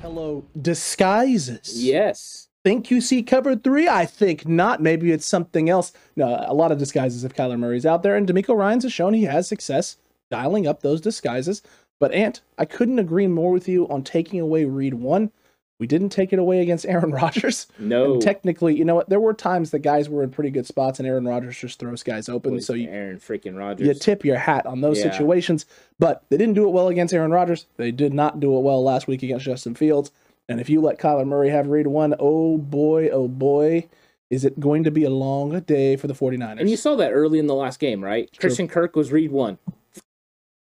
Hello, 0.00 0.46
disguises. 0.60 1.84
Yes. 1.84 2.48
Think 2.64 2.90
you 2.90 3.02
see 3.02 3.22
cover 3.22 3.54
three? 3.54 3.86
I 3.86 4.06
think 4.06 4.48
not. 4.48 4.80
Maybe 4.80 5.12
it's 5.12 5.26
something 5.26 5.68
else. 5.68 5.92
No, 6.16 6.42
a 6.46 6.54
lot 6.54 6.72
of 6.72 6.78
disguises 6.78 7.22
if 7.22 7.34
Kyler 7.34 7.58
Murray's 7.58 7.84
out 7.84 8.02
there, 8.02 8.16
and 8.16 8.26
DeMeco 8.26 8.56
Ryans 8.56 8.84
has 8.84 8.92
shown 8.94 9.12
he 9.12 9.24
has 9.24 9.46
success 9.46 9.98
dialing 10.30 10.66
up 10.66 10.80
those 10.80 11.02
disguises. 11.02 11.60
But 11.98 12.12
Ant, 12.12 12.40
I 12.56 12.64
couldn't 12.64 12.98
agree 12.98 13.26
more 13.26 13.52
with 13.52 13.68
you 13.68 13.86
on 13.88 14.02
taking 14.02 14.40
away 14.40 14.64
read 14.64 14.94
one. 14.94 15.32
We 15.80 15.88
didn't 15.88 16.10
take 16.10 16.32
it 16.32 16.38
away 16.38 16.60
against 16.60 16.86
Aaron 16.88 17.10
Rodgers. 17.10 17.66
No. 17.78 18.12
And 18.12 18.22
technically, 18.22 18.76
you 18.76 18.84
know 18.84 18.94
what? 18.94 19.08
There 19.08 19.18
were 19.18 19.34
times 19.34 19.72
that 19.72 19.80
guys 19.80 20.08
were 20.08 20.22
in 20.22 20.30
pretty 20.30 20.50
good 20.50 20.66
spots, 20.66 21.00
and 21.00 21.08
Aaron 21.08 21.26
Rodgers 21.26 21.58
just 21.58 21.80
throws 21.80 22.02
guys 22.04 22.28
open. 22.28 22.52
Boy, 22.52 22.58
so 22.60 22.74
you, 22.74 22.88
Aaron 22.88 23.18
freaking 23.18 23.58
Rodgers. 23.58 23.88
you 23.88 23.94
tip 23.94 24.24
your 24.24 24.36
hat 24.38 24.66
on 24.66 24.82
those 24.82 24.98
Yeah. 24.98 25.10
situations. 25.10 25.66
But 25.98 26.22
they 26.28 26.36
didn't 26.36 26.54
do 26.54 26.68
it 26.68 26.70
well 26.70 26.86
against 26.88 27.12
Aaron 27.12 27.32
Rodgers. 27.32 27.66
They 27.78 27.90
did 27.90 28.14
not 28.14 28.38
do 28.38 28.56
it 28.56 28.60
well 28.60 28.84
last 28.84 29.08
week 29.08 29.22
against 29.24 29.44
Justin 29.46 29.74
Fields. 29.74 30.12
And 30.48 30.60
if 30.60 30.68
you 30.68 30.80
let 30.80 30.98
Kyler 30.98 31.26
Murray 31.26 31.48
have 31.50 31.68
read 31.68 31.86
one, 31.86 32.14
oh 32.18 32.58
boy, 32.58 33.08
oh 33.08 33.26
boy, 33.28 33.88
is 34.30 34.44
it 34.44 34.60
going 34.60 34.84
to 34.84 34.90
be 34.90 35.04
a 35.04 35.10
long 35.10 35.58
day 35.60 35.96
for 35.96 36.06
the 36.08 36.14
49ers. 36.14 36.60
And 36.60 36.68
you 36.70 36.76
saw 36.76 36.94
that 36.96 37.10
early 37.12 37.38
in 37.38 37.46
the 37.46 37.54
last 37.54 37.80
game, 37.80 38.02
right? 38.04 38.28
Christian 38.38 38.68
Kirk 38.68 38.94
was 38.96 39.10
read 39.12 39.30
one. 39.32 39.58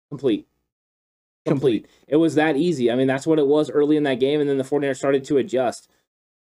Complete. 0.09 0.45
Complete. 1.47 1.87
It 2.07 2.17
was 2.17 2.35
that 2.35 2.57
easy. 2.57 2.91
I 2.91 2.95
mean, 2.95 3.07
that's 3.07 3.27
what 3.27 3.39
it 3.39 3.47
was 3.47 3.69
early 3.69 3.97
in 3.97 4.03
that 4.03 4.19
game. 4.19 4.39
And 4.39 4.49
then 4.49 4.57
the 4.57 4.63
49ers 4.63 4.97
started 4.97 5.23
to 5.25 5.37
adjust. 5.37 5.89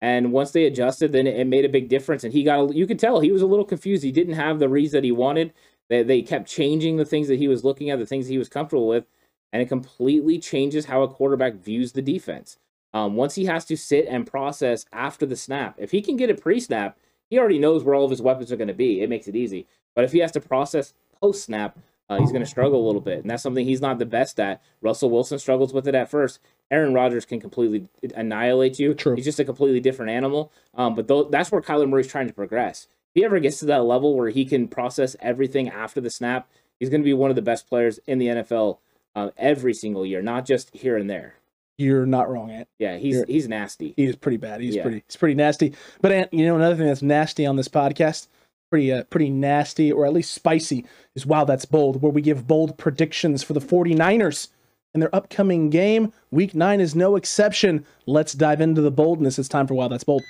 And 0.00 0.32
once 0.32 0.50
they 0.50 0.64
adjusted, 0.64 1.12
then 1.12 1.26
it, 1.26 1.46
made 1.46 1.64
a 1.64 1.70
big 1.70 1.88
difference. 1.88 2.24
And 2.24 2.32
he 2.32 2.42
got, 2.42 2.70
a, 2.70 2.74
you 2.74 2.86
could 2.86 2.98
tell 2.98 3.20
he 3.20 3.32
was 3.32 3.42
a 3.42 3.46
little 3.46 3.64
confused. 3.64 4.02
He 4.02 4.12
didn't 4.12 4.34
have 4.34 4.58
the 4.58 4.68
reads 4.68 4.92
that 4.92 5.04
he 5.04 5.12
wanted. 5.12 5.52
They, 5.88 6.02
they 6.02 6.22
kept 6.22 6.48
changing 6.48 6.96
the 6.96 7.04
things 7.04 7.28
that 7.28 7.38
he 7.38 7.48
was 7.48 7.64
looking 7.64 7.90
at, 7.90 7.98
the 7.98 8.06
things 8.06 8.26
he 8.26 8.38
was 8.38 8.48
comfortable 8.48 8.88
with. 8.88 9.06
And 9.52 9.62
it 9.62 9.68
completely 9.68 10.38
changes 10.38 10.86
how 10.86 11.02
a 11.02 11.08
quarterback 11.08 11.54
views 11.54 11.92
the 11.92 12.02
defense. 12.02 12.58
Um, 12.92 13.14
once 13.14 13.34
he 13.34 13.44
has 13.46 13.64
to 13.66 13.76
sit 13.76 14.06
and 14.08 14.26
process 14.26 14.86
after 14.92 15.24
the 15.24 15.36
snap, 15.36 15.76
if 15.78 15.90
he 15.92 16.02
can 16.02 16.16
get 16.16 16.30
it 16.30 16.40
pre 16.40 16.60
snap, 16.60 16.98
he 17.30 17.38
already 17.38 17.58
knows 17.58 17.82
where 17.82 17.94
all 17.94 18.04
of 18.04 18.10
his 18.10 18.22
weapons 18.22 18.52
are 18.52 18.56
going 18.56 18.68
to 18.68 18.74
be. 18.74 19.02
It 19.02 19.10
makes 19.10 19.28
it 19.28 19.36
easy. 19.36 19.66
But 19.94 20.04
if 20.04 20.12
he 20.12 20.18
has 20.20 20.32
to 20.32 20.40
process 20.40 20.94
post 21.20 21.44
snap, 21.44 21.78
uh, 22.08 22.18
he's 22.18 22.30
going 22.30 22.42
to 22.44 22.48
struggle 22.48 22.84
a 22.84 22.86
little 22.86 23.00
bit. 23.00 23.20
And 23.20 23.30
that's 23.30 23.42
something 23.42 23.64
he's 23.64 23.80
not 23.80 23.98
the 23.98 24.06
best 24.06 24.38
at. 24.40 24.62
Russell 24.80 25.10
Wilson 25.10 25.38
struggles 25.38 25.72
with 25.72 25.88
it 25.88 25.94
at 25.94 26.08
first. 26.10 26.38
Aaron 26.70 26.94
Rodgers 26.94 27.24
can 27.24 27.40
completely 27.40 27.88
annihilate 28.14 28.78
you. 28.78 28.94
True. 28.94 29.14
He's 29.16 29.24
just 29.24 29.40
a 29.40 29.44
completely 29.44 29.80
different 29.80 30.10
animal. 30.10 30.52
Um, 30.74 30.94
but 30.94 31.08
th- 31.08 31.26
that's 31.30 31.50
where 31.52 31.62
Kyler 31.62 31.88
Murray's 31.88 32.06
trying 32.08 32.28
to 32.28 32.32
progress. 32.34 32.86
If 33.14 33.20
he 33.20 33.24
ever 33.24 33.38
gets 33.40 33.58
to 33.60 33.66
that 33.66 33.84
level 33.84 34.14
where 34.16 34.30
he 34.30 34.44
can 34.44 34.68
process 34.68 35.16
everything 35.20 35.68
after 35.68 36.00
the 36.00 36.10
snap, 36.10 36.48
he's 36.78 36.90
going 36.90 37.00
to 37.00 37.04
be 37.04 37.14
one 37.14 37.30
of 37.30 37.36
the 37.36 37.42
best 37.42 37.68
players 37.68 37.98
in 38.06 38.18
the 38.18 38.26
NFL 38.26 38.78
uh, 39.14 39.30
every 39.38 39.72
single 39.74 40.04
year, 40.04 40.22
not 40.22 40.44
just 40.44 40.74
here 40.74 40.96
and 40.96 41.08
there. 41.08 41.34
You're 41.78 42.06
not 42.06 42.30
wrong, 42.30 42.50
Ant. 42.50 42.68
Yeah, 42.78 42.96
he's 42.96 43.16
You're- 43.16 43.32
he's 43.32 43.48
nasty. 43.48 43.92
He 43.96 44.04
is 44.06 44.16
pretty 44.16 44.38
bad. 44.38 44.60
He's 44.60 44.74
Yeah. 44.76 44.82
pretty. 44.82 45.04
He's 45.06 45.16
pretty 45.16 45.34
nasty. 45.34 45.74
But 46.00 46.12
Ant, 46.12 46.32
you 46.32 46.44
know 46.46 46.56
another 46.56 46.76
thing 46.76 46.86
that's 46.86 47.02
nasty 47.02 47.44
on 47.46 47.56
this 47.56 47.68
podcast, 47.68 48.28
pretty 48.70 48.92
uh, 48.92 49.04
pretty 49.04 49.30
nasty 49.30 49.92
or 49.92 50.06
at 50.06 50.12
least 50.12 50.32
spicy, 50.32 50.84
is 51.14 51.26
wow 51.26 51.44
that's 51.44 51.64
bold. 51.64 52.02
Where 52.02 52.12
we 52.12 52.22
give 52.22 52.46
bold 52.46 52.78
predictions 52.78 53.42
for 53.42 53.52
the 53.52 53.60
49ers 53.60 54.48
in 54.94 55.00
their 55.00 55.14
upcoming 55.14 55.70
game. 55.70 56.12
Week 56.30 56.54
nine 56.54 56.80
is 56.80 56.94
no 56.94 57.16
exception. 57.16 57.84
Let's 58.06 58.32
dive 58.32 58.60
into 58.60 58.80
the 58.80 58.90
boldness. 58.90 59.38
It's 59.38 59.48
time 59.48 59.66
for 59.66 59.74
wow 59.74 59.88
that's 59.88 60.04
bold. 60.04 60.22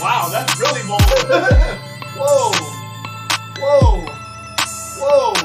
Wow, 0.00 0.28
that's 0.30 0.60
really 0.60 0.82
bold. 0.86 1.02
Whoa. 2.16 2.52
Whoa. 3.58 4.04
Whoa. 5.00 5.43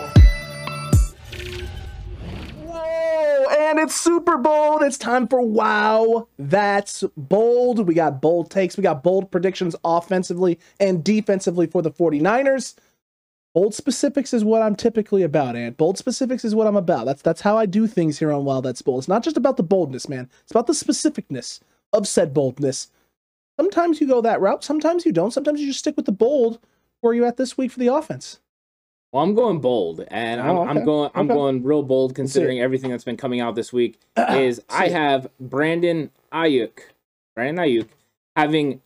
And 3.50 3.80
it's 3.80 3.96
super 3.96 4.38
bold. 4.38 4.84
It's 4.84 4.98
time 4.98 5.28
for 5.28 5.42
wow. 5.42 6.28
That's 6.38 7.04
bold. 7.18 7.88
We 7.88 7.96
got 7.96 8.22
bold 8.22 8.52
takes. 8.52 8.78
We 8.78 8.84
got 8.84 9.04
bold 9.04 9.32
predictions 9.32 9.76
offensively 9.84 10.60
and 10.80 11.04
defensively 11.04 11.66
for 11.68 11.82
the 11.82 11.92
49ers. 11.92 12.76
Bold 13.56 13.74
specifics 13.74 14.34
is 14.34 14.46
what 14.46 14.62
I'm 14.62 14.76
typically 14.76 15.24
about, 15.24 15.56
and 15.56 15.76
bold 15.76 15.98
specifics 15.98 16.46
is 16.46 16.54
what 16.54 16.68
I'm 16.68 16.76
about. 16.76 17.06
That's 17.08 17.24
that's 17.24 17.42
how 17.42 17.58
I 17.58 17.66
do 17.66 17.88
things 17.88 18.20
here 18.20 18.32
on 18.32 18.46
Wild 18.46 18.66
That's 18.66 18.84
Bold. 18.84 19.00
It's 19.00 19.08
not 19.08 19.24
just 19.24 19.38
about 19.38 19.58
the 19.58 19.64
boldness, 19.64 20.08
man. 20.08 20.30
It's 20.44 20.52
about 20.52 20.68
the 20.68 20.74
specificness 20.74 21.60
of 21.92 22.08
said 22.08 22.32
boldness. 22.32 22.92
Sometimes 23.60 24.00
you 24.00 24.08
go 24.08 24.22
that 24.22 24.40
route, 24.40 24.64
sometimes 24.64 25.04
you 25.04 25.12
don't. 25.12 25.32
Sometimes 25.32 25.60
you 25.60 25.68
just 25.68 25.80
stick 25.80 25.98
with 25.98 26.06
the 26.06 26.12
bold. 26.12 26.60
Where 27.02 27.12
are 27.12 27.16
you 27.16 27.26
at 27.26 27.38
this 27.38 27.58
week 27.58 27.72
for 27.72 27.80
the 27.80 27.88
offense? 27.88 28.40
Well, 29.12 29.24
I'm 29.24 29.34
going 29.34 29.60
bold, 29.60 30.04
and 30.10 30.40
I'm, 30.40 30.56
Oh, 30.58 30.68
I'm 30.68 30.86
going. 30.86 31.10
I'm 31.16 31.26
Okay. 31.26 31.34
going 31.34 31.64
real 31.64 31.82
bold 31.82 32.14
considering 32.14 32.60
everything 32.60 32.92
that's 32.92 33.04
been 33.04 33.18
coming 33.18 33.40
out 33.40 33.56
this 33.56 33.74
week. 33.74 34.00
Is 34.18 34.62
I 34.70 34.90
have 34.90 35.28
Brandon 35.40 36.12
Aiyuk, 36.32 36.80
Brandon 37.36 37.66
Aiyuk, 37.66 37.88
having 38.36 38.82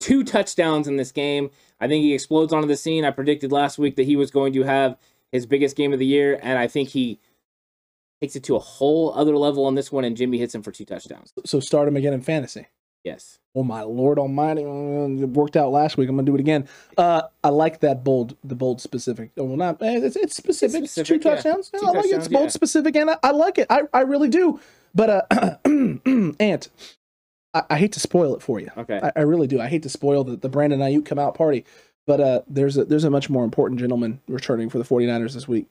two 0.00 0.24
touchdowns 0.24 0.88
in 0.88 0.96
this 0.96 1.12
game. 1.12 1.50
I 1.80 1.86
think 1.86 2.02
he 2.02 2.14
explodes 2.14 2.52
onto 2.52 2.66
the 2.66 2.76
scene. 2.76 3.04
I 3.04 3.10
predicted 3.10 3.52
last 3.52 3.78
week 3.78 3.94
that 3.96 4.04
he 4.06 4.16
was 4.16 4.30
going 4.30 4.52
to 4.54 4.62
have 4.64 4.96
his 5.30 5.46
biggest 5.46 5.76
game 5.76 5.92
of 5.92 5.98
the 6.00 6.06
year, 6.06 6.38
and 6.42 6.58
I 6.58 6.66
think 6.66 6.88
he 6.90 7.20
takes 8.20 8.34
it 8.36 8.42
to 8.44 8.56
a 8.56 8.60
whole 8.60 9.12
other 9.14 9.36
level 9.36 9.66
on 9.66 9.76
this 9.76 9.92
one. 9.92 10.04
And 10.04 10.16
Jimmy 10.16 10.38
hits 10.38 10.54
him 10.54 10.62
for 10.62 10.72
two 10.72 10.84
touchdowns. 10.84 11.32
So 11.46 11.60
start 11.60 11.86
him 11.86 11.96
again 11.96 12.12
in 12.12 12.22
fantasy. 12.22 12.66
Yes, 13.04 13.38
Oh 13.56 13.62
my 13.62 13.82
lord 13.82 14.18
almighty. 14.18 14.62
It 14.62 15.28
worked 15.28 15.56
out 15.56 15.70
last 15.70 15.96
week. 15.96 16.08
I'm 16.08 16.16
gonna 16.16 16.26
do 16.26 16.34
it 16.34 16.40
again. 16.40 16.68
Uh 16.98 17.22
I 17.42 17.50
like 17.50 17.80
that 17.80 18.02
bold 18.02 18.36
the 18.42 18.56
bold 18.56 18.80
specific. 18.80 19.30
Oh, 19.36 19.44
well 19.44 19.56
not 19.56 19.80
eh, 19.80 20.00
it's, 20.02 20.16
it's 20.16 20.34
specific. 20.34 20.82
It's 20.82 20.92
specific, 20.92 21.22
two 21.22 21.28
yeah. 21.28 21.36
touchdowns. 21.36 21.70
Two 21.70 21.86
I 21.86 21.90
like 21.90 22.06
it. 22.06 22.14
It's 22.14 22.28
bold 22.28 22.46
yeah. 22.46 22.50
specific 22.50 22.96
and 22.96 23.10
I, 23.10 23.18
I 23.22 23.30
like 23.30 23.58
it. 23.58 23.68
I, 23.70 23.82
I 23.92 24.00
really 24.00 24.28
do. 24.28 24.60
But 24.92 25.28
uh 25.30 25.56
Ant, 26.40 26.68
I, 27.54 27.62
I 27.70 27.78
hate 27.78 27.92
to 27.92 28.00
spoil 28.00 28.34
it 28.34 28.42
for 28.42 28.58
you. 28.58 28.70
okay. 28.76 29.00
I, 29.00 29.12
I 29.16 29.20
really 29.20 29.46
do. 29.46 29.60
I 29.60 29.68
hate 29.68 29.84
to 29.84 29.88
spoil 29.88 30.24
the, 30.24 30.36
the 30.36 30.48
Brandon 30.48 30.80
Aiyuk 30.80 31.06
come 31.06 31.20
out 31.20 31.36
party. 31.36 31.64
But 32.08 32.20
uh 32.20 32.42
there's 32.48 32.76
a 32.76 32.84
there's 32.84 33.04
a 33.04 33.10
much 33.10 33.30
more 33.30 33.44
important 33.44 33.78
gentleman 33.78 34.20
returning 34.26 34.68
for 34.68 34.78
the 34.78 34.84
49ers 34.84 35.34
this 35.34 35.46
week. 35.46 35.68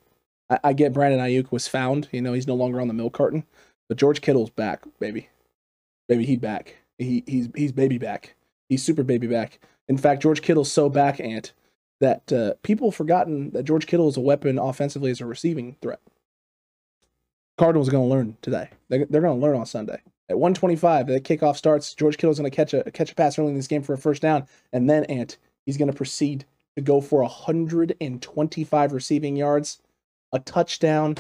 I, 0.50 0.60
I 0.64 0.74
get 0.74 0.94
Brandon 0.94 1.20
Aiyuk 1.20 1.52
was 1.52 1.68
found, 1.68 2.08
you 2.14 2.22
know, 2.22 2.32
he's 2.32 2.48
no 2.48 2.56
longer 2.56 2.80
on 2.80 2.88
the 2.88 2.94
milk 2.94 3.14
carton. 3.14 3.44
But 3.90 3.98
George 3.98 4.22
Kittle's 4.22 4.50
back, 4.50 4.84
baby. 5.02 5.28
Baby, 6.08 6.26
he 6.26 6.38
back. 6.38 6.78
He 7.04 7.24
he's 7.28 7.50
he's 7.56 7.72
baby 7.72 7.98
back. 7.98 8.36
He's 8.70 8.84
super 8.84 9.04
baby 9.04 9.28
back. 9.28 9.60
In 9.88 9.98
fact, 9.98 10.22
George 10.22 10.42
Kittle's 10.42 10.72
so 10.72 10.90
back, 10.90 11.20
Ant, 11.20 11.54
that 12.00 12.32
uh, 12.32 12.54
people 12.64 12.90
have 12.90 12.96
forgotten 12.96 13.52
that 13.52 13.64
George 13.64 13.86
Kittle 13.86 14.08
is 14.08 14.18
a 14.18 14.22
weapon 14.22 14.58
offensively 14.58 15.12
as 15.12 15.22
a 15.22 15.26
receiving 15.26 15.76
threat. 15.82 16.00
Cardinals 17.58 17.88
are 17.88 17.92
going 17.92 18.06
to 18.06 18.14
learn 18.14 18.38
today. 18.42 18.70
They're, 18.90 19.06
they're 19.06 19.22
going 19.22 19.40
to 19.40 19.46
learn 19.46 19.56
on 19.56 19.66
Sunday. 19.66 20.02
At 20.30 20.40
125, 20.40 21.08
the 21.08 21.22
kickoff 21.22 21.58
starts. 21.58 21.94
George 21.94 22.18
Kittle's 22.18 22.40
going 22.40 22.50
to 22.50 22.56
catch 22.56 22.74
a 22.74 22.90
catch 22.92 23.12
a 23.12 23.16
pass 23.16 23.38
early 23.38 23.50
in 23.50 23.56
this 23.56 23.68
game 23.68 23.84
for 23.84 23.94
a 23.94 23.98
first 23.98 24.22
down, 24.22 24.48
and 24.72 24.90
then 24.90 25.04
Ant, 25.06 25.38
he's 25.66 25.78
going 25.78 25.92
to 25.92 25.96
proceed 25.96 26.46
to 26.76 26.82
go 26.82 27.02
for 27.02 27.22
125 27.22 28.94
receiving 28.94 29.36
yards, 29.36 29.82
a 30.32 30.40
touchdown, 30.40 31.18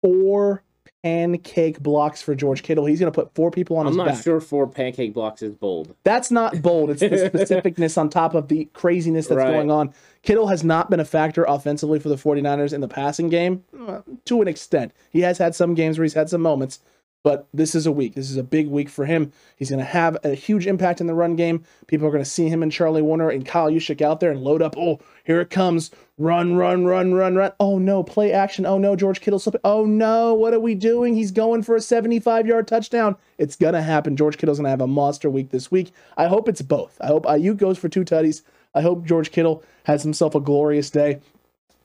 four 0.00 0.62
pancake 1.02 1.80
blocks 1.80 2.22
for 2.22 2.34
George 2.34 2.62
Kittle. 2.62 2.86
He's 2.86 3.00
going 3.00 3.10
to 3.12 3.14
put 3.14 3.34
four 3.34 3.50
people 3.50 3.76
on 3.76 3.86
his. 3.86 3.96
I'm 3.96 4.06
not 4.06 4.22
sure 4.22 4.40
four 4.40 4.66
pancake 4.66 5.14
blocks 5.14 5.42
is 5.42 5.54
bold. 5.54 5.94
That's 6.04 6.30
not 6.30 6.62
bold. 6.62 6.90
It's 6.90 7.00
the 7.00 7.08
specificness 7.34 7.98
on 7.98 8.08
top 8.08 8.34
of 8.34 8.48
the 8.48 8.66
craziness 8.66 9.26
that's 9.26 9.38
Right. 9.38 9.52
going 9.52 9.70
on. 9.70 9.92
Kittle 10.22 10.46
has 10.48 10.62
not 10.62 10.90
been 10.90 11.00
a 11.00 11.04
factor 11.04 11.44
offensively 11.44 11.98
for 11.98 12.08
the 12.08 12.14
49ers 12.16 12.72
in 12.72 12.80
the 12.80 12.88
passing 12.88 13.28
game 13.28 13.64
uh, 13.88 14.02
to 14.26 14.40
an 14.42 14.48
extent. 14.48 14.92
He 15.10 15.20
has 15.22 15.38
had 15.38 15.54
some 15.54 15.74
games 15.74 15.98
where 15.98 16.04
he's 16.04 16.14
had 16.14 16.30
some 16.30 16.40
moments, 16.42 16.78
but 17.22 17.46
this 17.54 17.74
is 17.74 17.86
a 17.86 17.92
week. 17.92 18.14
This 18.14 18.30
is 18.30 18.36
a 18.36 18.42
big 18.42 18.68
week 18.68 18.88
for 18.88 19.04
him. 19.04 19.32
He's 19.56 19.70
going 19.70 19.78
to 19.78 19.84
have 19.84 20.16
a 20.24 20.34
huge 20.34 20.66
impact 20.66 21.00
in 21.00 21.06
the 21.06 21.14
run 21.14 21.36
game. 21.36 21.64
People 21.86 22.06
are 22.06 22.10
going 22.10 22.24
to 22.24 22.28
see 22.28 22.48
him 22.48 22.62
and 22.62 22.72
Charlie 22.72 23.02
Woerner 23.02 23.32
and 23.32 23.46
Kyle 23.46 23.70
Juszczyk 23.70 24.02
out 24.02 24.20
there 24.20 24.30
and 24.30 24.42
load 24.42 24.62
up. 24.62 24.76
Oh, 24.76 24.98
here 25.24 25.40
it 25.40 25.50
comes. 25.50 25.90
Run, 26.18 26.56
run, 26.56 26.84
run, 26.84 27.14
run, 27.14 27.36
run. 27.36 27.52
Oh 27.60 27.78
no, 27.78 28.02
play 28.02 28.32
action. 28.32 28.66
Oh 28.66 28.78
no, 28.78 28.96
George 28.96 29.20
Kittle 29.20 29.38
slipping. 29.38 29.60
Oh 29.64 29.84
no, 29.84 30.34
what 30.34 30.54
are 30.54 30.60
we 30.60 30.74
doing? 30.74 31.14
He's 31.14 31.30
going 31.30 31.62
for 31.62 31.76
a 31.76 31.80
75 31.80 32.46
yard 32.46 32.68
touchdown. 32.68 33.16
It's 33.38 33.56
going 33.56 33.74
to 33.74 33.82
happen. 33.82 34.16
George 34.16 34.38
Kittle's 34.38 34.58
going 34.58 34.64
to 34.64 34.70
have 34.70 34.80
a 34.80 34.86
monster 34.86 35.30
week 35.30 35.50
this 35.50 35.70
week. 35.70 35.92
I 36.16 36.26
hope 36.26 36.48
it's 36.48 36.62
both. 36.62 36.96
I 37.00 37.06
hope 37.06 37.24
Aiyuk 37.24 37.56
goes 37.56 37.78
for 37.78 37.88
two 37.88 38.04
tutties. 38.04 38.42
I 38.74 38.82
hope 38.82 39.04
George 39.04 39.30
Kittle 39.30 39.62
has 39.84 40.02
himself 40.02 40.34
a 40.34 40.40
glorious 40.40 40.90
day. 40.90 41.20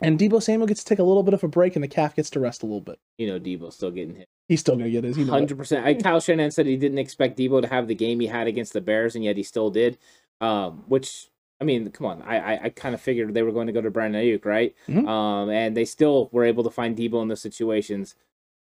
And 0.02 0.20
Deebo 0.20 0.42
Samuel 0.42 0.68
gets 0.68 0.84
to 0.84 0.90
take 0.90 1.00
a 1.00 1.04
little 1.04 1.24
bit 1.24 1.34
of 1.34 1.44
a 1.44 1.48
break 1.48 1.76
and 1.76 1.84
the 1.84 1.88
calf 1.88 2.16
gets 2.16 2.30
to 2.32 2.40
rest 2.40 2.62
a 2.62 2.66
little 2.66 2.82
bit. 2.82 3.00
You 3.18 3.28
know, 3.28 3.40
Deebo's 3.40 3.76
still 3.76 3.92
getting 3.92 4.16
hit. 4.16 4.30
He's 4.48 4.62
still 4.62 4.76
going 4.76 4.86
to 4.86 4.92
get 4.92 5.04
his. 5.04 5.18
It. 5.18 5.28
Hundred 5.28 5.58
percent. 5.58 6.02
Kyle 6.04 6.20
Shanahan 6.22 6.52
said 6.52 6.66
he 6.66 6.78
didn't 6.78 7.00
expect 7.00 7.38
Deebo 7.38 7.62
to 7.62 7.68
have 7.68 7.88
the 7.88 7.96
game 7.96 8.20
he 8.20 8.28
had 8.28 8.48
against 8.48 8.74
the 8.74 8.82
Bears, 8.82 9.16
and 9.16 9.24
yet 9.24 9.36
he 9.36 9.44
still 9.44 9.70
did. 9.70 9.98
Um, 10.40 10.84
which 10.88 11.28
I 11.60 11.66
mean, 11.66 11.90
come 11.92 12.08
on, 12.08 12.22
I 12.22 12.38
I, 12.38 12.64
I 12.66 12.70
kind 12.70 12.96
of 12.96 13.02
figured 13.02 13.34
they 13.34 13.44
were 13.44 13.52
going 13.52 13.68
to 13.68 13.74
go 13.74 13.82
to 13.82 13.92
Brandon 13.92 14.22
Aiyuk, 14.22 14.46
right? 14.46 14.74
Mhm. 14.88 15.08
Um, 15.08 15.50
and 15.50 15.76
they 15.76 15.86
still 15.86 16.30
were 16.32 16.46
able 16.46 16.64
to 16.64 16.70
find 16.70 16.96
Deebo 16.98 17.22
in 17.22 17.28
those 17.28 17.42
situations. 17.42 18.16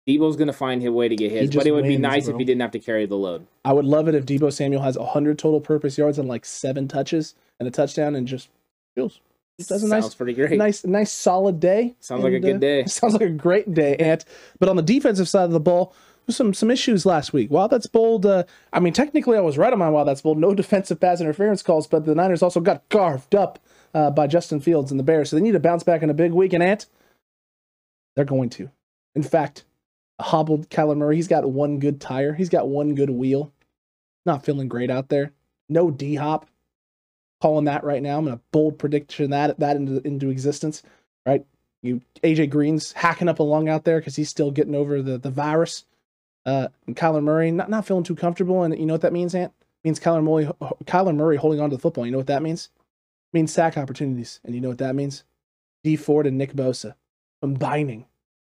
Deebo's 0.08 0.36
going 0.36 0.48
to 0.48 0.54
find 0.54 0.84
his 0.84 0.92
way 0.92 1.10
to 1.10 1.16
get 1.16 1.32
his, 1.32 1.50
but 1.50 1.66
it 1.66 1.72
would 1.72 1.84
be 1.84 1.98
nice 1.98 2.26
bro. 2.26 2.36
if 2.36 2.40
he 2.40 2.46
didn't 2.46 2.62
have 2.62 2.72
to 2.72 2.80
carry 2.80 3.08
the 3.08 3.18
load. 3.18 3.48
I 3.66 3.74
would 3.74 3.86
love 3.86 4.08
it 4.08 4.14
if 4.14 4.24
Deebo 4.26 4.54
Samuel 4.54 4.84
has 4.84 4.98
100 4.98 5.40
total 5.40 5.60
purpose 5.60 5.98
yards 5.98 6.20
and 6.20 6.30
like 6.30 6.46
seven 6.46 6.88
touches 6.88 7.34
and 7.60 7.68
a 7.68 7.72
touchdown 7.72 8.14
and 8.14 8.28
just 8.28 8.50
feels. 8.94 9.20
Does 9.58 9.72
a 9.72 9.80
Sounds 9.88 9.92
nice, 9.92 10.16
pretty 10.16 10.34
great. 10.34 10.52
nice, 10.58 10.84
nice 10.86 11.12
solid 11.12 11.60
day. 11.60 11.96
Sounds 12.02 12.24
like 12.24 12.34
a 12.34 12.36
And, 12.36 12.44
good 12.44 12.56
uh, 12.56 12.60
day. 12.60 12.86
Sounds 12.88 13.14
like 13.14 13.22
a 13.22 13.30
great 13.30 13.74
day, 13.74 13.96
Ant. 13.98 14.26
But 14.60 14.68
on 14.70 14.76
the 14.76 14.82
defensive 14.82 15.30
side 15.30 15.46
of 15.46 15.52
the 15.52 15.60
ball, 15.62 15.94
some 16.30 16.54
some 16.54 16.72
issues 16.72 17.06
last 17.06 17.32
week. 17.34 17.50
While 17.52 17.68
that's 17.68 17.88
bold, 17.88 18.26
uh, 18.26 18.44
I 18.74 18.80
mean, 18.80 18.94
technically 18.94 19.38
I 19.38 19.42
was 19.42 19.58
right 19.58 19.72
on 19.72 19.80
my 19.80 19.90
while 19.90 20.04
that's 20.06 20.22
bold. 20.22 20.38
No 20.40 20.54
defensive 20.56 21.00
pass 21.00 21.22
interference 21.22 21.62
calls, 21.64 21.88
but 21.88 22.06
the 22.06 22.16
Niners 22.16 22.42
also 22.42 22.60
got 22.60 22.88
carved 22.90 23.34
up 23.36 23.60
uh, 23.94 24.10
by 24.12 24.28
Justin 24.28 24.60
Fields 24.60 24.92
and 24.92 25.00
the 25.00 25.04
Bears, 25.04 25.30
so 25.30 25.36
they 25.38 25.42
need 25.42 25.52
to 25.54 25.60
bounce 25.60 25.84
back 25.84 26.02
in 26.02 26.10
a 26.10 26.14
big 26.16 26.34
week. 26.34 26.52
And 26.52 26.62
Ant, 26.64 26.88
they're 28.16 28.26
going 28.26 28.50
to. 28.52 28.70
In 29.14 29.24
fact, 29.24 29.64
a 30.20 30.24
hobbled 30.24 30.70
Kyler 30.70 30.98
Murray. 30.98 31.16
He's 31.16 31.28
got 31.30 31.50
one 31.50 31.80
good 31.80 32.02
tire. 32.02 32.34
He's 32.34 32.50
got 32.50 32.68
one 32.68 32.96
good 32.96 33.10
wheel. 33.10 33.54
Not 34.26 34.44
feeling 34.44 34.68
great 34.68 34.90
out 34.92 35.08
there. 35.10 35.32
No 35.70 35.92
D 35.92 36.16
hop. 36.16 36.48
Calling 37.42 37.66
that 37.66 37.84
right 37.84 38.02
now. 38.02 38.18
I'm 38.18 38.26
gonna 38.26 38.40
bold 38.52 38.80
prediction 38.80 39.30
that 39.32 39.60
that 39.60 39.76
into 39.76 40.06
into 40.06 40.30
existence. 40.30 40.84
Right. 41.26 41.46
You 41.82 42.02
AJ 42.24 42.50
Green's 42.50 42.94
hacking 42.94 43.30
up 43.30 43.40
a 43.40 43.44
lung 43.44 43.70
out 43.70 43.84
there 43.84 44.00
because 44.00 44.16
he's 44.16 44.30
still 44.30 44.52
getting 44.52 44.76
over 44.76 45.02
the 45.02 45.18
the 45.18 45.30
virus. 45.30 45.86
Uh, 46.46 46.68
and 46.86 46.96
Kyler 46.96 47.24
Murray 47.24 47.52
not 47.52 47.70
not 47.70 47.86
feeling 47.86 48.04
too 48.04 48.16
comfortable, 48.16 48.64
and 48.64 48.78
you 48.78 48.86
know 48.86 48.94
what 48.94 49.02
that 49.02 49.14
means, 49.14 49.36
Ant? 49.36 49.52
means 49.86 50.00
Kyler 50.00 50.24
Murray 50.24 50.46
Kyler 50.86 51.16
Murray 51.16 51.38
holding 51.38 51.62
on 51.62 51.70
to 51.70 51.76
the 51.78 51.82
football. 51.82 52.06
You 52.06 52.12
know 52.12 52.18
what 52.18 52.28
that 52.28 52.44
means? 52.44 52.70
means 53.32 53.54
sack 53.54 53.78
opportunities, 53.78 54.40
and 54.44 54.56
you 54.56 54.62
know 54.62 54.70
what 54.70 54.78
that 54.80 54.96
means? 54.96 55.24
Dee 55.84 55.96
Ford 55.96 56.26
and 56.26 56.38
Nick 56.38 56.54
Bosa 56.54 56.96
combining 57.42 58.06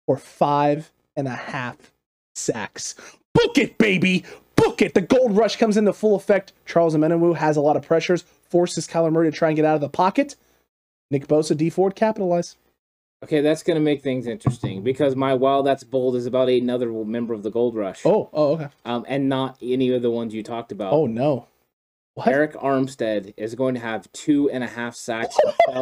for 0.06 0.16
five 0.16 0.92
and 1.16 1.26
a 1.26 1.34
half 1.34 1.92
sacks. 2.34 2.94
Book 3.32 3.58
it, 3.58 3.78
baby. 3.78 4.24
Book 4.56 4.82
it. 4.82 4.94
The 4.94 5.00
gold 5.00 5.36
rush 5.36 5.56
comes 5.56 5.76
into 5.76 5.92
full 5.92 6.14
effect. 6.14 6.52
Charles 6.66 6.94
Omenihu 6.94 7.34
has 7.34 7.56
a 7.56 7.60
lot 7.60 7.76
of 7.76 7.82
pressures, 7.82 8.24
forces 8.50 8.86
Kyler 8.86 9.12
Murray 9.12 9.30
to 9.30 9.36
try 9.36 9.48
and 9.48 9.56
get 9.56 9.64
out 9.64 9.74
of 9.74 9.80
the 9.80 9.88
pocket. 9.88 10.36
Nick 11.10 11.26
Bosa, 11.26 11.56
Dee 11.56 11.70
Ford 11.70 11.94
capitalize. 11.94 12.56
Okay, 13.22 13.40
that's 13.40 13.62
going 13.62 13.76
to 13.76 13.80
make 13.80 14.02
things 14.02 14.26
interesting 14.26 14.82
because 14.82 15.16
my 15.16 15.32
while 15.34 15.62
that's 15.62 15.82
bold 15.84 16.14
is 16.16 16.26
about 16.26 16.48
another 16.48 16.90
member 16.92 17.32
of 17.32 17.42
the 17.42 17.50
Gold 17.50 17.74
Rush, 17.74 18.02
Oh, 18.04 18.28
oh, 18.34 18.52
okay. 18.54 18.68
um, 18.84 19.04
and 19.08 19.28
not 19.28 19.56
any 19.62 19.90
of 19.92 20.02
the 20.02 20.10
ones 20.10 20.34
you 20.34 20.42
talked 20.42 20.72
about. 20.72 20.92
Oh 20.92 21.06
no. 21.06 21.46
What? 22.14 22.26
Arik 22.28 22.52
Armstead 22.62 23.32
is 23.36 23.54
going 23.54 23.74
to 23.74 23.80
have 23.80 24.10
two 24.12 24.50
and 24.50 24.62
a 24.62 24.66
half 24.66 24.94
sacks. 24.94 25.36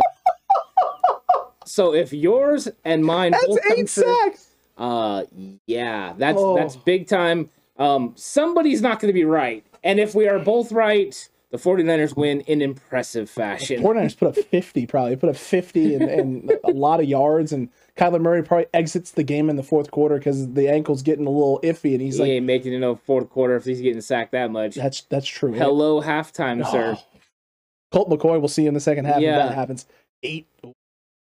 so 1.64 1.94
if 1.94 2.12
yours 2.12 2.68
and 2.84 3.04
mine 3.04 3.32
That's 3.32 3.58
eight 3.76 3.88
sacks. 3.88 4.48
uh, 4.78 5.24
yeah, 5.66 6.14
that's 6.16 6.38
Oh. 6.40 6.56
that's 6.56 6.76
big 6.76 7.06
time. 7.06 7.50
Um, 7.78 8.12
somebody's 8.16 8.82
not 8.82 9.00
going 9.00 9.08
to 9.08 9.12
be 9.14 9.24
right, 9.24 9.64
and 9.82 9.98
if 9.98 10.14
we 10.14 10.28
are 10.28 10.38
both 10.38 10.70
right, 10.72 11.28
the 11.52 11.58
49ers 11.58 12.16
win 12.16 12.40
in 12.40 12.62
impressive 12.62 13.28
fashion. 13.28 13.82
The 13.82 13.88
49ers 13.88 14.16
put 14.16 14.28
up 14.38 14.44
50 14.44 14.86
probably. 14.86 15.16
Put 15.16 15.28
up 15.28 15.36
50 15.36 15.94
and, 15.94 16.02
and 16.04 16.52
a 16.64 16.70
lot 16.70 16.98
of 16.98 17.06
yards. 17.06 17.52
And 17.52 17.68
Kyler 17.96 18.22
Murray 18.22 18.42
probably 18.42 18.66
exits 18.72 19.10
the 19.10 19.22
game 19.22 19.50
in 19.50 19.56
the 19.56 19.62
fourth 19.62 19.90
quarter 19.90 20.16
because 20.16 20.54
the 20.54 20.68
ankle's 20.70 21.02
getting 21.02 21.26
a 21.26 21.30
little 21.30 21.60
iffy. 21.62 21.92
And 21.92 22.00
he's 22.00 22.16
he 22.16 22.22
like, 22.22 22.30
ain't 22.30 22.46
making 22.46 22.72
it 22.72 22.78
no 22.78 22.96
fourth 22.96 23.28
quarter 23.28 23.54
if 23.54 23.66
he's 23.66 23.82
getting 23.82 24.00
sacked 24.00 24.32
that 24.32 24.50
much. 24.50 24.76
that's 24.76 25.02
that's 25.02 25.28
true. 25.28 25.52
Hello, 25.52 26.00
halftime, 26.00 26.66
sir. 26.68 26.96
Colt 27.92 28.08
McCoy, 28.08 28.40
we'll 28.40 28.48
see 28.48 28.62
you 28.62 28.68
in 28.68 28.74
the 28.74 28.80
second 28.80 29.04
half 29.04 29.20
Yeah. 29.20 29.42
if 29.42 29.48
that 29.50 29.54
happens. 29.54 29.86
Eight 30.22 30.48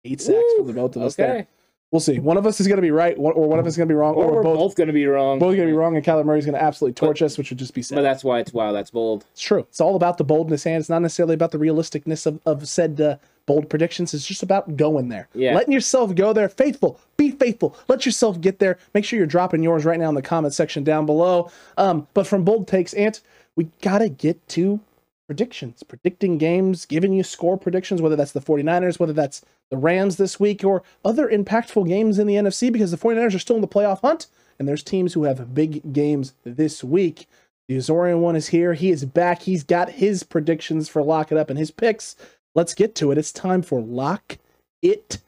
eight 0.06 0.22
sacks 0.22 0.38
for 0.56 0.64
the 0.64 0.72
both 0.72 0.96
of 0.96 1.02
us 1.02 1.16
there. 1.16 1.46
We'll 1.94 2.00
see. 2.00 2.18
One 2.18 2.36
of 2.36 2.44
us 2.44 2.58
is 2.58 2.66
going 2.66 2.78
to 2.78 2.82
be 2.82 2.90
right, 2.90 3.14
or 3.16 3.46
one 3.46 3.60
of 3.60 3.66
us 3.66 3.74
is 3.74 3.76
going 3.76 3.88
to 3.88 3.92
be 3.92 3.96
wrong, 3.96 4.16
Or 4.16 4.24
or, 4.24 4.32
we're 4.32 4.42
both 4.42 4.58
both, 4.58 4.74
going 4.74 4.88
to 4.88 4.92
be 4.92 5.06
wrong. 5.06 5.38
both 5.38 5.54
going 5.54 5.68
to 5.68 5.72
be 5.72 5.78
wrong, 5.78 5.94
and 5.94 6.04
Kyler 6.04 6.24
Murray's 6.24 6.44
going 6.44 6.58
to 6.58 6.60
absolutely 6.60 6.94
torch 6.94 7.22
us, 7.22 7.38
which 7.38 7.50
would 7.50 7.58
just 7.60 7.72
be 7.72 7.82
sad. 7.82 7.94
But 7.94 8.02
that's 8.02 8.24
why 8.24 8.40
it's 8.40 8.52
wow, 8.52 8.72
that's 8.72 8.90
bold. 8.90 9.24
It's 9.30 9.40
true. 9.40 9.60
It's 9.60 9.80
all 9.80 9.94
about 9.94 10.18
the 10.18 10.24
boldness, 10.24 10.66
and 10.66 10.74
it's 10.74 10.88
not 10.88 11.02
necessarily 11.02 11.34
about 11.34 11.52
the 11.52 11.58
realisticness 11.58 12.26
of, 12.26 12.40
of 12.46 12.66
said 12.66 13.00
uh, 13.00 13.18
bold 13.46 13.70
predictions. 13.70 14.12
It's 14.12 14.26
just 14.26 14.42
about 14.42 14.76
going 14.76 15.08
there. 15.08 15.28
Yeah. 15.34 15.54
Letting 15.54 15.72
yourself 15.72 16.16
go 16.16 16.32
there. 16.32 16.48
Faithful. 16.48 16.98
Be 17.16 17.30
faithful. 17.30 17.76
Let 17.86 18.04
yourself 18.04 18.40
get 18.40 18.58
there. 18.58 18.76
Make 18.92 19.04
sure 19.04 19.16
you're 19.16 19.28
dropping 19.28 19.62
yours 19.62 19.84
right 19.84 20.00
now 20.00 20.08
in 20.08 20.16
the 20.16 20.20
comment 20.22 20.52
section 20.52 20.82
down 20.82 21.06
below. 21.06 21.48
Um, 21.78 22.08
but 22.12 22.26
from 22.26 22.42
bold 22.42 22.66
takes, 22.66 22.92
Ant, 22.94 23.20
we 23.54 23.68
got 23.82 23.98
to 23.98 24.08
get 24.08 24.48
to 24.48 24.80
predictions, 25.26 25.82
predicting 25.82 26.38
games, 26.38 26.86
giving 26.86 27.12
you 27.12 27.22
score 27.22 27.56
predictions, 27.56 28.02
whether 28.02 28.16
that's 28.16 28.32
the 28.32 28.40
49ers, 28.40 28.98
whether 28.98 29.12
that's 29.12 29.42
the 29.70 29.76
Rams 29.76 30.16
this 30.16 30.38
week, 30.38 30.64
or 30.64 30.82
other 31.04 31.28
impactful 31.28 31.88
games 31.88 32.18
in 32.18 32.26
the 32.26 32.34
NFC, 32.34 32.72
because 32.72 32.90
the 32.90 32.98
49ers 32.98 33.34
are 33.34 33.38
still 33.38 33.56
in 33.56 33.62
the 33.62 33.68
playoff 33.68 34.00
hunt, 34.00 34.26
and 34.58 34.68
there's 34.68 34.82
teams 34.82 35.14
who 35.14 35.24
have 35.24 35.54
big 35.54 35.92
games 35.92 36.34
this 36.44 36.84
week. 36.84 37.26
The 37.68 37.76
Azorian 37.76 38.18
one 38.18 38.36
is 38.36 38.48
here. 38.48 38.74
He 38.74 38.90
is 38.90 39.04
back. 39.04 39.42
He's 39.42 39.64
got 39.64 39.90
his 39.92 40.22
predictions 40.22 40.88
for 40.88 41.02
Lock 41.02 41.32
It 41.32 41.38
Up 41.38 41.48
and 41.48 41.58
his 41.58 41.70
picks. 41.70 42.14
Let's 42.54 42.74
get 42.74 42.94
to 42.96 43.10
it. 43.10 43.18
It's 43.18 43.32
time 43.32 43.62
for 43.62 43.80
Lock 43.80 44.36
It 44.82 45.18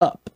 Up. 0.00 0.30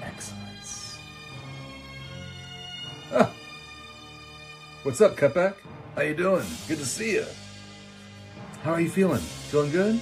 Excellence. 0.00 1.00
Ah. 3.12 3.32
What's 4.84 5.00
up, 5.00 5.16
Cutback? 5.16 5.56
How 5.96 6.02
you 6.02 6.14
doing? 6.14 6.46
Good 6.68 6.78
to 6.78 6.86
see 6.86 7.14
you. 7.14 7.26
How 8.62 8.74
are 8.74 8.80
you 8.80 8.88
feeling? 8.88 9.18
Feeling 9.18 9.72
good? 9.72 10.00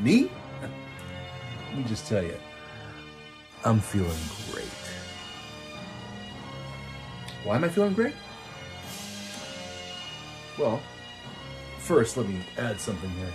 Me? 0.00 0.30
Let 1.68 1.76
me 1.76 1.84
just 1.84 2.06
tell 2.06 2.22
you, 2.22 2.36
I'm 3.66 3.80
feeling 3.80 4.08
great. 4.50 4.64
Why 7.44 7.56
am 7.56 7.64
I 7.64 7.68
feeling 7.68 7.92
great? 7.92 8.14
Well, 10.58 10.80
first, 11.92 12.16
let 12.16 12.26
me 12.26 12.40
add 12.56 12.80
something 12.80 13.10
here. 13.10 13.32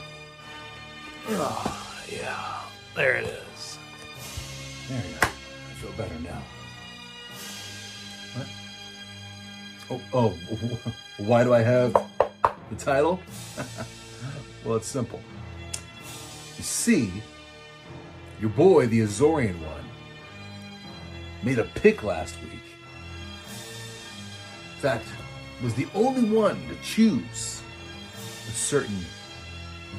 Ah, 1.29 2.03
yeah, 2.11 2.61
there 2.95 3.17
it 3.17 3.25
is. 3.25 3.77
There 4.89 4.97
you 4.97 5.13
go. 5.21 5.27
I 5.27 5.73
feel 5.75 5.91
better 5.91 6.19
now. 6.21 6.41
What? 8.33 10.01
Oh, 10.11 10.33
oh, 10.51 10.93
why 11.17 11.43
do 11.43 11.53
I 11.53 11.59
have 11.59 11.93
the 12.71 12.75
title? 12.77 13.19
well, 14.65 14.77
it's 14.77 14.87
simple. 14.87 15.21
You 16.57 16.63
see, 16.63 17.11
your 18.41 18.49
boy, 18.49 18.87
the 18.87 19.01
Azorian 19.01 19.59
one, 19.59 19.85
made 21.43 21.59
a 21.59 21.65
pick 21.75 22.01
last 22.01 22.33
week. 22.41 22.53
In 24.73 24.81
fact, 24.81 25.05
was 25.61 25.75
the 25.75 25.87
only 25.93 26.27
one 26.27 26.59
to 26.69 26.75
choose 26.83 27.61
a 28.47 28.51
certain 28.51 28.97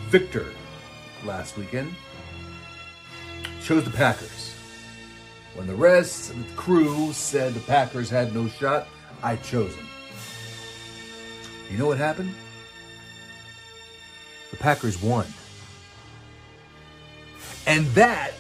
victor 0.08 0.46
last 1.24 1.56
weekend. 1.56 1.94
Chose 3.62 3.84
the 3.84 3.90
Packers. 3.90 4.54
When 5.54 5.66
the 5.66 5.74
rest 5.74 6.30
of 6.30 6.36
the 6.36 6.54
crew 6.54 7.12
said 7.12 7.54
the 7.54 7.60
Packers 7.60 8.08
had 8.10 8.34
no 8.34 8.48
shot, 8.48 8.86
I 9.22 9.36
chose 9.36 9.74
them. 9.74 9.88
You 11.70 11.78
know 11.78 11.86
what 11.86 11.98
happened? 11.98 12.34
The 14.50 14.56
Packers 14.56 15.02
won. 15.02 15.26
And 17.66 17.86
that 17.88 18.32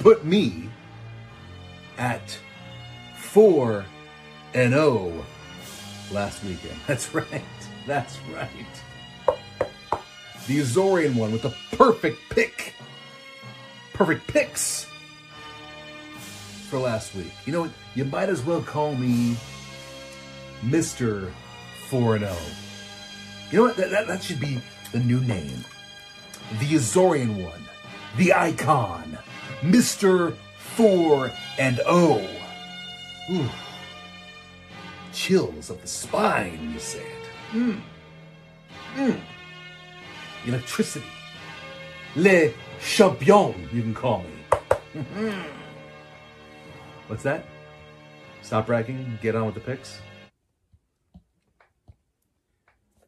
put 0.00 0.24
me 0.24 0.68
at 1.98 2.38
4 3.18 3.84
and 4.54 4.72
0 4.72 5.24
last 6.10 6.42
weekend. 6.42 6.76
That's 6.86 7.14
right. 7.14 7.42
That's 7.86 8.18
right. 8.34 8.82
The 10.48 10.60
Azorian 10.60 11.14
one 11.14 11.30
with 11.30 11.42
the 11.42 11.54
perfect 11.72 12.18
pick. 12.30 12.74
Perfect 13.92 14.26
picks 14.26 14.86
for 16.68 16.78
last 16.78 17.14
week. 17.14 17.32
You 17.44 17.52
know 17.52 17.60
what? 17.62 17.70
You 17.94 18.06
might 18.06 18.30
as 18.30 18.42
well 18.44 18.62
call 18.62 18.94
me 18.94 19.36
Mr. 20.62 21.30
4 21.88 22.16
and 22.16 22.24
0. 22.24 22.36
You 23.50 23.58
know 23.58 23.64
what? 23.64 23.76
That, 23.76 23.90
that, 23.90 24.06
that 24.06 24.22
should 24.22 24.40
be 24.40 24.60
the 24.92 25.00
new 25.00 25.20
name. 25.20 25.64
The 26.60 26.74
Azorian 26.74 27.44
one. 27.44 27.62
The 28.16 28.32
icon. 28.32 29.18
Mr. 29.60 30.34
4 30.58 31.30
and 31.58 31.76
0. 31.76 32.26
Ooh. 33.32 33.48
Chills 35.12 35.70
up 35.70 35.80
the 35.80 35.86
spine 35.86 36.70
you 36.72 36.78
say 36.78 37.00
it. 37.00 37.52
Mm. 37.52 37.80
Mm. 38.94 39.20
Electricity. 40.46 41.06
Le 42.16 42.52
champion, 42.80 43.54
you 43.72 43.82
can 43.82 43.94
call 43.94 44.22
me. 44.22 45.04
What's 47.08 47.22
that? 47.22 47.46
Stop 48.42 48.66
bragging. 48.66 49.18
Get 49.20 49.34
on 49.34 49.46
with 49.46 49.54
the 49.54 49.60
picks. 49.60 50.00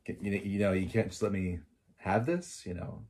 You 0.07 0.31
know, 0.31 0.39
you 0.43 0.59
know, 0.59 0.73
you 0.73 0.89
can't 0.89 1.09
just 1.09 1.23
let 1.23 1.33
me 1.33 1.61
have 1.99 2.27
this. 2.27 2.63
You 2.67 2.75
know, 2.75 3.05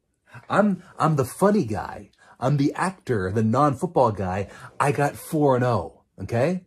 I'm 0.49 0.83
I'm 0.99 1.16
the 1.16 1.25
funny 1.25 1.64
guy. 1.64 2.11
I'm 2.39 2.57
the 2.57 2.73
actor, 2.75 3.31
the 3.33 3.43
non-football 3.43 4.12
guy. 4.12 4.49
I 4.79 4.93
got 4.93 5.16
four 5.16 5.57
and 5.57 5.64
zero. 5.64 6.03
Okay, 6.23 6.64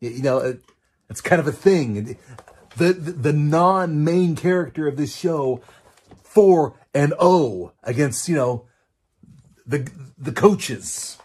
you, 0.00 0.10
you 0.10 0.22
know, 0.22 0.38
it, 0.38 0.62
it's 1.08 1.20
kind 1.20 1.40
of 1.40 1.46
a 1.46 1.52
thing. 1.52 2.16
The, 2.76 2.92
the 2.92 2.92
the 2.92 3.32
non-main 3.32 4.36
character 4.36 4.86
of 4.86 4.96
this 4.96 5.16
show, 5.16 5.62
four 6.22 6.74
and 6.94 7.12
zero 7.20 7.72
against 7.82 8.28
you 8.28 8.36
know 8.36 8.66
the 9.66 9.90
the 10.18 10.32
coaches. 10.32 11.18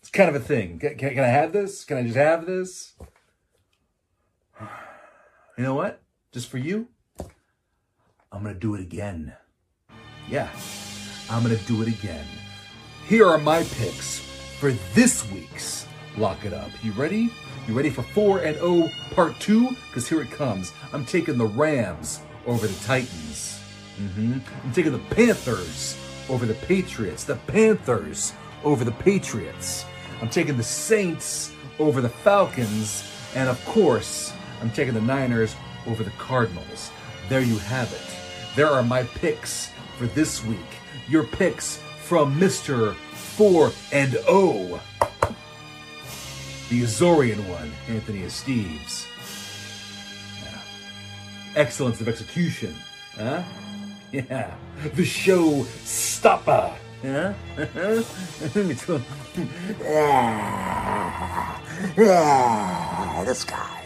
It's 0.00 0.10
kind 0.10 0.28
of 0.28 0.34
a 0.34 0.44
thing. 0.44 0.78
Can, 0.78 0.96
can, 0.96 1.18
I 1.18 1.28
have 1.28 1.52
this? 1.52 1.84
Can 1.84 1.98
I 1.98 2.02
just 2.02 2.16
have 2.16 2.46
this? 2.46 2.94
You 5.56 5.64
know 5.64 5.74
what? 5.74 6.00
Just 6.32 6.48
for 6.48 6.58
you, 6.58 6.88
I'm 8.32 8.42
gonna 8.42 8.54
do 8.54 8.74
it 8.74 8.80
again. 8.80 9.34
Yeah, 10.28 10.48
I'm 11.30 11.42
gonna 11.42 11.56
do 11.56 11.82
it 11.82 11.88
again. 11.88 12.24
Here 13.06 13.26
are 13.26 13.38
my 13.38 13.62
picks 13.62 14.20
for 14.58 14.72
this 14.94 15.30
week's 15.30 15.86
Lock 16.16 16.44
It 16.44 16.52
Up. 16.52 16.70
You 16.82 16.92
ready? 16.92 17.32
You 17.66 17.74
ready 17.74 17.90
for 17.90 18.02
4 18.02 18.40
and 18.40 18.56
0 18.56 18.90
part 19.14 19.38
2? 19.40 19.68
Because 19.68 20.08
here 20.08 20.22
it 20.22 20.30
comes. 20.30 20.72
I'm 20.92 21.04
taking 21.04 21.38
the 21.38 21.46
Rams 21.46 22.20
over 22.46 22.66
the 22.66 22.84
Titans. 22.84 23.57
Hmm 23.98 24.38
I'm 24.64 24.72
taking 24.72 24.92
the 24.92 24.98
Panthers 24.98 25.96
over 26.28 26.46
the 26.46 26.54
Patriots. 26.54 27.24
The 27.24 27.36
Panthers 27.46 28.32
over 28.64 28.84
the 28.84 28.92
Patriots. 28.92 29.84
I'm 30.20 30.28
taking 30.28 30.56
the 30.56 30.62
Saints 30.62 31.52
over 31.78 32.00
the 32.00 32.08
Falcons. 32.08 33.04
And 33.34 33.48
of 33.48 33.62
course, 33.66 34.32
I'm 34.60 34.70
taking 34.70 34.94
the 34.94 35.00
Niners 35.00 35.54
over 35.86 36.02
the 36.02 36.10
Cardinals. 36.12 36.90
There 37.28 37.40
you 37.40 37.58
have 37.58 37.92
it. 37.92 38.56
There 38.56 38.68
are 38.68 38.82
my 38.82 39.02
picks 39.04 39.70
for 39.96 40.06
this 40.06 40.44
week. 40.44 40.58
Your 41.08 41.24
picks 41.24 41.80
from 42.02 42.38
Mr. 42.40 42.94
4 42.94 43.70
and 43.92 44.12
0. 44.12 44.80
The 46.70 46.82
Azorian 46.82 47.48
one, 47.48 47.70
Anthony 47.88 48.20
Esteves. 48.20 49.06
Yeah. 50.42 50.60
Excellence 51.54 52.00
of 52.00 52.08
execution. 52.08 52.74
Huh? 53.14 53.42
Yeah. 54.12 54.54
The 54.94 55.04
show 55.04 55.64
stopper. 55.84 56.74
Huh? 57.02 57.32
Yeah, 61.96 63.24
this 63.24 63.44
guy. 63.44 63.82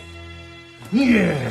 Yeah. 0.93 1.51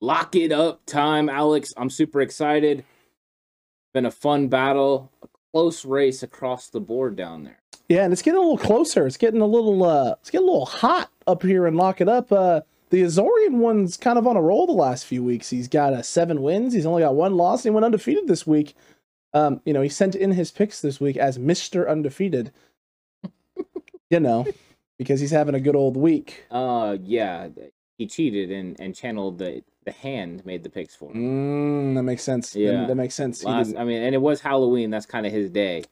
Lock 0.00 0.34
it 0.34 0.50
up 0.52 0.80
time, 0.86 1.28
Alex. 1.28 1.74
I'm 1.76 1.90
super 1.90 2.22
excited. 2.22 2.84
Been 3.92 4.06
a 4.06 4.10
fun 4.10 4.48
battle, 4.48 5.10
a 5.22 5.28
close 5.52 5.84
race 5.84 6.22
across 6.22 6.68
the 6.70 6.80
board 6.80 7.16
down 7.16 7.44
there. 7.44 7.60
Yeah, 7.88 8.04
and 8.04 8.12
it's 8.12 8.22
getting 8.22 8.38
a 8.38 8.40
little 8.40 8.56
closer. 8.56 9.06
It's 9.06 9.16
getting 9.16 9.40
a 9.40 9.46
little 9.46 9.82
uh 9.84 10.12
it's 10.20 10.30
getting 10.30 10.46
a 10.46 10.50
little 10.50 10.66
hot 10.66 11.10
up 11.26 11.42
here 11.42 11.66
and 11.66 11.76
lock 11.76 12.00
it 12.00 12.08
up. 12.08 12.30
Uh 12.32 12.60
the 12.90 13.02
Azorian 13.02 13.54
one's 13.54 13.96
kind 13.96 14.18
of 14.18 14.26
on 14.26 14.36
a 14.36 14.42
roll 14.42 14.66
the 14.66 14.72
last 14.72 15.06
few 15.06 15.22
weeks. 15.22 15.50
He's 15.50 15.68
got 15.68 15.92
uh, 15.92 16.02
seven 16.02 16.42
wins. 16.42 16.74
He's 16.74 16.86
only 16.86 17.02
got 17.02 17.14
one 17.14 17.36
loss. 17.36 17.64
And 17.64 17.72
he 17.72 17.74
went 17.74 17.84
undefeated 17.84 18.26
this 18.26 18.46
week. 18.46 18.74
Um, 19.32 19.60
you 19.64 19.72
know, 19.72 19.80
he 19.80 19.88
sent 19.88 20.14
in 20.14 20.32
his 20.32 20.50
picks 20.50 20.80
this 20.80 21.00
week 21.00 21.16
as 21.16 21.38
Mister 21.38 21.88
Undefeated. 21.88 22.52
you 24.10 24.20
know, 24.20 24.46
because 24.98 25.20
he's 25.20 25.30
having 25.30 25.54
a 25.54 25.60
good 25.60 25.76
old 25.76 25.96
week. 25.96 26.44
Uh, 26.50 26.96
yeah, 27.02 27.48
he 27.96 28.06
cheated 28.06 28.50
and 28.50 28.78
and 28.80 28.94
channeled 28.94 29.38
the 29.38 29.62
the 29.84 29.92
hand 29.92 30.44
made 30.44 30.62
the 30.62 30.68
picks 30.68 30.94
for 30.94 31.12
him. 31.12 31.92
Mm, 31.92 31.94
that 31.94 32.02
makes 32.02 32.22
sense. 32.22 32.54
Yeah. 32.54 32.86
that 32.86 32.96
makes 32.96 33.14
sense. 33.14 33.44
Last, 33.44 33.76
I 33.76 33.84
mean, 33.84 34.02
and 34.02 34.14
it 34.14 34.20
was 34.20 34.40
Halloween. 34.40 34.90
That's 34.90 35.06
kind 35.06 35.26
of 35.26 35.32
his 35.32 35.48
day. 35.48 35.84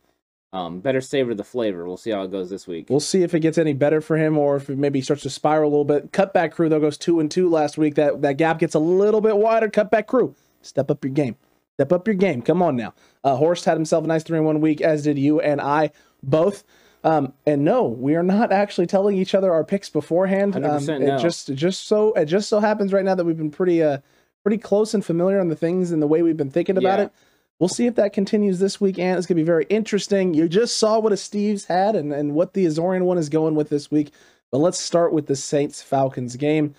Um, 0.53 0.80
better 0.80 1.03
savor 1.03 1.34
the 1.34 1.44
flavor. 1.44 1.86
We'll 1.86 1.99
see 1.99 2.11
how 2.11 2.22
it 2.22 2.30
goes 2.30 2.49
this 2.49 2.66
week. 2.66 2.86
We'll 2.88 3.01
see 3.01 3.22
if 3.22 3.34
it 3.34 3.40
gets 3.40 3.59
any 3.59 3.74
better 3.74 4.01
for 4.01 4.16
him 4.16 4.38
or 4.38 4.57
if 4.57 4.70
it 4.70 4.78
maybe 4.78 5.03
starts 5.03 5.22
to 5.24 5.30
spiral 5.30 5.68
a 5.68 5.70
little 5.70 5.84
bit. 5.84 6.11
Cutback 6.12 6.53
crew 6.53 6.70
though 6.70 6.80
goes 6.80 6.96
two 6.96 7.20
and 7.20 7.30
two 7.30 7.51
last 7.51 7.76
week. 7.76 7.96
That 7.96 8.22
that 8.22 8.38
gap 8.38 8.59
gets 8.59 8.74
a 8.74 8.78
little 8.78 9.20
bit 9.20 9.36
wider. 9.36 9.68
Cutback 9.68 10.07
crew, 10.07 10.34
step 10.62 10.90
up 10.90 11.05
your 11.05 11.12
game. 11.12 11.36
Step 11.76 11.92
up 11.92 12.09
your 12.09 12.14
game. 12.14 12.40
Come 12.42 12.62
on 12.62 12.76
now. 12.76 12.94
Uh, 13.22 13.36
Horst 13.36 13.64
had 13.66 13.76
himself 13.76 14.05
a 14.05 14.07
nice 14.07 14.22
three 14.24 14.38
in 14.38 14.44
one 14.44 14.61
week, 14.61 14.80
as 14.80 15.03
did 15.05 15.18
you 15.18 15.40
and 15.40 15.61
I 15.61 15.90
both. 16.22 16.64
Um, 17.05 17.32
and 17.46 17.64
no, 17.64 17.84
we 17.84 18.16
are 18.16 18.24
not 18.24 18.51
actually 18.51 18.86
telling 18.88 19.16
each 19.16 19.34
other 19.34 19.53
our 19.53 19.62
picks 19.64 19.88
beforehand. 19.88 20.57
Um, 20.57 20.62
100% 20.62 21.03
it 21.03 21.07
no. 21.07 21.18
just 21.18 21.55
just 21.55 21.86
so 21.86 22.12
it 22.14 22.24
just 22.24 22.49
so 22.49 22.59
happens 22.59 22.92
right 22.92 23.05
now 23.05 23.14
that 23.14 23.24
we've 23.24 23.36
been 23.36 23.51
pretty 23.51 23.82
uh 23.82 23.99
pretty 24.42 24.59
close 24.59 24.94
and 24.94 25.05
familiar 25.05 25.38
on 25.40 25.49
the 25.49 25.57
things 25.57 25.92
and 25.92 26.01
the 26.03 26.07
way 26.07 26.22
we've 26.22 26.36
been 26.38 26.51
thinking 26.51 26.78
about 26.78 26.99
Yeah. 27.01 27.05
it. 27.05 27.12
We'll 27.61 27.69
see 27.69 27.87
if 27.87 27.97
that 27.97 28.13
continues 28.13 28.61
this 28.61 28.81
week, 28.81 28.99
and 28.99 29.19
it's 29.19 29.27
gonna 29.27 29.37
be 29.37 29.43
very 29.43 29.67
interesting. 29.69 30.33
You 30.35 30.49
just 30.49 30.77
saw 30.77 30.99
what 31.01 31.13
Esteves 31.13 31.67
had 31.67 31.97
and, 31.97 32.13
and 32.13 32.35
what 32.35 32.55
the 32.55 32.67
Azorian 32.67 33.03
one 33.03 33.19
is 33.19 33.29
going 33.29 33.55
with 33.55 33.69
this 33.69 33.91
week. 33.91 34.13
But 34.53 34.59
let's 34.59 34.79
start 34.81 35.13
with 35.13 35.27
the 35.27 35.37
Saints 35.37 35.83
Falcons 35.83 36.37
game. 36.37 36.75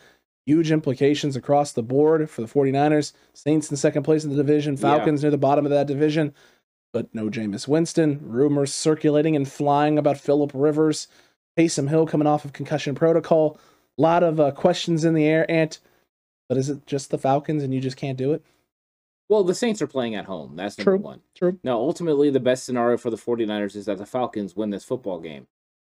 Huge 0.45 0.71
implications 0.71 1.35
across 1.35 1.73
the 1.73 1.83
board 1.83 2.29
for 2.29 2.41
the 2.41 2.47
49ers. 2.47 3.13
Saints 3.33 3.69
in 3.69 3.77
second 3.77 4.03
place 4.03 4.23
in 4.23 4.31
the 4.31 4.35
division, 4.35 4.73
Yeah. 4.73 4.81
Falcons 4.81 5.21
near 5.21 5.31
the 5.31 5.37
bottom 5.37 5.65
of 5.65 5.69
that 5.69 5.85
division. 5.85 6.33
But 6.91 7.13
no 7.13 7.29
Jameis 7.29 7.67
Winston. 7.67 8.19
Rumors 8.23 8.73
circulating 8.73 9.35
and 9.35 9.47
flying 9.47 9.99
about 9.99 10.17
Philip 10.17 10.51
Rivers. 10.55 11.07
Taysom 11.57 11.89
Hill 11.89 12.07
coming 12.07 12.25
off 12.25 12.45
of 12.45 12.53
concussion 12.53 12.95
protocol. 12.95 13.59
A 13.99 14.01
lot 14.01 14.23
of 14.23 14.39
uh, 14.39 14.51
questions 14.51 15.03
in 15.03 15.13
the 15.13 15.25
air, 15.25 15.49
Ant. 15.51 15.79
But 16.47 16.57
is 16.57 16.69
it 16.69 16.87
just 16.87 17.11
the 17.11 17.19
Falcons 17.19 17.61
and 17.61 17.71
you 17.73 17.79
just 17.81 17.97
can't 17.97 18.17
do 18.17 18.33
it? 18.33 18.43
Well, 19.29 19.43
the 19.43 19.55
Saints 19.55 19.81
are 19.81 19.87
playing 19.87 20.15
at 20.15 20.25
home. 20.25 20.55
That's 20.55 20.77
number 20.77 20.97
True. 20.97 20.99
one. 20.99 21.21
True. 21.35 21.59
Now, 21.63 21.77
ultimately, 21.77 22.31
the 22.31 22.39
best 22.39 22.65
scenario 22.65 22.97
for 22.97 23.11
the 23.11 23.17
49ers 23.17 23.75
is 23.75 23.85
that 23.85 23.99
the 23.99 24.05
Falcons 24.05 24.55
win 24.55 24.71
this 24.71 24.83
football 24.83 25.19
game. 25.19 25.45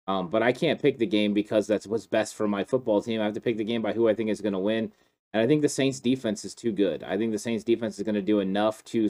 Um, 0.07 0.29
but 0.29 0.43
I 0.43 0.53
can't 0.53 0.81
pick 0.81 0.99
the 0.99 1.07
game 1.07 1.33
because 1.33 1.67
that's 1.67 1.87
what's 1.87 2.07
best 2.07 2.35
for 2.35 2.47
my 2.47 2.65
football 2.65 3.01
team. 3.01 3.21
I 3.21 3.25
have 3.25 3.35
to 3.35 3.41
pick 3.41 3.57
the 3.57 3.65
game 3.65 3.81
by 3.81 3.93
who 3.93 4.09
I 4.09 4.15
think 4.15 4.29
is 4.29 4.41
going 4.41 4.53
to 4.53 4.59
win. 4.59 4.93
And 5.33 5.43
I 5.43 5.47
think 5.47 5.63
the 5.63 5.69
Saints 5.69 6.01
defense 6.01 6.45
is 6.45 6.55
too 6.55 6.73
good. 6.73 7.03
I 7.03 7.17
think 7.17 7.33
the 7.33 7.39
Saints 7.39 7.65
defense 7.65 7.97
is 7.97 8.05
going 8.05 8.15
to 8.15 8.23
do 8.23 8.41
enough 8.41 8.85
to 8.87 9.09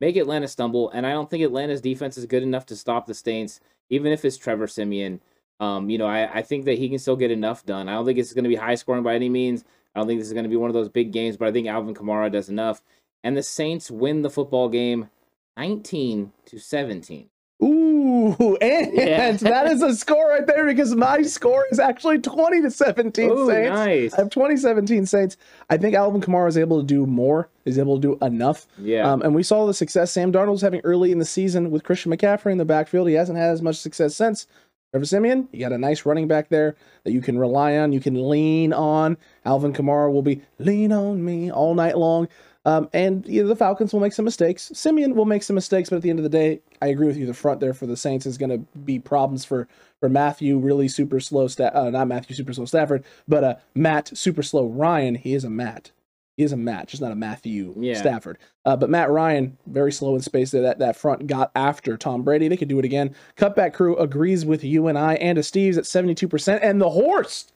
make 0.00 0.16
Atlanta 0.16 0.46
stumble. 0.46 0.90
And 0.90 1.06
I 1.06 1.12
don't 1.12 1.28
think 1.28 1.42
Atlanta's 1.42 1.80
defense 1.80 2.16
is 2.18 2.26
good 2.26 2.42
enough 2.42 2.66
to 2.66 2.76
stop 2.76 3.06
the 3.06 3.14
Saints, 3.14 3.60
even 3.90 4.12
if 4.12 4.24
it's 4.24 4.36
Trevor 4.36 4.66
Siemian. 4.66 5.20
Um, 5.60 5.88
you 5.88 5.98
know, 5.98 6.06
I, 6.06 6.38
I 6.38 6.42
think 6.42 6.64
that 6.66 6.78
he 6.78 6.88
can 6.88 6.98
still 6.98 7.16
get 7.16 7.30
enough 7.30 7.64
done. 7.64 7.88
I 7.88 7.92
don't 7.92 8.04
think 8.04 8.18
it's 8.18 8.32
going 8.32 8.44
to 8.44 8.50
be 8.50 8.56
high 8.56 8.74
scoring 8.74 9.02
by 9.02 9.14
any 9.14 9.28
means. 9.28 9.64
I 9.94 10.00
don't 10.00 10.08
think 10.08 10.20
this 10.20 10.26
is 10.26 10.34
going 10.34 10.44
to 10.44 10.50
be 10.50 10.56
one 10.56 10.68
of 10.68 10.74
those 10.74 10.88
big 10.88 11.12
games, 11.12 11.36
but 11.36 11.48
I 11.48 11.52
think 11.52 11.68
Alvin 11.68 11.94
Kamara 11.94 12.30
does 12.30 12.48
enough. 12.48 12.82
And 13.24 13.36
the 13.36 13.42
Saints 13.42 13.90
win 13.90 14.22
the 14.22 14.30
football 14.30 14.68
game 14.68 15.08
19 15.56 16.30
to 16.46 16.58
17. 16.58 17.28
Ooh, 17.62 18.56
and 18.60 18.92
Yeah. 18.92 19.32
that 19.40 19.66
is 19.66 19.80
a 19.82 19.94
score 19.94 20.28
right 20.28 20.46
there 20.46 20.66
because 20.66 20.94
my 20.94 21.22
score 21.22 21.64
is 21.70 21.78
actually 21.80 22.18
20 22.18 22.62
to 22.62 22.70
17 22.70 23.30
Ooh, 23.30 23.46
Saints. 23.48 23.70
nice. 23.70 24.14
I 24.14 24.16
have 24.18 24.30
2017 24.30 25.06
Saints. 25.06 25.36
I 25.70 25.78
think 25.78 25.94
Alvin 25.94 26.20
Kamara 26.20 26.48
is 26.48 26.58
able 26.58 26.80
to 26.80 26.86
do 26.86 27.06
more, 27.06 27.48
is 27.64 27.78
able 27.78 27.98
to 27.98 28.02
do 28.02 28.18
enough. 28.26 28.66
Yeah. 28.78 29.10
Um, 29.10 29.22
and 29.22 29.34
we 29.34 29.42
saw 29.42 29.66
the 29.66 29.74
success 29.74 30.12
Sam 30.12 30.30
Darnold's 30.30 30.62
having 30.62 30.80
early 30.84 31.10
in 31.10 31.18
the 31.18 31.24
season 31.24 31.70
with 31.70 31.84
Christian 31.84 32.12
McCaffrey 32.12 32.52
in 32.52 32.58
the 32.58 32.64
backfield. 32.64 33.08
He 33.08 33.14
hasn't 33.14 33.38
had 33.38 33.50
as 33.50 33.62
much 33.62 33.76
success 33.76 34.14
since. 34.14 34.46
Trevor 34.90 35.06
Siemian, 35.06 35.48
you 35.50 35.58
got 35.58 35.72
a 35.72 35.78
nice 35.78 36.06
running 36.06 36.28
back 36.28 36.50
there 36.50 36.76
that 37.02 37.10
you 37.10 37.20
can 37.20 37.36
rely 37.36 37.76
on, 37.78 37.92
you 37.92 37.98
can 37.98 38.28
lean 38.28 38.72
on. 38.72 39.16
Alvin 39.44 39.72
Kamara 39.72 40.12
will 40.12 40.22
be 40.22 40.42
lean 40.60 40.92
on 40.92 41.24
me 41.24 41.50
all 41.50 41.74
night 41.74 41.98
long. 41.98 42.28
Um, 42.66 42.88
and 42.92 43.26
you 43.26 43.42
know, 43.42 43.48
the 43.48 43.56
Falcons 43.56 43.92
will 43.92 44.00
make 44.00 44.12
some 44.14 44.24
mistakes. 44.24 44.70
Siemian 44.74 45.14
will 45.14 45.26
make 45.26 45.42
some 45.42 45.54
mistakes, 45.54 45.90
but 45.90 45.96
at 45.96 46.02
the 46.02 46.10
end 46.10 46.18
of 46.18 46.22
the 46.22 46.28
day, 46.30 46.60
I 46.80 46.86
agree 46.86 47.06
with 47.06 47.16
you. 47.16 47.26
The 47.26 47.34
front 47.34 47.60
there 47.60 47.74
for 47.74 47.86
the 47.86 47.96
Saints 47.96 48.24
is 48.26 48.38
going 48.38 48.50
to 48.50 48.58
be 48.80 48.98
problems 48.98 49.44
for 49.44 49.68
for 50.00 50.08
Matthew, 50.08 50.58
really 50.58 50.88
super 50.88 51.20
slow. 51.20 51.46
Sta- 51.46 51.70
uh, 51.74 51.90
not 51.90 52.08
Matthew, 52.08 52.34
super 52.34 52.52
slow 52.52 52.64
Stafford, 52.64 53.04
but 53.28 53.44
uh, 53.44 53.54
Matt, 53.74 54.16
super 54.16 54.42
slow 54.42 54.66
Ryan. 54.66 55.14
He 55.14 55.34
is 55.34 55.44
a 55.44 55.50
Matt. 55.50 55.90
He 56.36 56.42
is 56.42 56.52
a 56.52 56.56
Matt, 56.56 56.88
just 56.88 57.00
not 57.00 57.12
a 57.12 57.16
Matthew 57.16 57.74
Yeah. 57.78 57.94
Stafford. 57.94 58.38
Uh, 58.64 58.76
but 58.76 58.90
Matt 58.90 59.08
Ryan, 59.08 59.56
very 59.66 59.92
slow 59.92 60.16
in 60.16 60.20
space 60.20 60.50
there. 60.50 60.62
That, 60.62 60.80
that 60.80 60.96
front 60.96 61.28
got 61.28 61.52
after 61.54 61.96
Tom 61.96 62.22
Brady. 62.24 62.48
They 62.48 62.56
could 62.56 62.66
do 62.68 62.78
it 62.80 62.84
again. 62.84 63.14
Cutback 63.36 63.72
crew 63.72 63.96
agrees 63.98 64.44
with 64.44 64.64
you 64.64 64.88
and 64.88 64.98
I 64.98 65.14
and 65.14 65.38
Esteves 65.38 65.78
at 65.78 65.84
72%. 65.84 66.58
And 66.60 66.80
the 66.80 66.90
horse, 66.90 67.52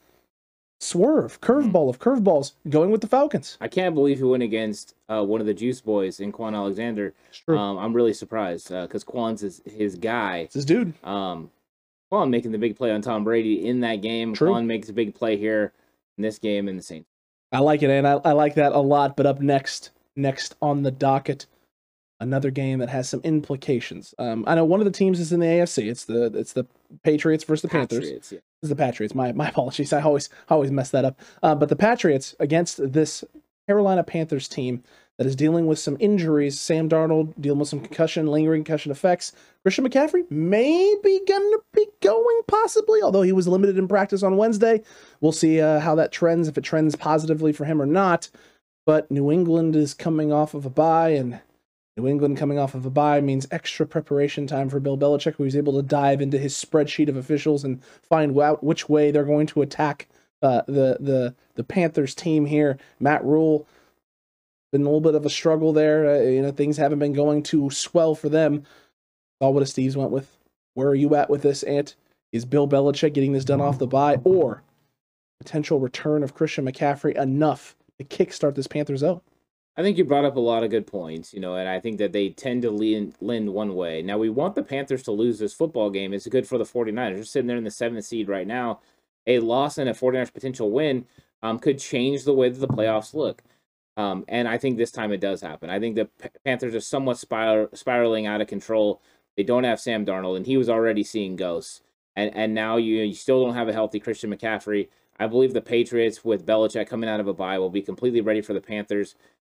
swerve, 0.79 1.39
curveball 1.41 1.89
of 1.89 1.99
curveballs, 1.99 2.53
going 2.69 2.89
with 2.89 3.01
the 3.01 3.07
Falcons. 3.07 3.57
I 3.61 3.67
can't 3.67 3.93
believe 3.93 4.17
he 4.17 4.23
went 4.23 4.43
against 4.43 4.95
uh, 5.09 5.23
one 5.23 5.41
of 5.41 5.47
the 5.47 5.53
Juice 5.53 5.81
Boys 5.81 6.19
in 6.19 6.31
Kwon 6.31 6.55
Alexander. 6.55 7.13
Um, 7.47 7.77
I'm 7.77 7.93
really 7.93 8.13
surprised 8.13 8.69
because 8.69 9.03
Kwon's 9.03 9.43
is 9.43 9.61
his 9.65 9.95
guy. 9.95 10.37
it's 10.39 10.53
this 10.53 10.65
dude. 10.65 10.93
Um, 11.03 11.51
Kwon 12.11 12.29
making 12.29 12.51
the 12.51 12.57
big 12.57 12.75
play 12.75 12.91
on 12.91 13.01
Tom 13.01 13.23
Brady 13.23 13.67
in 13.67 13.81
that 13.81 13.97
game. 13.97 14.33
True. 14.33 14.49
Kwon 14.49 14.65
makes 14.65 14.89
a 14.89 14.93
big 14.93 15.13
play 15.13 15.37
here 15.37 15.73
in 16.17 16.23
this 16.23 16.39
game 16.39 16.67
in 16.67 16.75
the 16.77 16.83
Saints. 16.83 17.09
I 17.51 17.59
like 17.59 17.81
it, 17.83 17.89
and 17.89 18.07
I, 18.07 18.13
I 18.23 18.31
like 18.33 18.55
that 18.55 18.73
a 18.73 18.79
lot. 18.79 19.17
But 19.17 19.25
up 19.25 19.41
next, 19.41 19.91
next 20.15 20.55
on 20.61 20.83
the 20.83 20.91
docket, 20.91 21.45
another 22.19 22.51
game 22.51 22.79
that 22.79 22.89
has 22.89 23.09
some 23.09 23.21
implications. 23.23 24.13
Um, 24.19 24.43
I 24.47 24.55
know 24.55 24.65
one 24.65 24.79
of 24.81 24.85
the 24.85 24.91
teams 24.91 25.19
is 25.19 25.31
in 25.33 25.39
the 25.39 25.45
AFC. 25.47 25.89
It's 25.89 26.05
the 26.05 26.25
it's 26.35 26.53
the 26.53 26.65
Patriots 27.03 27.43
versus 27.43 27.63
the 27.63 27.67
Panthers. 27.69 28.31
Yeah. 28.31 28.39
The 28.61 28.75
Patriots. 28.75 29.15
My 29.15 29.31
my 29.31 29.49
apologies. 29.49 29.93
I 29.93 30.01
always 30.01 30.29
always 30.49 30.71
mess 30.71 30.91
that 30.91 31.05
up. 31.05 31.19
Uh, 31.41 31.55
but 31.55 31.69
the 31.69 31.75
Patriots 31.75 32.35
against 32.39 32.93
this 32.93 33.23
Carolina 33.67 34.03
Panthers 34.03 34.47
team 34.47 34.83
that 35.17 35.27
is 35.27 35.35
dealing 35.35 35.67
with 35.67 35.77
some 35.77 35.97
injuries. 35.99 36.59
Sam 36.59 36.89
Darnold 36.89 37.33
dealing 37.39 37.59
with 37.59 37.67
some 37.67 37.81
concussion, 37.81 38.27
lingering 38.27 38.63
concussion 38.63 38.91
effects. 38.91 39.33
Christian 39.63 39.87
McCaffrey 39.87 40.29
maybe 40.31 41.21
gonna 41.27 41.57
be 41.73 41.85
going 42.01 42.41
possibly, 42.47 43.01
although 43.01 43.21
he 43.21 43.33
was 43.33 43.47
limited 43.47 43.77
in 43.77 43.87
practice 43.87 44.23
on 44.23 44.37
Wednesday. 44.37 44.81
We'll 45.21 45.31
see 45.31 45.61
uh, 45.61 45.81
how 45.81 45.95
that 45.95 46.11
trends, 46.11 46.47
if 46.47 46.57
it 46.57 46.63
trends 46.63 46.95
positively 46.95 47.51
for 47.51 47.65
him 47.65 47.81
or 47.81 47.85
not. 47.85 48.29
But 48.85 49.11
New 49.11 49.31
England 49.31 49.75
is 49.75 49.93
coming 49.93 50.31
off 50.33 50.53
of 50.53 50.65
a 50.65 50.69
bye, 50.69 51.09
and 51.09 51.41
New 51.99 52.07
England 52.07 52.37
coming 52.37 52.57
off 52.57 52.75
of 52.75 52.85
a 52.85 52.89
bye 52.89 53.19
means 53.19 53.47
extra 53.51 53.85
preparation 53.85 54.47
time 54.47 54.69
for 54.69 54.79
Bill 54.79 54.97
Belichick, 54.97 55.35
who 55.35 55.43
is 55.43 55.55
able 55.55 55.73
to 55.73 55.81
dive 55.81 56.21
into 56.21 56.37
his 56.37 56.53
spreadsheet 56.53 57.09
of 57.09 57.17
officials 57.17 57.63
and 57.63 57.83
find 57.83 58.39
out 58.39 58.63
which 58.63 58.87
way 58.87 59.11
they're 59.11 59.25
going 59.25 59.47
to 59.47 59.61
attack 59.61 60.07
uh, 60.41 60.61
the 60.67 60.97
the 60.99 61.35
the 61.55 61.63
Panthers 61.63 62.15
team 62.15 62.45
here. 62.45 62.77
Matt 62.99 63.23
Rhule 63.25 63.67
been 64.71 64.81
a 64.81 64.85
little 64.85 65.01
bit 65.01 65.15
of 65.15 65.25
a 65.25 65.29
struggle 65.29 65.73
there. 65.73 66.09
Uh, 66.09 66.21
you 66.21 66.41
know, 66.41 66.51
things 66.51 66.77
haven't 66.77 66.99
been 66.99 67.13
going 67.13 67.43
too 67.43 67.69
swell 67.69 68.15
for 68.15 68.29
them. 68.29 68.63
Saw 69.41 69.49
what 69.49 69.63
Esteves 69.63 69.95
went 69.95 70.11
with. 70.11 70.29
Where 70.75 70.87
are 70.87 70.95
you 70.95 71.15
at 71.15 71.29
with 71.29 71.41
this, 71.41 71.63
Ant? 71.63 71.95
Is 72.31 72.45
Bill 72.45 72.67
Belichick 72.67 73.13
getting 73.13 73.33
this 73.33 73.45
done 73.45 73.59
off 73.59 73.79
the 73.79 73.87
bye, 73.87 74.21
or 74.23 74.61
potential 75.39 75.79
return 75.79 76.23
of 76.23 76.35
Christian 76.35 76.65
McCaffrey 76.65 77.15
enough 77.15 77.75
to 77.97 78.05
kickstart 78.05 78.55
this 78.55 78.67
Panthers 78.67 79.03
out? 79.03 79.23
I 79.79 79.81
think 79.81 79.97
you 79.97 80.03
brought 80.03 80.25
up 80.25 80.35
a 80.35 80.41
lot 80.41 80.65
of 80.65 80.71
good 80.71 80.85
points, 80.85 81.33
you 81.33 81.39
know, 81.39 81.55
and 81.55 81.69
I 81.69 81.79
think 81.79 81.99
that 81.99 82.11
they 82.11 82.31
tend 82.31 82.63
to 82.63 82.69
lean 82.69 83.13
one 83.21 83.75
way. 83.75 84.01
Now 84.01 84.17
we 84.17 84.29
want 84.29 84.55
the 84.55 84.61
Panthers 84.61 85.03
to 85.03 85.13
lose 85.13 85.39
this 85.39 85.53
football 85.53 85.89
game. 85.89 86.11
It's 86.11 86.27
good 86.27 86.45
for 86.45 86.57
the 86.57 86.65
49ers. 86.65 87.15
They're 87.15 87.23
sitting 87.23 87.47
there 87.47 87.55
in 87.55 87.63
the 87.63 87.71
seventh 87.71 88.03
seed 88.03 88.27
right 88.27 88.45
now. 88.45 88.81
A 89.25 89.39
loss 89.39 89.77
and 89.77 89.89
a 89.89 89.93
49ers 89.93 90.33
potential 90.33 90.69
win 90.69 91.05
um, 91.41 91.59
could 91.59 91.79
change 91.79 92.25
the 92.25 92.33
way 92.33 92.49
that 92.49 92.59
the 92.59 92.67
playoffs 92.67 93.13
look. 93.13 93.41
Um, 93.95 94.25
and 94.27 94.49
I 94.49 94.57
think 94.57 94.77
this 94.77 94.91
time 94.91 95.13
it 95.13 95.21
does 95.21 95.39
happen. 95.39 95.69
I 95.69 95.79
think 95.79 95.95
the 95.95 96.09
Panthers 96.43 96.75
are 96.75 96.81
somewhat 96.81 97.17
spir- 97.17 97.69
spiraling 97.73 98.25
out 98.25 98.41
of 98.41 98.47
control. 98.47 99.01
They 99.37 99.43
don't 99.43 99.63
have 99.63 99.79
Sam 99.79 100.05
Darnold, 100.05 100.35
and 100.35 100.45
he 100.45 100.57
was 100.57 100.67
already 100.67 101.05
seeing 101.05 101.37
ghosts. 101.37 101.79
And 102.17 102.35
and 102.35 102.53
now 102.53 102.75
you 102.75 102.97
you 102.97 103.13
still 103.13 103.45
don't 103.45 103.55
have 103.55 103.69
a 103.69 103.73
healthy 103.73 104.01
Christian 104.01 104.29
McCaffrey. 104.35 104.89
I 105.17 105.27
believe 105.27 105.53
the 105.53 105.61
Patriots 105.61 106.25
with 106.25 106.45
Belichick 106.45 106.87
coming 106.87 107.09
out 107.09 107.21
of 107.21 107.27
a 107.27 107.33
bye 107.33 107.59
will 107.59 107.69
be 107.69 107.81
completely 107.81 108.19
ready 108.19 108.41
for 108.41 108.53
the 108.53 108.61
Panthers. 108.61 109.15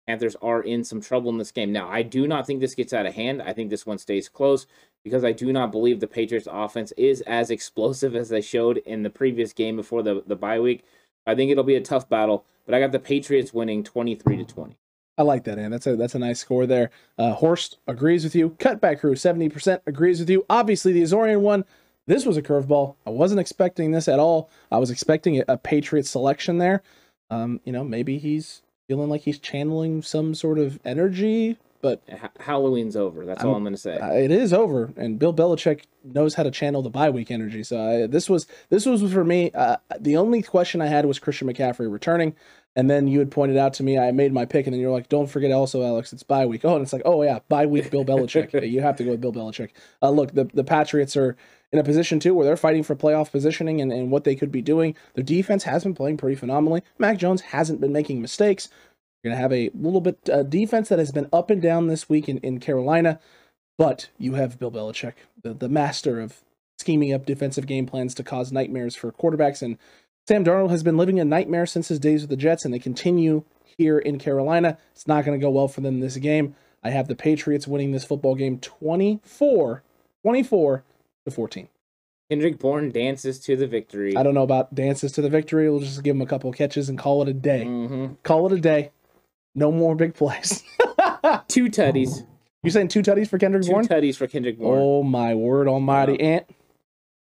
Panthers 0.07 0.35
are 0.41 0.61
in 0.61 0.83
some 0.83 1.01
trouble 1.01 1.29
in 1.29 1.37
this 1.37 1.51
game. 1.51 1.71
Now, 1.71 1.87
I 1.87 2.01
do 2.01 2.27
not 2.27 2.47
think 2.47 2.59
this 2.59 2.75
gets 2.75 2.93
out 2.93 3.05
of 3.05 3.13
hand. 3.13 3.41
I 3.41 3.53
think 3.53 3.69
this 3.69 3.85
one 3.85 3.97
stays 3.97 4.27
close 4.27 4.65
because 5.03 5.23
I 5.23 5.31
do 5.31 5.53
not 5.53 5.71
believe 5.71 5.99
the 5.99 6.07
Patriots 6.07 6.47
offense 6.51 6.91
is 6.93 7.21
as 7.21 7.49
explosive 7.49 8.15
as 8.15 8.29
they 8.29 8.41
showed 8.41 8.77
in 8.79 9.03
the 9.03 9.09
previous 9.09 9.53
game 9.53 9.75
before 9.75 10.03
the, 10.03 10.23
the 10.25 10.35
bye 10.35 10.59
week. 10.59 10.83
I 11.25 11.35
think 11.35 11.51
it'll 11.51 11.63
be 11.63 11.75
a 11.75 11.81
tough 11.81 12.09
battle, 12.09 12.45
but 12.65 12.73
I 12.73 12.79
got 12.79 12.91
the 12.91 12.99
Patriots 12.99 13.53
winning 13.53 13.83
23 13.83 14.37
to 14.37 14.43
20. 14.43 14.77
I 15.17 15.23
like 15.23 15.43
that, 15.43 15.59
and 15.59 15.71
that's 15.71 15.85
a 15.85 15.95
that's 15.95 16.15
a 16.15 16.19
nice 16.19 16.39
score 16.39 16.65
there. 16.65 16.89
Uh, 17.17 17.33
Horst 17.33 17.77
agrees 17.85 18.23
with 18.23 18.33
you. 18.33 18.51
Cutback 18.51 19.01
crew 19.01 19.15
seventy 19.15 19.49
percent 19.49 19.83
agrees 19.85 20.19
with 20.19 20.29
you. 20.29 20.45
Obviously, 20.49 20.93
the 20.93 21.03
Azorian 21.03 21.41
one. 21.41 21.65
This 22.07 22.25
was 22.25 22.37
a 22.37 22.41
curveball. 22.41 22.95
I 23.05 23.11
wasn't 23.11 23.39
expecting 23.39 23.91
this 23.91 24.07
at 24.07 24.19
all. 24.19 24.49
I 24.71 24.79
was 24.79 24.89
expecting 24.89 25.39
a, 25.39 25.43
a 25.49 25.57
Patriot 25.57 26.07
selection 26.07 26.57
there. 26.57 26.81
Um, 27.29 27.59
you 27.63 27.71
know, 27.71 27.83
maybe 27.83 28.17
he's 28.17 28.63
feeling 28.91 29.09
like 29.09 29.21
he's 29.21 29.39
channeling 29.39 30.01
some 30.01 30.35
sort 30.35 30.59
of 30.59 30.77
energy, 30.83 31.57
but 31.81 32.01
Ha- 32.11 32.29
Halloween's 32.41 32.97
over. 32.97 33.25
That's 33.25 33.41
all 33.41 33.51
I'm- 33.51 33.57
I'm 33.59 33.63
going 33.63 33.73
to 33.73 33.79
say. 33.79 33.97
uh, 33.97 34.11
it 34.11 34.31
is 34.31 34.51
over. 34.51 34.91
And 34.97 35.17
Bill 35.17 35.33
Belichick 35.33 35.83
knows 36.03 36.33
how 36.33 36.43
to 36.43 36.51
channel 36.51 36.81
the 36.81 36.89
bye 36.89 37.09
week 37.09 37.31
energy. 37.31 37.63
So 37.63 37.79
I, 37.79 38.05
this 38.07 38.29
was 38.29 38.47
this 38.69 38.85
was 38.85 39.01
for 39.13 39.23
me. 39.23 39.49
Uh, 39.53 39.77
the 39.97 40.17
only 40.17 40.41
question 40.41 40.81
I 40.81 40.87
had 40.87 41.05
was 41.05 41.19
Christian 41.19 41.47
McCaffrey 41.47 41.89
returning. 41.89 42.35
And 42.75 42.89
then 42.89 43.07
you 43.07 43.19
had 43.19 43.31
pointed 43.31 43.55
out 43.57 43.73
to 43.75 43.83
me, 43.83 43.97
I 43.97 44.11
made 44.11 44.31
my 44.33 44.45
pick, 44.45 44.65
and 44.67 44.73
then 44.73 44.79
you're 44.81 44.91
like, 44.91 45.07
don't 45.09 45.27
forget 45.27 45.51
also, 45.51 45.83
Alex, 45.83 46.11
it's 46.13 46.23
bye 46.23 46.45
week. 46.45 46.61
Oh, 46.65 46.73
and 46.75 46.81
it's 46.83 46.93
like, 46.93 47.01
oh, 47.05 47.21
yeah, 47.23 47.39
bye 47.49 47.65
week, 47.65 47.91
Bill 47.91 48.05
Belichick. 48.05 48.49
You 48.69 48.81
have 48.81 48.95
to 48.97 49.03
go 49.03 49.11
with 49.11 49.19
Bill 49.21 49.33
Belichick. 49.33 49.71
Uh, 50.01 50.09
look, 50.09 50.33
the, 50.33 50.45
the 50.53 50.63
Patriots 50.63 51.15
are 51.17 51.35
in 51.72 51.80
a 51.80 51.84
position, 51.84 52.19
too, 52.19 52.34
where 52.34 52.45
they're 52.45 52.57
fighting 52.57 52.84
for 52.84 52.95
playoff 52.95 53.32
positioning 53.32 53.82
and, 53.82 53.91
and 53.91 54.11
what 54.11 54.24
they 54.24 54.36
could 54.36 54.51
be 54.51 54.61
doing. 54.61 54.95
Their 55.13 55.24
defense 55.24 55.63
has 55.63 55.84
been 55.84 55.95
playing 55.95 56.17
pretty 56.17 56.36
phenomenally. 56.36 56.84
Mac 56.97 57.17
Jones 57.17 57.41
hasn't 57.41 57.82
been 57.82 57.93
making 57.93 58.22
mistakes. 58.22 58.69
You're 59.24 59.32
going 59.32 59.38
to 59.38 59.41
have 59.41 59.53
a 59.53 59.69
little 59.76 60.01
bit 60.01 60.30
uh, 60.30 60.43
defense 60.43 60.89
that 60.89 60.99
has 60.99 61.11
been 61.11 61.30
up 61.32 61.49
and 61.49 61.61
down 61.61 61.88
this 61.88 62.09
week 62.09 62.28
in, 62.28 62.39
in 62.39 62.59
Carolina, 62.59 63.19
but 63.78 64.09
you 64.17 64.34
have 64.34 64.59
Bill 64.59 64.72
Belichick, 64.72 65.13
the, 65.41 65.53
the 65.53 65.69
master 65.69 66.19
of 66.19 66.41
scheming 66.80 67.13
up 67.13 67.26
defensive 67.26 67.67
game 67.67 67.86
plans 67.86 68.15
to 68.15 68.24
cause 68.24 68.51
nightmares 68.51 68.95
for 68.95 69.11
quarterbacks. 69.11 69.61
And 69.61 69.78
Sam 70.28 70.43
Darnold 70.43 70.72
has 70.72 70.84
been 70.84 70.97
living 70.97 71.19
a 71.19 71.26
nightmare 71.26 71.65
since 71.65 71.88
his 71.88 71.99
days 71.99 72.22
with 72.22 72.32
the 72.32 72.36
Jets, 72.36 72.65
and 72.65 72.74
they 72.74 72.80
continue 72.80 73.43
here 73.78 73.99
in 73.99 74.17
Carolina. 74.17 74.78
It's 74.93 75.07
not 75.07 75.24
going 75.24 75.39
to 75.39 75.43
go 75.43 75.51
well 75.51 75.67
for 75.67 75.82
them 75.82 75.99
this 75.99 76.17
game. 76.17 76.55
I 76.84 76.89
have 76.89 77.07
the 77.07 77.15
Patriots 77.15 77.67
winning 77.67 77.91
this 77.91 78.03
football 78.03 78.34
game 78.34 78.59
24, 78.59 79.84
24 80.24 80.84
to 81.26 81.32
14. 81.32 81.67
Kendrick 82.30 82.59
Bourne 82.59 82.89
dances 82.91 83.39
to 83.41 83.55
the 83.57 83.67
victory. 83.67 84.15
I 84.15 84.24
don't 84.24 84.34
know 84.34 84.43
about 84.43 84.74
dances 84.74 85.11
to 85.13 85.22
the 85.22 85.30
victory. 85.30 85.69
We'll 85.69 85.82
just 85.82 86.01
give 86.03 86.15
him 86.15 86.22
a 86.22 86.26
couple 86.26 86.51
catches 86.53 86.88
and 86.88 86.97
call 86.97 87.22
it 87.22 87.28
a 87.28 87.34
day. 87.34 87.65
hmm 87.65 88.07
Call 88.24 88.47
it 88.47 88.53
a 88.57 88.61
day. 88.61 88.91
No 89.53 89.72
more 89.72 89.95
big 89.95 90.13
plays. 90.13 90.63
Two 91.49 91.65
tutties. 91.65 92.26
you 92.63 92.72
saying 92.72 92.88
two 92.88 93.01
tutties 93.01 93.28
for 93.28 93.38
Kendrick 93.38 93.63
Two 93.63 93.72
Bourne? 93.72 93.86
tutties 93.88 94.15
for 94.15 94.28
Kendrick 94.28 94.57
Bourne. 94.57 94.80
Oh 94.82 95.03
my 95.03 95.36
word 95.36 95.67
almighty. 95.67 96.19
Ant. 96.22 96.49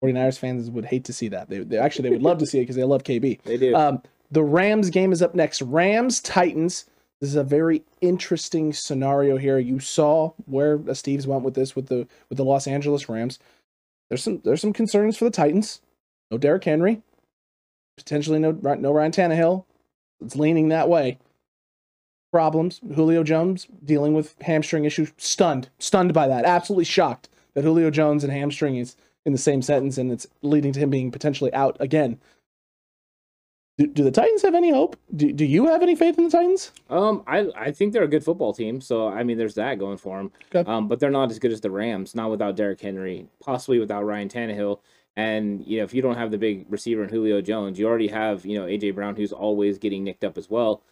49ers 0.05 0.39
fans 0.39 0.71
would 0.71 0.85
hate 0.85 1.05
to 1.05 1.13
see 1.13 1.29
that. 1.29 1.49
They, 1.49 1.59
they 1.59 1.79
actually 1.79 2.09
they 2.09 2.15
would 2.15 2.23
love 2.23 2.39
to 2.39 2.47
see 2.47 2.59
it 2.59 2.63
because 2.63 2.77
they 2.77 2.85
love 2.85 3.03
KB. 3.03 3.41
They 3.45 3.57
do. 3.57 3.75
Um, 3.75 4.01
the 4.31 4.45
Rams 4.45 4.91
game 4.91 5.13
is 5.13 5.23
up 5.23 5.35
next. 5.35 5.61
Rams 5.63 6.21
Titans. 6.21 6.85
This 7.21 7.31
is 7.31 7.37
a 7.37 7.45
very 7.45 7.83
interesting 8.01 8.73
scenario 8.73 9.39
here. 9.39 9.59
You 9.59 9.81
saw 9.81 10.33
where 10.47 10.79
Steve's 10.95 11.27
went 11.27 11.43
with 11.43 11.55
this 11.55 11.75
with 11.75 11.87
the 11.89 12.07
with 12.29 12.37
the 12.37 12.45
Los 12.45 12.67
Angeles 12.67 13.09
Rams. 13.09 13.39
There's 14.09 14.23
some 14.23 14.41
there's 14.45 14.61
some 14.61 14.73
concerns 14.73 15.17
for 15.17 15.25
the 15.25 15.31
Titans. 15.31 15.81
No 16.31 16.39
Derrick 16.39 16.65
Henry. 16.65 17.03
Potentially 17.97 18.39
no 18.39 18.53
no 18.53 18.93
Ryan 18.93 19.13
Tannehill. 19.13 19.65
It's 20.21 20.37
leaning 20.37 20.69
that 20.69 20.89
way. 20.89 21.19
Problems. 22.33 22.81
Julio 22.95 23.23
Jones 23.23 23.69
dealing 23.85 24.15
with 24.15 24.35
hamstring 24.43 24.85
issues. 24.85 25.13
Stunned. 25.17 25.69
Stunned 25.79 26.13
by 26.13 26.27
that. 26.27 26.45
Absolutely 26.45 26.85
shocked 26.85 27.29
that 27.55 27.65
Julio 27.65 27.91
Jones 27.91 28.25
and 28.25 28.33
hamstring 28.33 28.77
is 28.77 28.97
in 29.25 29.33
the 29.33 29.39
same 29.39 29.63
sentence 29.63 29.97
and 29.99 30.11
it's 30.11 30.27
leading 30.43 30.73
to 30.73 30.81
him 30.81 30.91
being 30.91 31.11
potentially 31.11 31.53
out 31.55 31.77
again. 31.81 32.19
Do, 33.77 33.89
do 33.89 34.05
the 34.05 34.11
Titans 34.13 34.43
have 34.43 34.55
any 34.55 34.71
hope? 34.71 34.97
Do, 35.17 35.33
do 35.33 35.45
you 35.45 35.67
have 35.67 35.83
any 35.83 35.97
faith 35.97 36.17
in 36.17 36.25
the 36.25 36.31
Titans? 36.31 36.71
Um, 36.89 37.25
I 37.27 37.49
I 37.57 37.71
think 37.73 37.93
they're 37.93 38.05
a 38.05 38.09
good 38.09 38.25
football 38.25 38.53
team, 38.53 38.81
so 38.81 39.09
I 39.09 39.25
mean, 39.25 39.37
there's 39.37 39.57
that 39.57 39.79
going 39.81 39.97
for 39.97 40.17
them. 40.17 40.31
Okay. 40.55 40.71
Um, 40.71 40.87
but 40.87 41.01
they're 41.01 41.11
not 41.11 41.31
as 41.31 41.41
good 41.41 41.53
as 41.53 41.61
the 41.61 41.71
Rams, 41.71 42.15
not 42.15 42.31
without 42.31 42.55
Derrick 42.55 42.81
Henry, 42.81 43.27
possibly 43.41 43.81
without 43.81 44.05
Ryan 44.05 44.29
Tannehill. 44.29 44.79
And 45.17 45.67
you 45.67 45.79
know, 45.79 45.85
if 45.85 45.93
you 45.93 46.03
don't 46.03 46.17
have 46.17 46.31
the 46.31 46.39
big 46.39 46.67
receiver 46.71 47.03
in 47.03 47.09
Julio 47.09 47.41
Jones, 47.41 47.79
you 47.79 47.87
already 47.87 48.09
have 48.09 48.47
you 48.47 48.59
know 48.59 48.67
AJ 48.67 48.95
Brown, 48.95 49.17
who's 49.17 49.33
always 49.33 49.79
getting 49.79 50.05
nicked 50.05 50.25
up 50.25 50.39
as 50.39 50.49
well. 50.49 50.83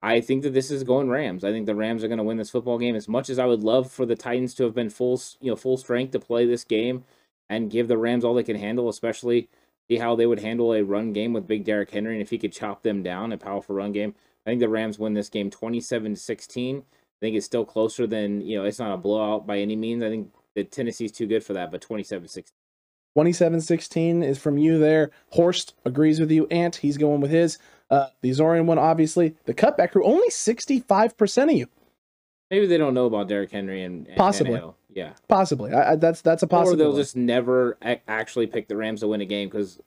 I 0.00 0.20
think 0.20 0.44
that 0.44 0.54
this 0.54 0.70
is 0.70 0.84
going 0.84 1.08
Rams. 1.08 1.42
I 1.42 1.50
think 1.50 1.66
the 1.66 1.74
Rams 1.74 2.04
are 2.04 2.08
going 2.08 2.18
to 2.18 2.24
win 2.24 2.36
this 2.36 2.50
football 2.50 2.78
game. 2.78 2.94
As 2.94 3.08
much 3.08 3.28
as 3.28 3.40
I 3.40 3.46
would 3.46 3.64
love 3.64 3.90
for 3.90 4.06
the 4.06 4.14
Titans 4.14 4.54
to 4.54 4.64
have 4.64 4.74
been 4.74 4.90
full, 4.90 5.20
you 5.40 5.50
know, 5.50 5.56
full 5.56 5.76
strength 5.76 6.12
to 6.12 6.20
play 6.20 6.46
this 6.46 6.62
game 6.62 7.04
and 7.48 7.70
give 7.70 7.88
the 7.88 7.98
Rams 7.98 8.24
all 8.24 8.34
they 8.34 8.44
can 8.44 8.56
handle, 8.56 8.88
especially 8.88 9.48
see 9.88 9.96
how 9.96 10.14
they 10.14 10.26
would 10.26 10.40
handle 10.40 10.72
a 10.72 10.82
run 10.82 11.12
game 11.12 11.32
with 11.32 11.46
Big 11.46 11.64
Derrick 11.64 11.90
Henry, 11.90 12.14
and 12.14 12.22
if 12.22 12.30
he 12.30 12.38
could 12.38 12.52
chop 12.52 12.82
them 12.82 13.02
down, 13.02 13.32
a 13.32 13.38
powerful 13.38 13.74
run 13.74 13.92
game. 13.92 14.14
I 14.46 14.50
think 14.50 14.60
the 14.60 14.68
Rams 14.68 14.98
win 14.98 15.14
this 15.14 15.28
game 15.28 15.50
27 15.50 16.14
to 16.14 16.20
16. 16.20 16.78
I 16.78 16.82
think 17.20 17.36
it's 17.36 17.46
still 17.46 17.64
closer 17.64 18.06
than, 18.06 18.40
you 18.40 18.58
know, 18.58 18.64
it's 18.64 18.78
not 18.78 18.94
a 18.94 18.96
blowout 18.96 19.46
by 19.46 19.58
any 19.58 19.76
means. 19.76 20.02
I 20.02 20.08
think 20.08 20.32
that 20.54 20.70
Tennessee's 20.70 21.12
too 21.12 21.26
good 21.26 21.42
for 21.44 21.52
that, 21.54 21.70
but 21.70 21.80
27 21.80 22.28
16. 22.28 22.54
27 23.14 23.60
16 23.60 24.22
is 24.22 24.38
from 24.38 24.58
you 24.58 24.78
there. 24.78 25.10
Horst 25.30 25.74
agrees 25.84 26.20
with 26.20 26.30
you. 26.30 26.46
Ant, 26.48 26.76
he's 26.76 26.96
going 26.96 27.20
with 27.20 27.30
his. 27.30 27.58
Uh, 27.90 28.06
the 28.20 28.30
Zorian 28.30 28.66
one, 28.66 28.78
obviously. 28.78 29.34
The 29.46 29.54
cutback 29.54 29.92
crew, 29.92 30.04
only 30.04 30.28
65% 30.28 31.42
of 31.44 31.52
you. 31.52 31.66
Maybe 32.50 32.66
they 32.66 32.78
don't 32.78 32.94
know 32.94 33.06
about 33.06 33.28
Derrick 33.28 33.50
Henry 33.50 33.82
and, 33.82 34.06
and 34.06 34.16
Possibly. 34.16 34.60
Yeah. 34.98 35.12
Possibly. 35.28 35.72
I, 35.72 35.92
I, 35.92 35.96
that's 35.96 36.22
that's 36.22 36.42
a 36.42 36.48
possibility. 36.48 36.82
Or 36.82 36.86
they'll 36.88 36.96
just 36.96 37.14
never 37.14 37.78
a- 37.82 38.00
actually 38.08 38.48
pick 38.48 38.66
the 38.66 38.76
Rams 38.76 38.98
to 39.00 39.06
win 39.06 39.20
a 39.20 39.24
game 39.24 39.48
because 39.48 39.78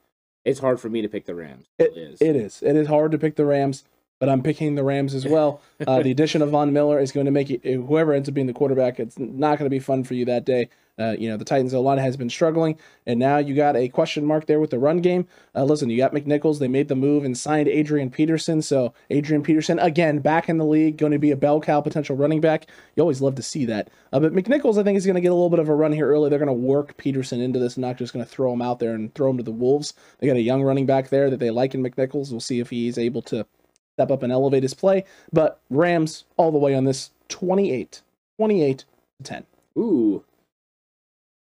it's 0.45 0.59
hard 0.62 0.80
for 0.80 0.88
me 0.89 1.01
to 1.01 1.09
pick 1.09 1.26
the 1.26 1.36
Rams. 1.36 1.66
It- 1.78 1.97
is. 1.97 2.22
It 2.22 2.38
is. 2.38 2.64
It 2.64 2.78
is 2.78 2.88
hard 2.88 3.12
to 3.12 3.18
pick 3.18 3.36
the 3.36 3.43
Rams, 3.45 3.84
but 4.22 4.30
I'm 4.30 4.43
picking 4.43 4.76
the 4.76 4.84
Rams 4.84 5.13
as 5.13 5.26
well. 5.26 5.61
Uh, 5.88 6.03
the 6.03 6.11
addition 6.11 6.43
of 6.43 6.51
Von 6.51 6.72
Miller 6.72 6.99
is 6.99 7.11
going 7.11 7.26
to 7.26 7.32
make 7.32 7.49
it, 7.49 7.63
whoever 7.63 8.13
ends 8.13 8.30
up 8.30 8.36
being 8.36 8.45
the 8.45 8.53
quarterback, 8.53 8.99
it's 8.99 9.17
not 9.17 9.57
going 9.57 9.65
to 9.65 9.69
be 9.69 9.80
fun 9.80 10.03
for 10.03 10.13
you 10.13 10.26
that 10.26 10.45
day. 10.45 10.69
Uh, 10.99 11.15
you 11.17 11.28
know, 11.28 11.38
the 11.38 11.45
Titans, 11.45 11.74
a 11.74 11.80
lot 11.80 11.97
has 11.97 12.15
been 12.15 12.30
struggling, 12.30 12.78
and 13.07 13.19
now 13.19 13.39
you 13.39 13.55
got 13.55 13.76
a 13.76 13.89
question 13.89 14.24
mark 14.24 14.45
there 14.45 14.59
with 14.59 14.69
the 14.69 14.78
run 14.78 15.01
game. 15.01 15.28
Uh, 15.55 15.63
listen, 15.63 15.89
you 15.89 15.97
got 15.97 16.13
McNichols. 16.13 16.59
They 16.59 16.67
made 16.67 16.88
the 16.88 16.95
move 16.95 17.24
and 17.24 17.36
signed 17.36 17.67
Adrian 17.67 18.11
Peterson. 18.11 18.61
So, 18.61 18.93
Adrian 19.09 19.41
Peterson, 19.41 19.80
again, 19.80 20.19
back 20.19 20.49
in 20.49 20.59
the 20.59 20.65
league, 20.65 20.97
going 20.97 21.13
to 21.13 21.17
be 21.17 21.32
a 21.32 21.36
bell 21.36 21.59
cow 21.59 21.82
potential 21.82 22.15
running 22.15 22.41
back. 22.41 22.67
You 22.95 23.01
always 23.01 23.22
love 23.22 23.34
to 23.36 23.43
see 23.43 23.65
that. 23.65 23.89
Uh, 24.13 24.19
but 24.19 24.34
McNichols, 24.34 24.78
I 24.78 24.84
think, 24.84 24.97
is 24.97 25.05
going 25.07 25.15
to 25.15 25.22
get 25.22 25.32
a 25.32 25.36
little 25.36 25.49
bit 25.49 25.59
of 25.59 25.69
a 25.69 25.76
run 25.76 25.93
here 25.93 26.07
early. 26.07 26.30
They're 26.30 26.38
going 26.38 26.45
to 26.45 26.53
work 26.53 26.95
Peterson 26.97 27.41
into 27.41 27.57
this, 27.57 27.76
not 27.76 27.97
just 27.97 28.13
going 28.13 28.24
to 28.24 28.32
throw 28.32 28.53
him 28.53 28.61
out 28.61 28.78
there 28.78 28.93
and 28.93 29.11
throw 29.15 29.32
him 29.32 29.38
to 29.38 29.43
the 29.43 29.51
Wolves. 29.51 29.95
They 30.19 30.28
got 30.28 30.36
a 30.36 30.41
young 30.41 30.61
running 30.61 30.86
back 30.86 31.09
there 31.09 31.32
that 31.32 31.39
they 31.39 31.49
like 31.49 31.74
in 31.74 31.82
McNichols. 31.82 32.30
We'll 32.30 32.39
see 32.39 32.59
if 32.59 32.69
he's 32.69 32.99
able 32.99 33.24
to 33.24 33.47
step 33.95 34.11
up 34.11 34.23
and 34.23 34.31
elevate 34.31 34.63
his 34.63 34.73
play. 34.73 35.03
But 35.31 35.59
Rams 35.69 36.25
all 36.37 36.51
the 36.51 36.57
way 36.57 36.73
on 36.75 36.85
this 36.85 37.11
28, 37.29 38.01
28 38.37 38.77
to 38.79 38.85
10. 39.23 39.45
Ooh. 39.77 40.23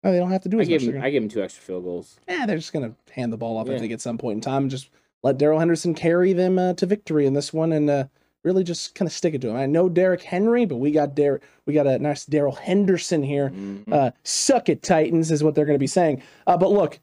Oh, 0.04 0.12
they 0.12 0.18
don't 0.18 0.30
have 0.30 0.42
to 0.42 0.48
do 0.48 0.58
I 0.58 0.62
as 0.62 0.68
much. 0.70 0.82
him, 0.82 1.02
I 1.02 1.10
give 1.10 1.22
him 1.22 1.28
two 1.28 1.42
extra 1.42 1.62
field 1.62 1.84
goals. 1.84 2.18
eh, 2.28 2.46
they're 2.46 2.56
just 2.56 2.72
going 2.72 2.88
to 2.88 3.12
hand 3.14 3.32
the 3.32 3.36
ball 3.36 3.56
off, 3.58 3.68
I 3.68 3.72
Yeah. 3.72 3.78
think, 3.78 3.92
at 3.92 4.00
some 4.00 4.16
point 4.18 4.36
in 4.36 4.40
time 4.40 4.62
and 4.62 4.70
just 4.70 4.90
let 5.22 5.38
Darrell 5.38 5.58
Henderson 5.58 5.94
carry 5.94 6.32
them 6.32 6.58
uh, 6.58 6.74
to 6.74 6.86
victory 6.86 7.26
in 7.26 7.34
this 7.34 7.52
one 7.52 7.72
and 7.72 7.90
uh, 7.90 8.04
really 8.44 8.62
just 8.62 8.94
kind 8.94 9.08
of 9.08 9.12
stick 9.12 9.34
it 9.34 9.40
to 9.40 9.48
him. 9.48 9.56
I 9.56 9.66
know 9.66 9.88
Derrick 9.88 10.22
Henry, 10.22 10.64
but 10.64 10.76
we 10.76 10.92
got 10.92 11.14
Derek, 11.16 11.42
we 11.66 11.74
got 11.74 11.86
a 11.88 11.98
nice 11.98 12.24
Darrell 12.24 12.52
Henderson 12.54 13.22
here. 13.24 13.50
Mhm. 13.50 13.92
Uh, 13.92 14.10
suck 14.22 14.68
it, 14.68 14.82
Titans, 14.82 15.30
is 15.32 15.42
what 15.42 15.54
they're 15.56 15.64
going 15.66 15.74
to 15.74 15.80
be 15.80 15.88
saying. 15.88 16.22
Uh, 16.46 16.56
but 16.56 16.70
look, 16.70 17.00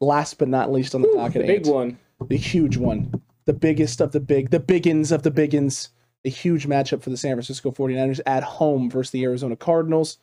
last 0.00 0.38
but 0.38 0.48
not 0.48 0.72
least 0.72 0.94
on 0.96 1.02
the 1.02 1.12
docket, 1.14 1.46
Big 1.46 1.66
Ant, 1.68 1.74
one. 1.74 1.98
the 2.28 2.36
huge 2.36 2.76
one, 2.76 3.22
the 3.44 3.52
biggest 3.52 4.00
of 4.00 4.12
the 4.12 4.20
big, 4.20 4.50
the 4.50 4.60
biggins 4.60 5.12
of 5.12 5.22
the 5.22 5.30
biggins, 5.30 5.88
a 6.24 6.28
huge 6.28 6.66
matchup 6.66 7.02
for 7.02 7.10
the 7.10 7.16
San 7.16 7.34
Francisco 7.34 7.70
49ers 7.70 8.20
at 8.26 8.42
home 8.42 8.90
versus 8.90 9.10
the 9.10 9.24
Arizona 9.24 9.56
Cardinals. 9.56 10.18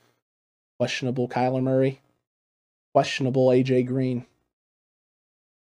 Questionable 0.80 1.28
Kyler 1.28 1.62
Murray, 1.62 2.00
questionable 2.94 3.48
AJ 3.48 3.86
Green, 3.86 4.26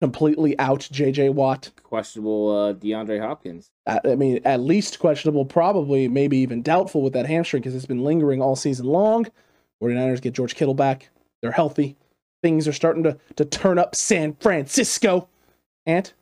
completely 0.01 0.59
out 0.59 0.81
JJ 0.81 1.33
Watt. 1.35 1.71
Questionable 1.83 2.51
uh, 2.51 2.75
DeAndre 2.75 3.21
Hopkins. 3.21 3.71
I 3.87 4.01
I 4.05 4.15
mean, 4.17 4.41
at 4.45 4.61
least 4.61 4.99
questionable, 4.99 5.45
probably 5.45 6.09
maybe 6.09 6.39
even 6.39 6.63
doubtful 6.63 7.03
with 7.03 7.13
that 7.13 7.27
hamstring 7.27 7.63
because 7.63 7.75
it's 7.75 7.87
been 7.87 8.05
lingering 8.05 8.43
all 8.43 8.57
season 8.57 8.87
long. 8.87 9.27
49ers 9.83 10.23
get 10.23 10.35
George 10.35 10.55
Kittle 10.55 10.75
back. 10.75 11.11
They're 11.41 11.53
healthy. 11.53 11.97
Things 12.43 12.67
are 12.67 12.73
starting 12.73 13.03
to, 13.05 13.19
to 13.37 13.45
turn 13.45 13.79
up 13.79 13.95
San 13.95 14.35
Francisco. 14.35 15.29
Ant, 15.87 16.09
are 16.09 16.16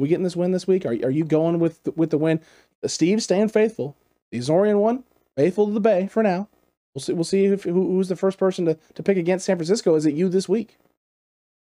we 0.00 0.08
getting 0.08 0.24
this 0.24 0.36
win 0.36 0.52
this 0.52 0.66
week? 0.66 0.84
Are, 0.84 0.90
are 0.90 1.10
you 1.10 1.24
going 1.24 1.58
with 1.58 1.82
the, 1.84 1.92
with 1.92 2.10
the 2.10 2.18
win? 2.18 2.40
Steve 2.86 3.22
staying 3.22 3.48
faithful. 3.48 3.96
The 4.30 4.38
Azorian 4.38 4.80
one, 4.80 5.04
faithful 5.36 5.66
to 5.66 5.72
the 5.72 5.80
Bay 5.80 6.06
for 6.06 6.22
now. 6.22 6.48
We'll 6.94 7.02
see. 7.02 7.12
We'll 7.12 7.24
see 7.24 7.44
if, 7.46 7.64
who, 7.64 7.72
who's 7.72 8.08
the 8.08 8.16
first 8.16 8.38
person 8.38 8.64
to, 8.66 8.78
to 8.94 9.02
pick 9.02 9.16
against 9.16 9.46
San 9.46 9.56
Francisco. 9.56 9.94
Is 9.94 10.06
it 10.06 10.14
you 10.14 10.28
this 10.28 10.48
week? 10.48 10.76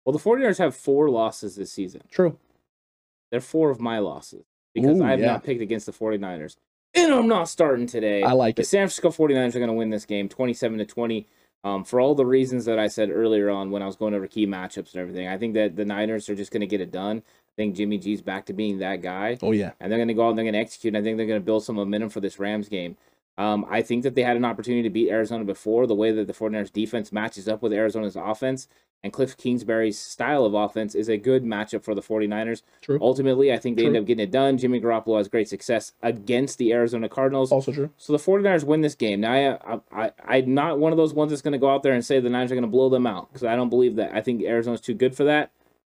Well, 0.05 0.13
the 0.13 0.19
49ers 0.19 0.57
have 0.57 0.75
four 0.75 1.09
losses 1.09 1.55
this 1.55 1.71
season. 1.71 2.01
True. 2.09 2.37
They're 3.31 3.41
four 3.41 3.69
of 3.69 3.79
my 3.79 3.99
losses 3.99 4.45
because 4.73 4.99
Ooh, 4.99 5.03
I 5.03 5.11
have 5.11 5.19
yeah. 5.19 5.27
not 5.27 5.43
picked 5.43 5.61
against 5.61 5.85
the 5.85 5.91
49ers. 5.91 6.57
And 6.95 7.13
I'm 7.13 7.27
not 7.27 7.49
starting 7.49 7.87
today. 7.87 8.21
I 8.21 8.33
like 8.33 8.51
it. 8.51 8.55
the 8.57 8.61
it. 8.61 8.65
San 8.65 8.87
Francisco 8.87 9.09
49ers 9.09 9.55
are 9.55 9.59
going 9.59 9.67
to 9.67 9.73
win 9.73 9.89
this 9.89 10.05
game 10.05 10.29
27 10.29 10.79
to 10.79 10.85
20. 10.85 11.27
Um, 11.65 11.85
for 11.85 12.01
all 12.01 12.13
the 12.13 12.25
reasons 12.25 12.65
that 12.65 12.77
I 12.77 12.89
said 12.89 13.09
earlier 13.09 13.49
on 13.49 13.71
when 13.71 13.81
I 13.81 13.85
was 13.85 13.95
going 13.95 14.13
over 14.13 14.27
key 14.27 14.45
matchups 14.45 14.93
and 14.93 15.01
everything, 15.01 15.27
I 15.27 15.37
think 15.37 15.53
that 15.53 15.77
the 15.77 15.85
Niners 15.85 16.29
are 16.29 16.35
just 16.35 16.51
going 16.51 16.61
to 16.61 16.67
get 16.67 16.81
it 16.81 16.91
done. 16.91 17.23
I 17.53 17.61
think 17.61 17.75
Jimmy 17.75 17.99
G's 17.99 18.21
back 18.21 18.47
to 18.47 18.53
being 18.53 18.79
that 18.79 19.01
guy. 19.01 19.37
Oh 19.41 19.51
yeah. 19.51 19.71
and 19.79 19.91
they're 19.91 19.99
going 19.99 20.07
to 20.07 20.13
go 20.13 20.25
out 20.25 20.29
and 20.29 20.37
they're 20.37 20.45
going 20.45 20.53
to 20.53 20.59
execute. 20.59 20.95
And 20.95 21.01
I 21.01 21.05
think 21.05 21.17
they're 21.17 21.27
going 21.27 21.39
to 21.39 21.45
build 21.45 21.63
some 21.63 21.75
momentum 21.75 22.09
for 22.09 22.19
this 22.19 22.39
Rams 22.39 22.67
game. 22.67 22.97
Um, 23.37 23.65
I 23.69 23.81
think 23.81 24.03
that 24.03 24.15
they 24.15 24.23
had 24.23 24.37
an 24.37 24.45
opportunity 24.45 24.83
to 24.83 24.89
beat 24.89 25.09
Arizona 25.09 25.43
before. 25.43 25.87
The 25.87 25.95
way 25.95 26.11
that 26.11 26.27
the 26.27 26.33
49ers 26.33 26.71
defense 26.71 27.11
matches 27.11 27.47
up 27.47 27.61
with 27.61 27.73
Arizona's 27.73 28.15
offense 28.15 28.67
and 29.03 29.11
Cliff 29.11 29.35
Kingsbury's 29.35 29.99
style 29.99 30.45
of 30.45 30.53
offense 30.53 30.95
is 30.95 31.09
a 31.09 31.17
good 31.17 31.43
matchup 31.43 31.83
for 31.83 31.93
the 31.93 32.01
49ers. 32.01 32.61
True. 32.81 32.97
Ultimately, 33.01 33.51
I 33.51 33.57
think 33.57 33.77
they 33.77 33.85
end 33.85 33.97
up 33.97 34.05
getting 34.05 34.23
it 34.23 34.31
done. 34.31 34.57
Jimmy 34.57 34.79
Garoppolo 34.79 35.17
has 35.17 35.27
great 35.27 35.49
success 35.49 35.91
against 36.01 36.57
the 36.57 36.71
Arizona 36.71 37.09
Cardinals. 37.09 37.51
Also 37.51 37.71
true. 37.71 37.89
So 37.97 38.13
the 38.13 38.19
49ers 38.19 38.63
win 38.63 38.81
this 38.81 38.95
game. 38.95 39.19
Now, 39.19 39.59
I, 39.65 39.73
I, 39.73 39.79
I, 39.91 40.11
I'm 40.37 40.53
not 40.53 40.79
one 40.79 40.93
of 40.93 40.97
those 40.97 41.13
ones 41.13 41.31
that's 41.31 41.41
going 41.41 41.51
to 41.51 41.57
go 41.57 41.69
out 41.69 41.83
there 41.83 41.93
and 41.93 42.05
say 42.05 42.19
the 42.19 42.29
Niners 42.29 42.51
are 42.51 42.55
going 42.55 42.63
to 42.63 42.67
blow 42.69 42.89
them 42.89 43.05
out 43.05 43.29
because 43.29 43.43
I 43.43 43.55
don't 43.55 43.69
believe 43.69 43.97
that. 43.97 44.15
I 44.15 44.21
think 44.21 44.41
Arizona's 44.43 44.81
too 44.81 44.93
good 44.93 45.15
for 45.15 45.25
that. 45.25 45.51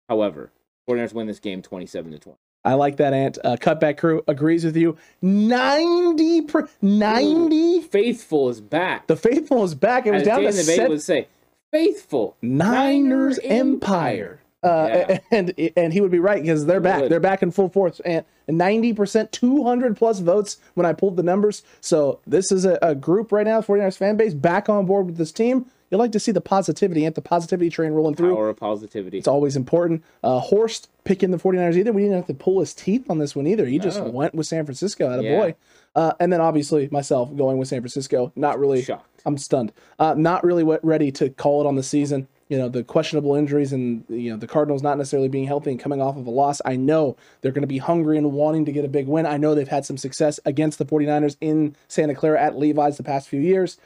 However, 0.08 0.52
49ers 0.90 1.14
win 1.14 1.28
this 1.28 1.40
game 1.40 1.62
27 1.62 2.12
to 2.12 2.20
20. 2.20 2.38
I 2.66 2.76
like 2.76 2.98
that, 2.98 3.14
Ant. 3.14 3.38
Uh, 3.44 3.58
cutback 3.58 3.98
crew 3.98 4.24
agrees 4.28 4.64
with 4.64 4.78
you. 4.78 4.98
90 5.22 6.42
per, 6.44 6.70
90. 6.82 7.82
Faithful 7.82 8.50
is 8.50 8.62
back. 8.62 9.08
The 9.08 9.18
faithful 9.18 9.64
is 9.64 9.76
back. 9.76 10.06
It 10.06 10.12
was 10.12 10.22
As 10.22 10.28
down 10.28 10.42
to 10.42 10.46
the 10.48 10.54
set, 10.54 10.90
would 10.90 11.02
say, 11.02 11.28
faithful. 11.72 12.38
Niners 12.42 13.40
Niner 13.44 13.54
Empire. 13.56 14.40
Uh, 14.64 14.88
Yeah. 15.10 15.20
and 15.32 15.54
and 15.76 15.92
he 15.92 16.00
would 16.00 16.12
be 16.12 16.20
right 16.20 16.42
because 16.42 16.66
they're 16.66 16.80
back. 16.80 17.10
They're 17.10 17.20
back 17.20 17.44
in 17.44 17.52
full 17.52 17.68
force 17.68 18.00
and 18.06 18.24
ninety 18.48 18.94
percent, 18.94 19.34
two 19.34 19.64
hundred 19.66 19.98
plus 19.98 20.20
votes 20.20 20.56
when 20.76 20.86
I 20.86 20.94
pulled 20.94 21.18
the 21.18 21.24
numbers. 21.24 21.64
So 21.82 22.22
this 22.26 22.50
is 22.50 22.64
a, 22.64 22.80
a 22.82 22.96
group 22.96 23.34
right 23.34 23.46
now, 23.46 23.60
49ers 23.60 23.98
fan 23.98 24.16
base, 24.16 24.34
back 24.34 24.70
on 24.70 24.86
board 24.86 25.08
with 25.08 25.18
this 25.18 25.34
team. 25.34 25.66
You 25.94 26.00
like 26.00 26.12
to 26.14 26.20
see 26.20 26.32
the 26.32 26.42
positivity 26.42 27.06
and 27.06 27.14
the 27.14 27.22
positivity 27.22 27.70
train 27.70 27.92
rolling 27.92 28.16
through. 28.16 28.34
Power 28.34 28.50
of 28.50 28.58
positivity. 28.58 29.20
It's 29.20 29.28
always 29.28 29.56
important. 29.56 30.04
Uh, 30.24 30.40
Horst 30.40 30.90
picking 31.04 31.30
the 31.30 31.38
49ers 31.38 31.76
either. 31.78 31.94
We 31.94 32.02
didn't 32.02 32.16
have 32.18 32.26
to 32.26 32.34
pull 32.34 32.62
his 32.62 32.74
teeth 32.74 33.08
on 33.12 33.20
this 33.20 33.36
one 33.36 33.46
either. 33.46 33.68
He 33.68 33.78
just 33.78 34.02
went 34.02 34.34
with 34.34 34.48
San 34.48 34.66
Francisco 34.66 35.12
at 35.14 35.20
a 35.20 35.24
Yeah. 35.24 35.38
boy. 35.38 35.56
Uh, 35.96 36.14
and 36.20 36.34
then 36.34 36.42
obviously 36.42 36.90
myself 36.92 37.36
going 37.36 37.60
with 37.60 37.68
San 37.68 37.82
Francisco. 37.82 38.32
Not 38.36 38.58
really 38.58 38.82
Shocked. 38.82 39.22
I'm 39.24 39.38
stunned. 39.38 39.72
Uh, 40.00 40.16
not 40.18 40.44
really 40.44 40.64
ready 40.82 41.12
to 41.12 41.30
call 41.30 41.62
it 41.62 41.68
on 41.68 41.76
the 41.76 41.84
season. 41.84 42.28
You 42.50 42.58
know, 42.58 42.70
the 42.70 42.84
questionable 42.84 43.36
injuries 43.36 43.72
and 43.72 44.04
you 44.10 44.32
know 44.32 44.38
the 44.38 44.48
Cardinals 44.48 44.82
not 44.82 44.98
necessarily 44.98 45.30
being 45.30 45.46
healthy 45.46 45.70
and 45.72 45.80
coming 45.80 46.02
off 46.02 46.18
of 46.18 46.26
a 46.26 46.30
loss. 46.32 46.60
I 46.66 46.76
know 46.76 47.16
they're 47.42 47.52
going 47.52 47.62
to 47.62 47.68
be 47.68 47.78
hungry 47.78 48.18
and 48.18 48.32
wanting 48.34 48.66
to 48.66 48.72
get 48.72 48.84
a 48.84 48.88
big 48.88 49.08
win. 49.08 49.26
I 49.28 49.38
know 49.38 49.54
they've 49.54 49.68
had 49.68 49.86
some 49.86 49.98
success 49.98 50.40
against 50.44 50.78
the 50.80 50.86
49ers 50.86 51.38
in 51.40 51.76
Santa 51.88 52.16
Clara 52.16 52.42
at 52.42 52.58
Levi's 52.58 52.98
the 52.98 53.04
past 53.04 53.28
few 53.30 53.40
years. 53.40 53.78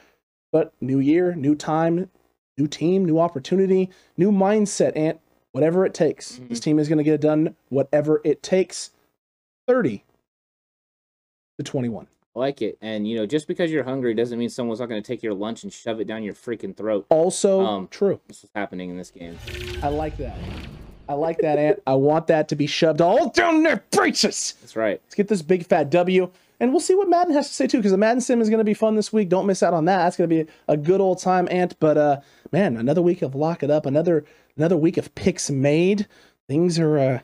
But 0.52 0.72
new 0.80 0.98
year, 0.98 1.34
new 1.34 1.54
time, 1.54 2.10
new 2.56 2.66
team, 2.66 3.04
new 3.04 3.18
opportunity, 3.18 3.90
new 4.16 4.32
mindset, 4.32 4.92
and 4.96 5.18
whatever 5.52 5.84
it 5.84 5.94
takes. 5.94 6.40
This 6.48 6.60
team 6.60 6.78
is 6.78 6.88
going 6.88 6.98
to 6.98 7.04
get 7.04 7.14
it 7.14 7.20
done, 7.20 7.54
whatever 7.68 8.20
it 8.24 8.42
takes. 8.42 8.90
30 9.66 10.04
to 11.58 11.64
21. 11.64 12.06
I 12.34 12.38
like 12.38 12.62
it. 12.62 12.78
And, 12.80 13.06
you 13.06 13.16
know, 13.16 13.26
just 13.26 13.46
because 13.48 13.70
you're 13.70 13.84
hungry 13.84 14.14
doesn't 14.14 14.38
mean 14.38 14.48
someone's 14.48 14.80
not 14.80 14.88
going 14.88 15.02
to 15.02 15.06
take 15.06 15.22
your 15.22 15.34
lunch 15.34 15.64
and 15.64 15.72
shove 15.72 16.00
it 16.00 16.06
down 16.06 16.22
your 16.22 16.34
freaking 16.34 16.74
throat. 16.74 17.04
Also 17.10 17.60
Um, 17.60 17.88
true. 17.88 18.20
This 18.28 18.44
is 18.44 18.50
happening 18.54 18.88
in 18.90 18.96
this 18.96 19.10
game. 19.10 19.36
I 19.82 19.88
like 19.88 20.16
that. 20.18 20.36
I 21.08 21.14
like 21.14 21.38
that, 21.38 21.58
Ant. 21.58 21.82
I 21.86 21.94
want 21.94 22.26
that 22.28 22.48
to 22.48 22.56
be 22.56 22.66
shoved 22.66 23.00
all 23.00 23.30
down 23.30 23.62
their 23.62 23.82
braces. 23.90 24.54
That's 24.60 24.76
right. 24.76 25.00
Let's 25.04 25.14
get 25.14 25.28
this 25.28 25.42
big 25.42 25.66
fat 25.66 25.90
W. 25.90 26.30
And 26.60 26.72
we'll 26.72 26.80
see 26.80 26.94
what 26.94 27.08
Madden 27.08 27.32
has 27.34 27.48
to 27.48 27.54
say 27.54 27.66
too, 27.66 27.78
because 27.78 27.92
the 27.92 27.98
Madden 27.98 28.20
Sim 28.20 28.40
is 28.40 28.48
going 28.48 28.58
to 28.58 28.64
be 28.64 28.74
fun 28.74 28.96
this 28.96 29.12
week. 29.12 29.28
Don't 29.28 29.46
miss 29.46 29.62
out 29.62 29.74
on 29.74 29.84
that. 29.84 29.98
That's 29.98 30.16
going 30.16 30.28
to 30.28 30.44
be 30.44 30.50
a 30.66 30.76
good 30.76 31.00
old 31.00 31.18
time, 31.20 31.46
Ant. 31.50 31.78
But 31.78 31.96
uh, 31.96 32.20
man, 32.52 32.76
another 32.76 33.02
week 33.02 33.22
of 33.22 33.34
lock 33.34 33.62
it 33.62 33.70
up. 33.70 33.86
Another 33.86 34.24
another 34.56 34.76
week 34.76 34.96
of 34.96 35.14
picks 35.14 35.50
made. 35.50 36.06
Things 36.48 36.78
are 36.78 36.98
uh, 36.98 37.20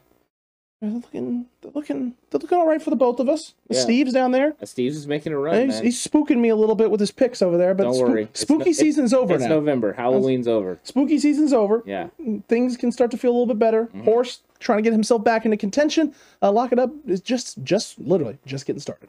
they're 0.80 0.91
looking 0.91 1.47
they're 1.62 1.72
looking 1.72 2.14
they're 2.30 2.41
looking 2.41 2.59
all 2.59 2.66
right 2.68 2.80
for 2.80 2.91
the 2.91 2.97
both 2.97 3.18
of 3.18 3.28
us. 3.28 3.55
Yeah. 3.68 3.80
Steve's 3.80 4.12
down 4.12 4.30
there. 4.30 4.55
Uh, 4.62 4.66
Steve's 4.66 4.97
is 4.97 5.07
making 5.09 5.32
a 5.32 5.39
run, 5.39 5.57
He's, 5.64 5.74
man. 5.76 5.85
he's 5.85 6.07
spooking 6.07 6.39
me 6.39 6.51
a 6.51 6.57
little 6.57 6.74
bit 6.76 6.91
with 6.91 7.01
his 7.01 7.11
picks 7.11 7.43
over 7.43 7.57
there. 7.57 7.74
But 7.74 7.85
Don't 7.85 7.95
spook- 7.95 8.09
worry. 8.09 8.28
Spooky 8.35 8.70
no- 8.70 8.72
season's 8.72 9.12
over 9.14 9.35
it's 9.35 9.43
now. 9.43 9.49
November. 9.49 9.95
Halloween's 9.95 10.47
over. 10.47 10.78
Spooky 10.85 11.18
season's 11.18 11.53
over. 11.53 11.82
Yeah. 11.87 12.09
things 12.49 12.76
can 12.76 12.93
start 12.93 13.11
to 13.12 13.16
feel 13.16 13.30
a 13.30 13.35
little 13.37 13.47
bit 13.47 13.59
better. 13.59 13.87
Mm-hmm. 13.87 14.05
Horse 14.05 14.43
trying 14.61 14.78
to 14.78 14.82
get 14.82 14.93
himself 14.93 15.24
back 15.24 15.45
into 15.45 15.57
contention. 15.57 16.14
Uh, 16.41 16.53
lock 16.53 16.70
it 16.70 16.78
up 16.78 16.91
is 17.07 17.20
just, 17.20 17.62
just 17.64 17.99
literally 17.99 18.39
just 18.47 18.66
getting 18.66 18.80
started. 18.80 19.09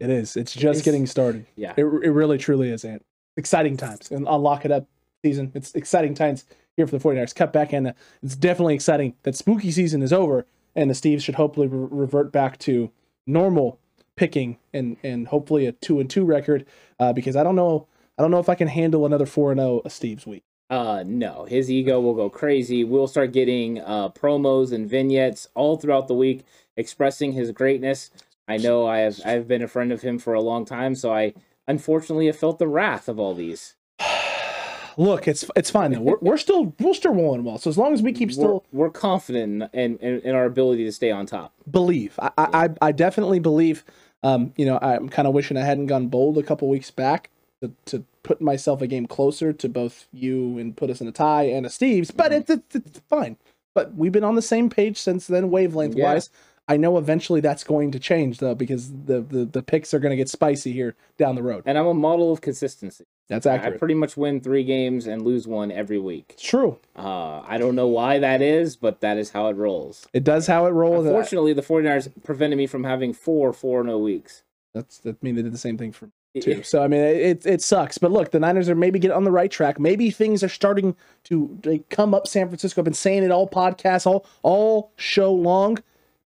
It 0.00 0.10
is. 0.10 0.36
It's 0.36 0.52
just 0.52 0.80
It's- 0.80 0.84
getting 0.84 1.06
started. 1.06 1.46
Yeah. 1.56 1.74
It, 1.76 1.84
it 1.84 2.10
really 2.10 2.38
truly 2.38 2.70
is, 2.70 2.84
Ant. 2.84 3.04
Exciting 3.36 3.76
times. 3.76 4.10
And 4.10 4.26
on 4.26 4.42
Lock 4.42 4.64
It 4.64 4.72
Up 4.72 4.86
season, 5.24 5.52
it's 5.54 5.74
exciting 5.74 6.14
times 6.14 6.44
here 6.76 6.86
for 6.86 6.98
the 6.98 7.04
49ers. 7.04 7.34
Cut 7.34 7.52
back, 7.52 7.72
and 7.72 7.88
uh, 7.88 7.92
it's 8.22 8.34
definitely 8.36 8.74
exciting 8.74 9.14
that 9.22 9.36
spooky 9.36 9.70
season 9.70 10.02
is 10.02 10.12
over, 10.12 10.46
and 10.74 10.90
the 10.90 10.94
Steves 10.94 11.22
should 11.22 11.36
hopefully 11.36 11.66
re- 11.68 11.88
revert 11.90 12.32
back 12.32 12.58
to 12.60 12.90
normal 13.26 13.78
picking 14.16 14.58
and 14.74 14.96
and 15.02 15.28
hopefully 15.28 15.66
a 15.66 15.72
two 15.72 16.00
and 16.00 16.10
two 16.10 16.24
record. 16.24 16.66
Uh, 16.98 17.12
because 17.12 17.36
I 17.36 17.42
don't 17.42 17.56
know, 17.56 17.86
I 18.18 18.22
don't 18.22 18.30
know 18.30 18.40
if 18.40 18.48
I 18.48 18.54
can 18.54 18.68
handle 18.68 19.06
another 19.06 19.26
four 19.26 19.52
and 19.52 19.60
zero 19.60 19.80
Esteves 19.84 20.26
week. 20.26 20.42
Uh, 20.68 21.02
no, 21.06 21.44
his 21.46 21.70
ego 21.70 22.00
will 22.00 22.14
go 22.14 22.28
crazy. 22.30 22.84
We'll 22.84 23.08
start 23.08 23.32
getting 23.32 23.80
uh, 23.80 24.08
promos 24.10 24.72
and 24.72 24.88
vignettes 24.88 25.48
all 25.54 25.76
throughout 25.76 26.08
the 26.08 26.14
week 26.14 26.44
expressing 26.76 27.32
his 27.32 27.50
greatness. 27.52 28.10
I 28.50 28.56
know 28.56 28.86
I 28.86 28.98
have 29.00 29.20
I've 29.24 29.46
been 29.48 29.62
a 29.62 29.68
friend 29.68 29.92
of 29.92 30.02
him 30.02 30.18
for 30.18 30.34
a 30.34 30.40
long 30.40 30.64
time, 30.64 30.94
so 30.94 31.12
I 31.12 31.34
unfortunately 31.68 32.26
have 32.26 32.36
felt 32.36 32.58
the 32.58 32.68
wrath 32.68 33.08
of 33.08 33.18
all 33.18 33.34
these. 33.34 33.74
Look, 34.96 35.28
it's 35.28 35.44
it's 35.56 35.70
fine 35.70 35.92
though. 35.92 36.00
We're, 36.00 36.18
we're 36.20 36.36
still 36.36 36.74
we're 36.80 36.94
still 36.94 37.14
rolling 37.14 37.44
well. 37.44 37.58
So 37.58 37.70
as 37.70 37.78
long 37.78 37.94
as 37.94 38.02
we 38.02 38.12
keep 38.12 38.32
still 38.32 38.64
we're, 38.72 38.86
we're 38.86 38.90
confident 38.90 39.70
in, 39.72 39.96
in, 39.98 40.20
in 40.20 40.34
our 40.34 40.44
ability 40.44 40.84
to 40.84 40.92
stay 40.92 41.10
on 41.10 41.26
top. 41.26 41.52
believe. 41.70 42.18
I, 42.20 42.30
I 42.36 42.68
I- 42.82 42.92
definitely 42.92 43.38
believe. 43.38 43.84
Um, 44.22 44.52
you 44.56 44.66
know, 44.66 44.78
I'm 44.82 45.08
kind 45.08 45.26
of 45.26 45.32
wishing 45.32 45.56
I 45.56 45.62
hadn't 45.62 45.86
gone 45.86 46.08
bold 46.08 46.36
a 46.36 46.42
couple 46.42 46.68
weeks 46.68 46.90
back 46.90 47.30
to, 47.62 47.72
to 47.86 48.04
put 48.22 48.42
myself 48.42 48.82
a 48.82 48.86
game 48.86 49.06
closer 49.06 49.50
to 49.54 49.68
both 49.68 50.08
you 50.12 50.58
and 50.58 50.76
put 50.76 50.90
us 50.90 51.00
in 51.00 51.06
a 51.08 51.12
tie 51.12 51.44
and 51.44 51.64
Esteves. 51.64 52.14
But 52.14 52.30
it's, 52.32 52.50
it's 52.50 52.74
it's 52.76 52.98
fine. 53.08 53.38
But 53.74 53.94
we've 53.94 54.12
been 54.12 54.24
on 54.24 54.34
the 54.34 54.42
same 54.42 54.68
page 54.68 54.98
since 54.98 55.26
then, 55.28 55.50
wavelength 55.50 55.94
Yeah. 55.96 56.12
wise. 56.12 56.28
I 56.70 56.76
know 56.76 56.98
eventually 56.98 57.40
that's 57.40 57.64
going 57.64 57.90
to 57.90 57.98
change 57.98 58.38
though, 58.38 58.54
because 58.54 58.92
the 58.92 59.20
the, 59.20 59.44
the 59.44 59.60
picks 59.60 59.92
are 59.92 59.98
going 59.98 60.10
to 60.10 60.16
get 60.16 60.28
spicy 60.28 60.70
here 60.70 60.94
down 61.18 61.34
the 61.34 61.42
road. 61.42 61.64
And 61.66 61.76
I'm 61.76 61.86
a 61.86 61.94
model 61.94 62.32
of 62.32 62.42
consistency. 62.42 63.04
That's 63.28 63.44
accurate. 63.44 63.74
I 63.74 63.78
pretty 63.78 63.94
much 63.94 64.16
win 64.16 64.40
three 64.40 64.62
games 64.62 65.08
and 65.08 65.22
lose 65.22 65.48
one 65.48 65.72
every 65.72 65.98
week. 65.98 66.26
it's 66.34 66.42
true. 66.44 66.78
Uh, 66.96 67.40
I 67.40 67.58
don't 67.58 67.74
know 67.74 67.88
why 67.88 68.20
that 68.20 68.40
is, 68.40 68.76
but 68.76 69.00
that 69.00 69.18
is 69.18 69.30
how 69.30 69.48
it 69.48 69.56
rolls. 69.56 70.06
It 70.12 70.22
does 70.22 70.46
how 70.46 70.66
it 70.66 70.70
rolls. 70.70 71.06
Unfortunately, 71.06 71.52
the 71.52 71.62
49ers 71.62 72.08
prevented 72.22 72.56
me 72.56 72.68
from 72.68 72.84
having 72.84 73.12
four 73.14 73.52
4 73.52 73.82
0 73.82 73.98
weeks. 73.98 74.44
That's 74.72 74.98
that 74.98 75.20
mean 75.24 75.34
they 75.34 75.42
did 75.42 75.52
the 75.52 75.58
same 75.58 75.76
thing 75.76 75.90
for 75.90 76.08
me 76.36 76.40
too. 76.40 76.62
So 76.62 76.84
I 76.84 76.86
mean 76.86 77.00
it 77.00 77.44
it 77.44 77.62
sucks. 77.62 77.98
But 77.98 78.12
look, 78.12 78.30
the 78.30 78.38
Niners 78.38 78.68
are 78.68 78.76
maybe 78.76 79.00
getting 79.00 79.16
on 79.16 79.24
the 79.24 79.32
right 79.32 79.50
track. 79.50 79.80
Maybe 79.80 80.12
things 80.12 80.44
are 80.44 80.48
starting 80.48 80.94
to 81.24 81.84
come 81.90 82.14
up 82.14 82.28
San 82.28 82.46
Francisco. 82.46 82.80
I've 82.80 82.84
been 82.84 82.94
saying 82.94 83.24
it 83.24 83.32
all 83.32 83.48
podcasts, 83.48 84.06
all 84.06 84.24
all 84.42 84.92
show 84.94 85.32
long. 85.32 85.78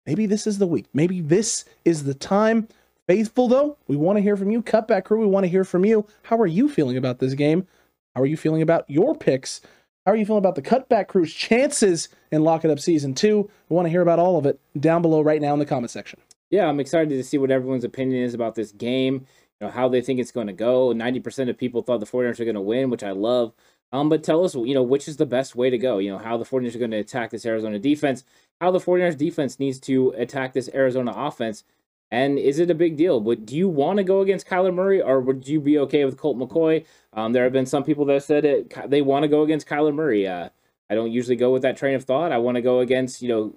Maybe 0.07 0.27
this 0.27 0.47
is 0.47 0.59
the 0.59 0.67
week. 0.67 0.87
Maybe 0.93 1.21
this 1.21 1.65
is 1.85 2.05
the 2.05 2.15
time. 2.15 2.69
Faithful 3.07 3.49
though, 3.49 3.77
we 3.87 3.97
want 3.97 4.17
to 4.17 4.23
hear 4.23 4.37
from 4.37 4.51
you. 4.51 4.63
Cutback 4.63 5.05
crew, 5.05 5.21
we 5.21 5.27
want 5.27 5.45
to 5.45 5.51
hear 5.51 5.65
from 5.65 5.85
you. 5.85 6.07
How 6.23 6.39
are 6.39 6.47
you 6.47 6.69
feeling 6.69 6.97
about 6.97 7.19
this 7.19 7.35
game? 7.35 7.67
How 8.15 8.23
are 8.23 8.27
you 8.27 8.37
feeling 8.37 8.63
about 8.63 8.89
your 8.89 9.15
picks? 9.15 9.61
How 10.07 10.13
are 10.13 10.17
you 10.17 10.27
feeling 10.27 10.39
about 10.39 10.55
the 10.55 10.63
cutback 10.63 11.09
crew's 11.09 11.33
chances 11.33 12.09
in 12.31 12.45
Lock 12.45 12.65
It 12.65 12.71
Up 12.71 12.79
season 12.79 13.15
two? 13.15 13.51
We 13.69 13.75
want 13.75 13.87
to 13.87 13.91
hear 13.91 14.03
about 14.03 14.19
all 14.19 14.39
of 14.39 14.47
it 14.47 14.61
down 14.79 15.03
below 15.03 15.23
right 15.23 15.41
now 15.41 15.53
in 15.55 15.59
the 15.59 15.67
comment 15.67 15.91
section. 15.91 16.21
Yeah, 16.51 16.67
I'm 16.67 16.81
excited 16.81 17.09
to 17.09 17.25
see 17.25 17.39
what 17.39 17.51
everyone's 17.51 17.85
opinion 17.85 18.23
is 18.23 18.35
about 18.35 18.55
this 18.55 18.73
game, 18.73 19.27
you 19.61 19.67
know, 19.67 19.71
how 19.71 19.89
they 19.89 20.03
think 20.03 20.21
it's 20.21 20.31
going 20.31 20.47
to 20.47 20.53
go. 20.53 20.93
90% 20.95 21.49
of 21.49 21.59
people 21.59 21.83
thought 21.83 22.01
the 22.01 22.07
49ers 22.07 22.39
are 22.39 22.45
going 22.45 22.55
to 22.55 22.61
win, 22.61 22.91
which 22.91 23.03
I 23.03 23.13
love. 23.13 23.55
Um, 23.93 24.09
but 24.09 24.23
tell 24.23 24.45
us, 24.45 24.55
you 24.55 24.75
know, 24.75 24.83
which 24.83 25.09
is 25.09 25.17
the 25.17 25.27
best 25.27 25.57
way 25.57 25.71
to 25.71 25.79
go, 25.79 25.99
you 25.99 26.11
know, 26.11 26.19
how 26.19 26.37
the 26.37 26.45
49ers 26.45 26.75
are 26.75 26.81
going 26.81 26.91
to 26.91 26.99
attack 26.99 27.31
this 27.31 27.47
Arizona 27.47 27.79
defense, 27.79 28.25
how 28.61 28.71
the 28.71 28.79
49ers 28.79 29.17
defense 29.17 29.59
needs 29.59 29.79
to 29.81 30.11
attack 30.17 30.53
this 30.53 30.71
Arizona 30.75 31.13
offense. 31.15 31.65
And 32.11 32.39
is 32.39 32.59
it 32.59 32.71
a 32.71 32.75
big 32.75 32.97
deal? 32.97 33.21
Would 33.21 33.47
do 33.47 33.57
you 33.57 33.69
want 33.69 33.97
to 33.97 34.05
go 34.05 34.21
against 34.21 34.47
Kyler 34.47 34.73
Murray, 34.73 35.03
or 35.03 35.21
would 35.21 35.49
you 35.49 35.61
be 35.61 35.79
okay 35.81 36.05
with 36.05 36.17
Colt 36.17 36.39
McCoy? 36.39 36.85
Um, 37.13 37.33
there 37.33 37.45
have 37.45 37.53
been 37.53 37.67
some 37.67 37.83
people 37.83 38.05
that 38.07 38.23
said 38.23 38.45
it, 38.45 38.91
they 38.91 39.03
want 39.03 39.25
to 39.25 39.29
go 39.29 39.43
against 39.43 39.67
Kyler 39.67 39.95
Murray. 39.95 40.27
Uh, 40.27 40.51
I 40.89 40.95
don't 40.95 41.11
usually 41.11 41.37
go 41.37 41.53
with 41.53 41.63
that 41.63 41.77
train 41.77 41.95
of 41.95 42.05
thought. 42.05 42.31
I 42.31 42.39
want 42.39 42.57
to 42.57 42.63
go 42.63 42.81
against, 42.81 43.23
you 43.23 43.29
know, 43.29 43.55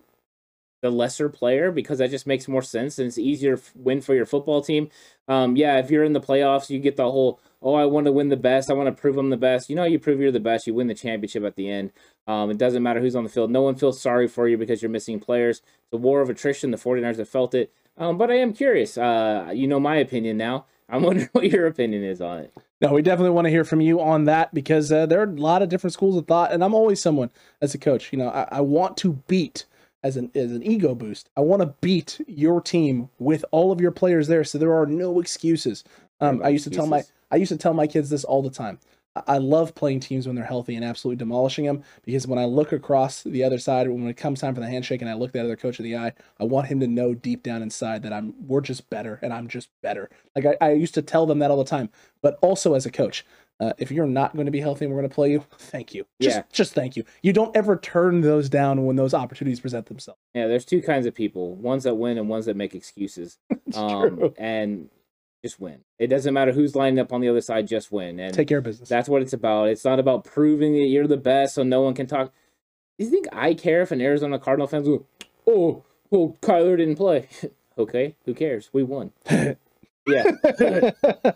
the 0.81 0.91
lesser 0.91 1.29
player 1.29 1.71
because 1.71 1.97
that 1.97 2.11
just 2.11 2.27
makes 2.27 2.47
more 2.47 2.61
sense 2.61 2.99
and 2.99 3.07
it's 3.07 3.17
easier 3.17 3.59
win 3.75 4.01
for 4.01 4.13
your 4.13 4.25
football 4.25 4.61
team. 4.61 4.89
Um, 5.27 5.55
yeah, 5.55 5.77
if 5.77 5.89
you're 5.89 6.03
in 6.03 6.13
the 6.13 6.21
playoffs, 6.21 6.69
you 6.69 6.79
get 6.79 6.97
the 6.97 7.09
whole, 7.09 7.39
oh, 7.61 7.73
I 7.73 7.85
want 7.85 8.05
to 8.05 8.11
win 8.11 8.29
the 8.29 8.37
best. 8.37 8.69
I 8.69 8.73
want 8.73 8.87
to 8.95 9.01
prove 9.01 9.17
I'm 9.17 9.29
the 9.29 9.37
best. 9.37 9.69
You 9.69 9.75
know, 9.75 9.83
you 9.83 9.99
prove 9.99 10.19
you're 10.19 10.31
the 10.31 10.39
best. 10.39 10.67
You 10.67 10.73
win 10.73 10.87
the 10.87 10.93
championship 10.93 11.43
at 11.43 11.55
the 11.55 11.69
end. 11.69 11.91
Um, 12.27 12.51
it 12.51 12.57
doesn't 12.57 12.83
matter 12.83 12.99
who's 12.99 13.15
on 13.15 13.23
the 13.23 13.29
field. 13.29 13.51
No 13.51 13.61
one 13.61 13.75
feels 13.75 14.01
sorry 14.01 14.27
for 14.27 14.47
you 14.47 14.57
because 14.57 14.81
you're 14.81 14.91
missing 14.91 15.19
players. 15.19 15.59
It's 15.59 15.93
a 15.93 15.97
war 15.97 16.21
of 16.21 16.29
attrition. 16.29 16.71
The 16.71 16.77
49ers 16.77 17.17
have 17.17 17.29
felt 17.29 17.55
it. 17.55 17.73
Um, 17.97 18.17
but 18.17 18.29
I 18.29 18.35
am 18.35 18.53
curious. 18.53 18.97
Uh, 18.97 19.51
you 19.53 19.67
know 19.67 19.79
my 19.79 19.95
opinion 19.95 20.37
now. 20.37 20.65
I'm 20.89 21.03
wondering 21.03 21.27
what 21.33 21.51
your 21.51 21.67
opinion 21.67 22.03
is 22.03 22.21
on 22.21 22.39
it. 22.39 22.53
No, 22.79 22.93
we 22.93 23.01
definitely 23.01 23.31
want 23.31 23.45
to 23.45 23.49
hear 23.49 23.65
from 23.65 23.81
you 23.81 23.99
on 23.99 24.25
that 24.25 24.53
because 24.53 24.89
uh, 24.89 25.05
there 25.05 25.19
are 25.19 25.25
a 25.25 25.31
lot 25.31 25.61
of 25.61 25.67
different 25.67 25.93
schools 25.93 26.15
of 26.15 26.27
thought, 26.27 26.53
and 26.53 26.63
I'm 26.63 26.73
always 26.73 27.01
someone 27.01 27.29
as 27.61 27.73
a 27.73 27.77
coach. 27.77 28.13
You 28.13 28.19
know, 28.19 28.29
I, 28.29 28.47
I 28.51 28.61
want 28.61 28.95
to 28.97 29.13
beat 29.27 29.65
as 30.07 30.15
an 30.17 30.31
as 30.33 30.51
an 30.51 30.63
ego 30.63 30.95
boost. 30.95 31.29
I 31.37 31.41
want 31.41 31.61
to 31.61 31.73
beat 31.81 32.19
your 32.27 32.61
team 32.61 33.09
with 33.19 33.43
all 33.51 33.71
of 33.71 33.81
your 33.81 33.91
players 33.91 34.27
there, 34.27 34.43
so 34.43 34.57
there 34.57 34.73
are 34.73 34.85
no 34.85 35.19
excuses. 35.19 35.83
Um, 36.21 36.37
No 36.39 36.45
I 36.45 36.49
used 36.49 36.63
to 36.63 36.69
tell 36.71 36.87
my. 36.87 37.03
I 37.29 37.35
used 37.35 37.51
to 37.51 37.57
tell 37.57 37.73
my 37.73 37.87
kids 37.87 38.09
this 38.09 38.23
all 38.23 38.41
the 38.41 38.49
time. 38.49 38.79
I- 39.17 39.23
I 39.35 39.37
love 39.39 39.75
playing 39.75 39.99
teams 39.99 40.25
when 40.25 40.35
they're 40.37 40.45
healthy 40.45 40.75
and 40.75 40.85
absolutely 40.85 41.17
demolishing 41.17 41.65
them 41.65 41.83
because 42.05 42.25
when 42.25 42.39
I 42.39 42.45
look 42.45 42.71
across 42.71 43.21
the 43.23 43.43
other 43.43 43.57
side, 43.57 43.89
when 43.89 44.07
it 44.07 44.15
comes 44.15 44.39
time 44.39 44.55
for 44.55 44.61
the 44.61 44.67
handshake 44.69 45.01
and 45.01 45.09
I 45.09 45.13
look 45.15 45.33
that 45.33 45.43
other 45.43 45.57
coach 45.57 45.77
in 45.79 45.83
the 45.83 45.97
eye, 45.97 46.13
I 46.39 46.45
want 46.45 46.67
him 46.67 46.79
to 46.79 46.87
know 46.87 47.13
deep 47.13 47.43
down 47.43 47.61
inside 47.61 48.01
that 48.03 48.13
I'm 48.13 48.33
we're 48.47 48.61
just 48.61 48.89
better 48.89 49.19
and 49.21 49.33
I'm 49.33 49.47
just 49.49 49.69
better. 49.81 50.09
Like 50.35 50.45
I, 50.45 50.65
I 50.67 50.71
used 50.71 50.93
to 50.93 51.01
tell 51.01 51.25
them 51.25 51.39
that 51.39 51.51
all 51.51 51.57
the 51.57 51.65
time. 51.65 51.89
But 52.21 52.39
also 52.41 52.73
as 52.75 52.85
a 52.85 52.91
coach, 52.91 53.25
Uh, 53.59 53.73
if 53.79 53.89
you're 53.89 54.05
not 54.05 54.33
going 54.35 54.45
to 54.45 54.51
be 54.51 54.59
healthy 54.59 54.85
and 54.85 54.93
we're 54.93 54.99
going 55.01 55.09
to 55.09 55.15
play 55.15 55.31
you, 55.31 55.43
thank 55.57 55.93
you. 55.95 56.05
Just, 56.21 56.37
Yeah. 56.37 56.43
just 56.51 56.73
thank 56.73 56.95
you. 56.95 57.03
You 57.23 57.33
don't 57.33 57.55
ever 57.57 57.75
turn 57.75 58.21
those 58.21 58.49
down 58.49 58.85
when 58.85 58.97
those 58.97 59.15
opportunities 59.15 59.59
present 59.59 59.87
themselves. 59.87 60.19
Yeah, 60.35 60.45
there's 60.47 60.63
two 60.65 60.81
kinds 60.81 61.05
of 61.07 61.15
people: 61.15 61.55
ones 61.55 61.83
that 61.83 61.95
win 61.95 62.17
and 62.19 62.29
ones 62.29 62.45
that 62.45 62.55
make 62.55 62.75
excuses. 62.75 63.39
um, 63.75 64.17
true. 64.17 64.33
and 64.37 64.89
just 65.43 65.59
win. 65.59 65.79
It 65.97 66.07
doesn't 66.07 66.33
matter 66.35 66.51
who's 66.51 66.75
lining 66.75 66.99
up 66.99 67.11
on 67.11 67.21
the 67.21 67.29
other 67.29 67.41
side; 67.41 67.67
just 67.67 67.91
win. 67.91 68.19
And 68.19 68.31
Take 68.33 68.47
care 68.47 68.59
of 68.59 68.63
business. 68.63 68.89
that's 68.89 69.09
what 69.09 69.21
it's 69.23 69.33
about. 69.33 69.69
It's 69.69 69.85
not 69.85 69.97
about 69.99 70.23
proving 70.23 70.73
that 70.73 70.87
you're 70.87 71.07
the 71.07 71.17
best, 71.17 71.55
so 71.55 71.63
no 71.63 71.81
one 71.81 71.95
can 71.95 72.05
talk. 72.05 72.31
Do 72.99 73.05
you 73.05 73.09
think 73.11 73.25
I 73.31 73.53
care 73.55 73.81
if 73.81 73.91
an 73.91 74.01
Arizona 74.01 74.37
Cardinal 74.37 74.67
fans 74.67 74.87
go, 74.87 75.05
"Oh, 75.47 75.83
well, 76.11 76.35
Kyler 76.41 76.77
didn't 76.77 76.95
play"? 76.97 77.27
okay, 77.77 78.15
who 78.25 78.33
cares? 78.35 78.69
We 78.71 78.83
won. 78.83 79.13
yeah. 80.07 80.91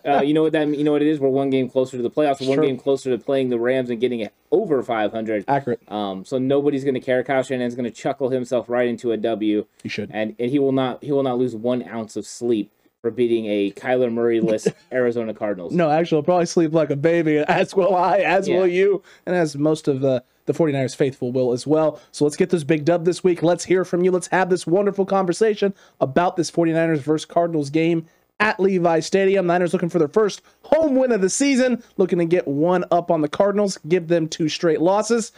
uh, 0.18 0.22
you 0.22 0.34
know 0.34 0.42
what 0.42 0.52
that? 0.52 0.66
You 0.68 0.84
know 0.84 0.92
what 0.92 1.02
it 1.02 1.08
is? 1.08 1.20
We're 1.20 1.28
one 1.28 1.50
game 1.50 1.68
closer 1.68 1.96
to 1.96 2.02
the 2.02 2.10
playoffs. 2.10 2.40
We're 2.40 2.48
one 2.48 2.56
Sure. 2.56 2.64
game 2.64 2.78
closer 2.78 3.10
to 3.10 3.18
playing 3.22 3.48
the 3.50 3.58
Rams 3.58 3.90
and 3.90 4.00
getting 4.00 4.20
it 4.20 4.32
over 4.50 4.82
500. 4.82 5.44
Accurate. 5.48 5.80
Um, 5.90 6.24
so 6.24 6.38
nobody's 6.38 6.84
going 6.84 6.94
to 6.94 7.00
care. 7.00 7.22
Kyle 7.22 7.42
Shanahan's 7.42 7.74
going 7.74 7.84
to 7.84 7.90
chuckle 7.90 8.30
himself 8.30 8.68
right 8.68 8.88
into 8.88 9.12
a 9.12 9.16
W, 9.16 9.66
You 9.82 9.90
should. 9.90 10.10
and, 10.12 10.34
and 10.38 10.50
he 10.50 10.58
will 10.58 10.72
not 10.72 11.02
he 11.02 11.12
will 11.12 11.22
not 11.22 11.38
lose 11.38 11.54
one 11.54 11.86
ounce 11.88 12.16
of 12.16 12.26
sleep 12.26 12.70
for 13.00 13.10
beating 13.10 13.46
a 13.46 13.72
Kyler 13.72 14.12
Murray-less 14.12 14.68
Arizona 14.92 15.34
Cardinals. 15.34 15.72
No, 15.72 15.90
actually, 15.90 16.18
I'll 16.18 16.22
probably 16.22 16.46
sleep 16.46 16.72
like 16.72 16.90
a 16.90 16.96
baby, 16.96 17.38
as 17.38 17.74
will 17.74 17.96
I, 17.96 18.18
as 18.18 18.48
will 18.48 18.66
you, 18.66 19.02
and 19.26 19.34
as 19.34 19.56
most 19.56 19.88
of 19.88 20.00
the, 20.00 20.22
the 20.46 20.52
49ers 20.52 20.94
faithful 20.94 21.32
will 21.32 21.50
as 21.52 21.66
well. 21.66 21.98
So 22.12 22.24
let's 22.24 22.36
get 22.36 22.50
this 22.50 22.62
big 22.62 22.84
dub 22.84 23.04
this 23.04 23.24
week. 23.24 23.42
Let's 23.42 23.64
hear 23.64 23.84
from 23.84 24.04
you. 24.04 24.12
Let's 24.12 24.28
have 24.28 24.50
this 24.50 24.68
wonderful 24.68 25.04
conversation 25.04 25.74
about 26.00 26.36
this 26.36 26.48
49ers 26.48 26.98
versus 26.98 27.24
Cardinals 27.24 27.70
game 27.70 28.06
at 28.42 28.58
Levi 28.58 28.98
Stadium. 29.00 29.46
Niners 29.46 29.72
looking 29.72 29.88
for 29.88 30.00
their 30.00 30.08
first 30.08 30.42
home 30.64 30.96
win 30.96 31.12
of 31.12 31.20
the 31.20 31.30
season, 31.30 31.82
looking 31.96 32.18
to 32.18 32.24
get 32.24 32.48
one 32.48 32.84
up 32.90 33.10
on 33.10 33.20
the 33.20 33.28
Cardinals, 33.28 33.78
give 33.88 34.08
them 34.08 34.28
two 34.28 34.48
straight 34.48 34.80
losses. 34.80 35.32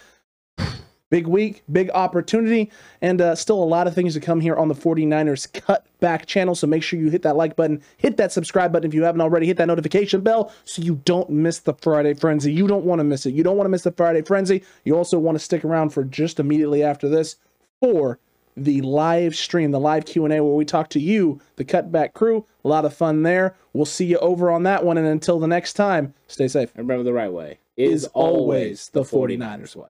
Big 1.11 1.27
week, 1.29 1.63
big 1.71 1.91
opportunity, 1.91 2.73
and 3.01 3.21
uh, 3.21 3.37
still 3.37 3.63
a 3.63 3.65
lot 3.65 3.87
of 3.87 3.95
things 3.95 4.15
to 4.15 4.21
come 4.21 4.41
here 4.41 4.57
on 4.57 4.69
the 4.69 4.75
49ers 4.75 5.47
Cutback 5.53 6.25
channel. 6.25 6.55
So 6.55 6.67
make 6.67 6.83
sure 6.83 6.99
you 6.99 7.11
hit 7.11 7.23
that 7.23 7.37
like 7.37 7.55
button, 7.55 7.83
hit 7.99 8.17
that 8.17 8.33
subscribe 8.33 8.73
button 8.73 8.89
if 8.89 8.95
you 8.95 9.05
haven't 9.05 9.21
already, 9.21 9.47
hit 9.47 9.59
that 9.59 9.69
notification 9.69 10.23
bell 10.23 10.53
so 10.65 10.83
you 10.83 10.97
don't 11.05 11.29
miss 11.31 11.61
the 11.61 11.75
Friday 11.75 12.15
Frenzy. 12.15 12.53
You 12.53 12.67
don't 12.67 12.85
want 12.85 13.01
to 13.01 13.05
miss 13.05 13.27
it. 13.27 13.35
You 13.35 13.45
don't 13.45 13.57
want 13.57 13.67
to 13.67 13.71
miss 13.71 13.83
the 13.83 13.93
Friday 13.93 14.23
Frenzy. 14.23 14.65
You 14.85 14.97
also 14.97 15.19
want 15.19 15.37
to 15.37 15.45
stick 15.45 15.65
around 15.65 15.91
for 15.91 16.05
just 16.05 16.41
immediately 16.41 16.83
after 16.83 17.09
this 17.09 17.37
for 17.81 18.19
the 18.57 18.81
live 18.83 19.35
stream, 19.35 19.71
the 19.71 19.81
live 19.81 20.05
Q&A 20.07 20.29
where 20.29 20.43
we 20.43 20.65
talk 20.65 20.89
to 20.91 21.01
you, 21.01 21.41
the 21.57 21.65
Cutback 21.65 22.13
crew. 22.15 22.47
A 22.65 22.69
lot 22.69 22.85
of 22.85 22.95
fun 22.95 23.23
there. 23.23 23.57
We'll 23.73 23.85
see 23.85 24.07
you 24.07 24.19
over 24.19 24.51
on 24.51 24.63
that 24.65 24.85
one. 24.85 24.97
And 24.97 25.07
until 25.07 25.39
the 25.39 25.49
next 25.49 25.75
time, 25.75 26.15
stay 26.29 26.49
safe. 26.49 26.71
And 26.75 26.89
remember 26.89 27.05
the 27.05 27.13
right 27.13 27.33
way 27.33 27.59
Is 27.77 28.05
always 28.07 28.89
the 28.91 29.03
49ers 29.03 29.77
way. 29.77 29.89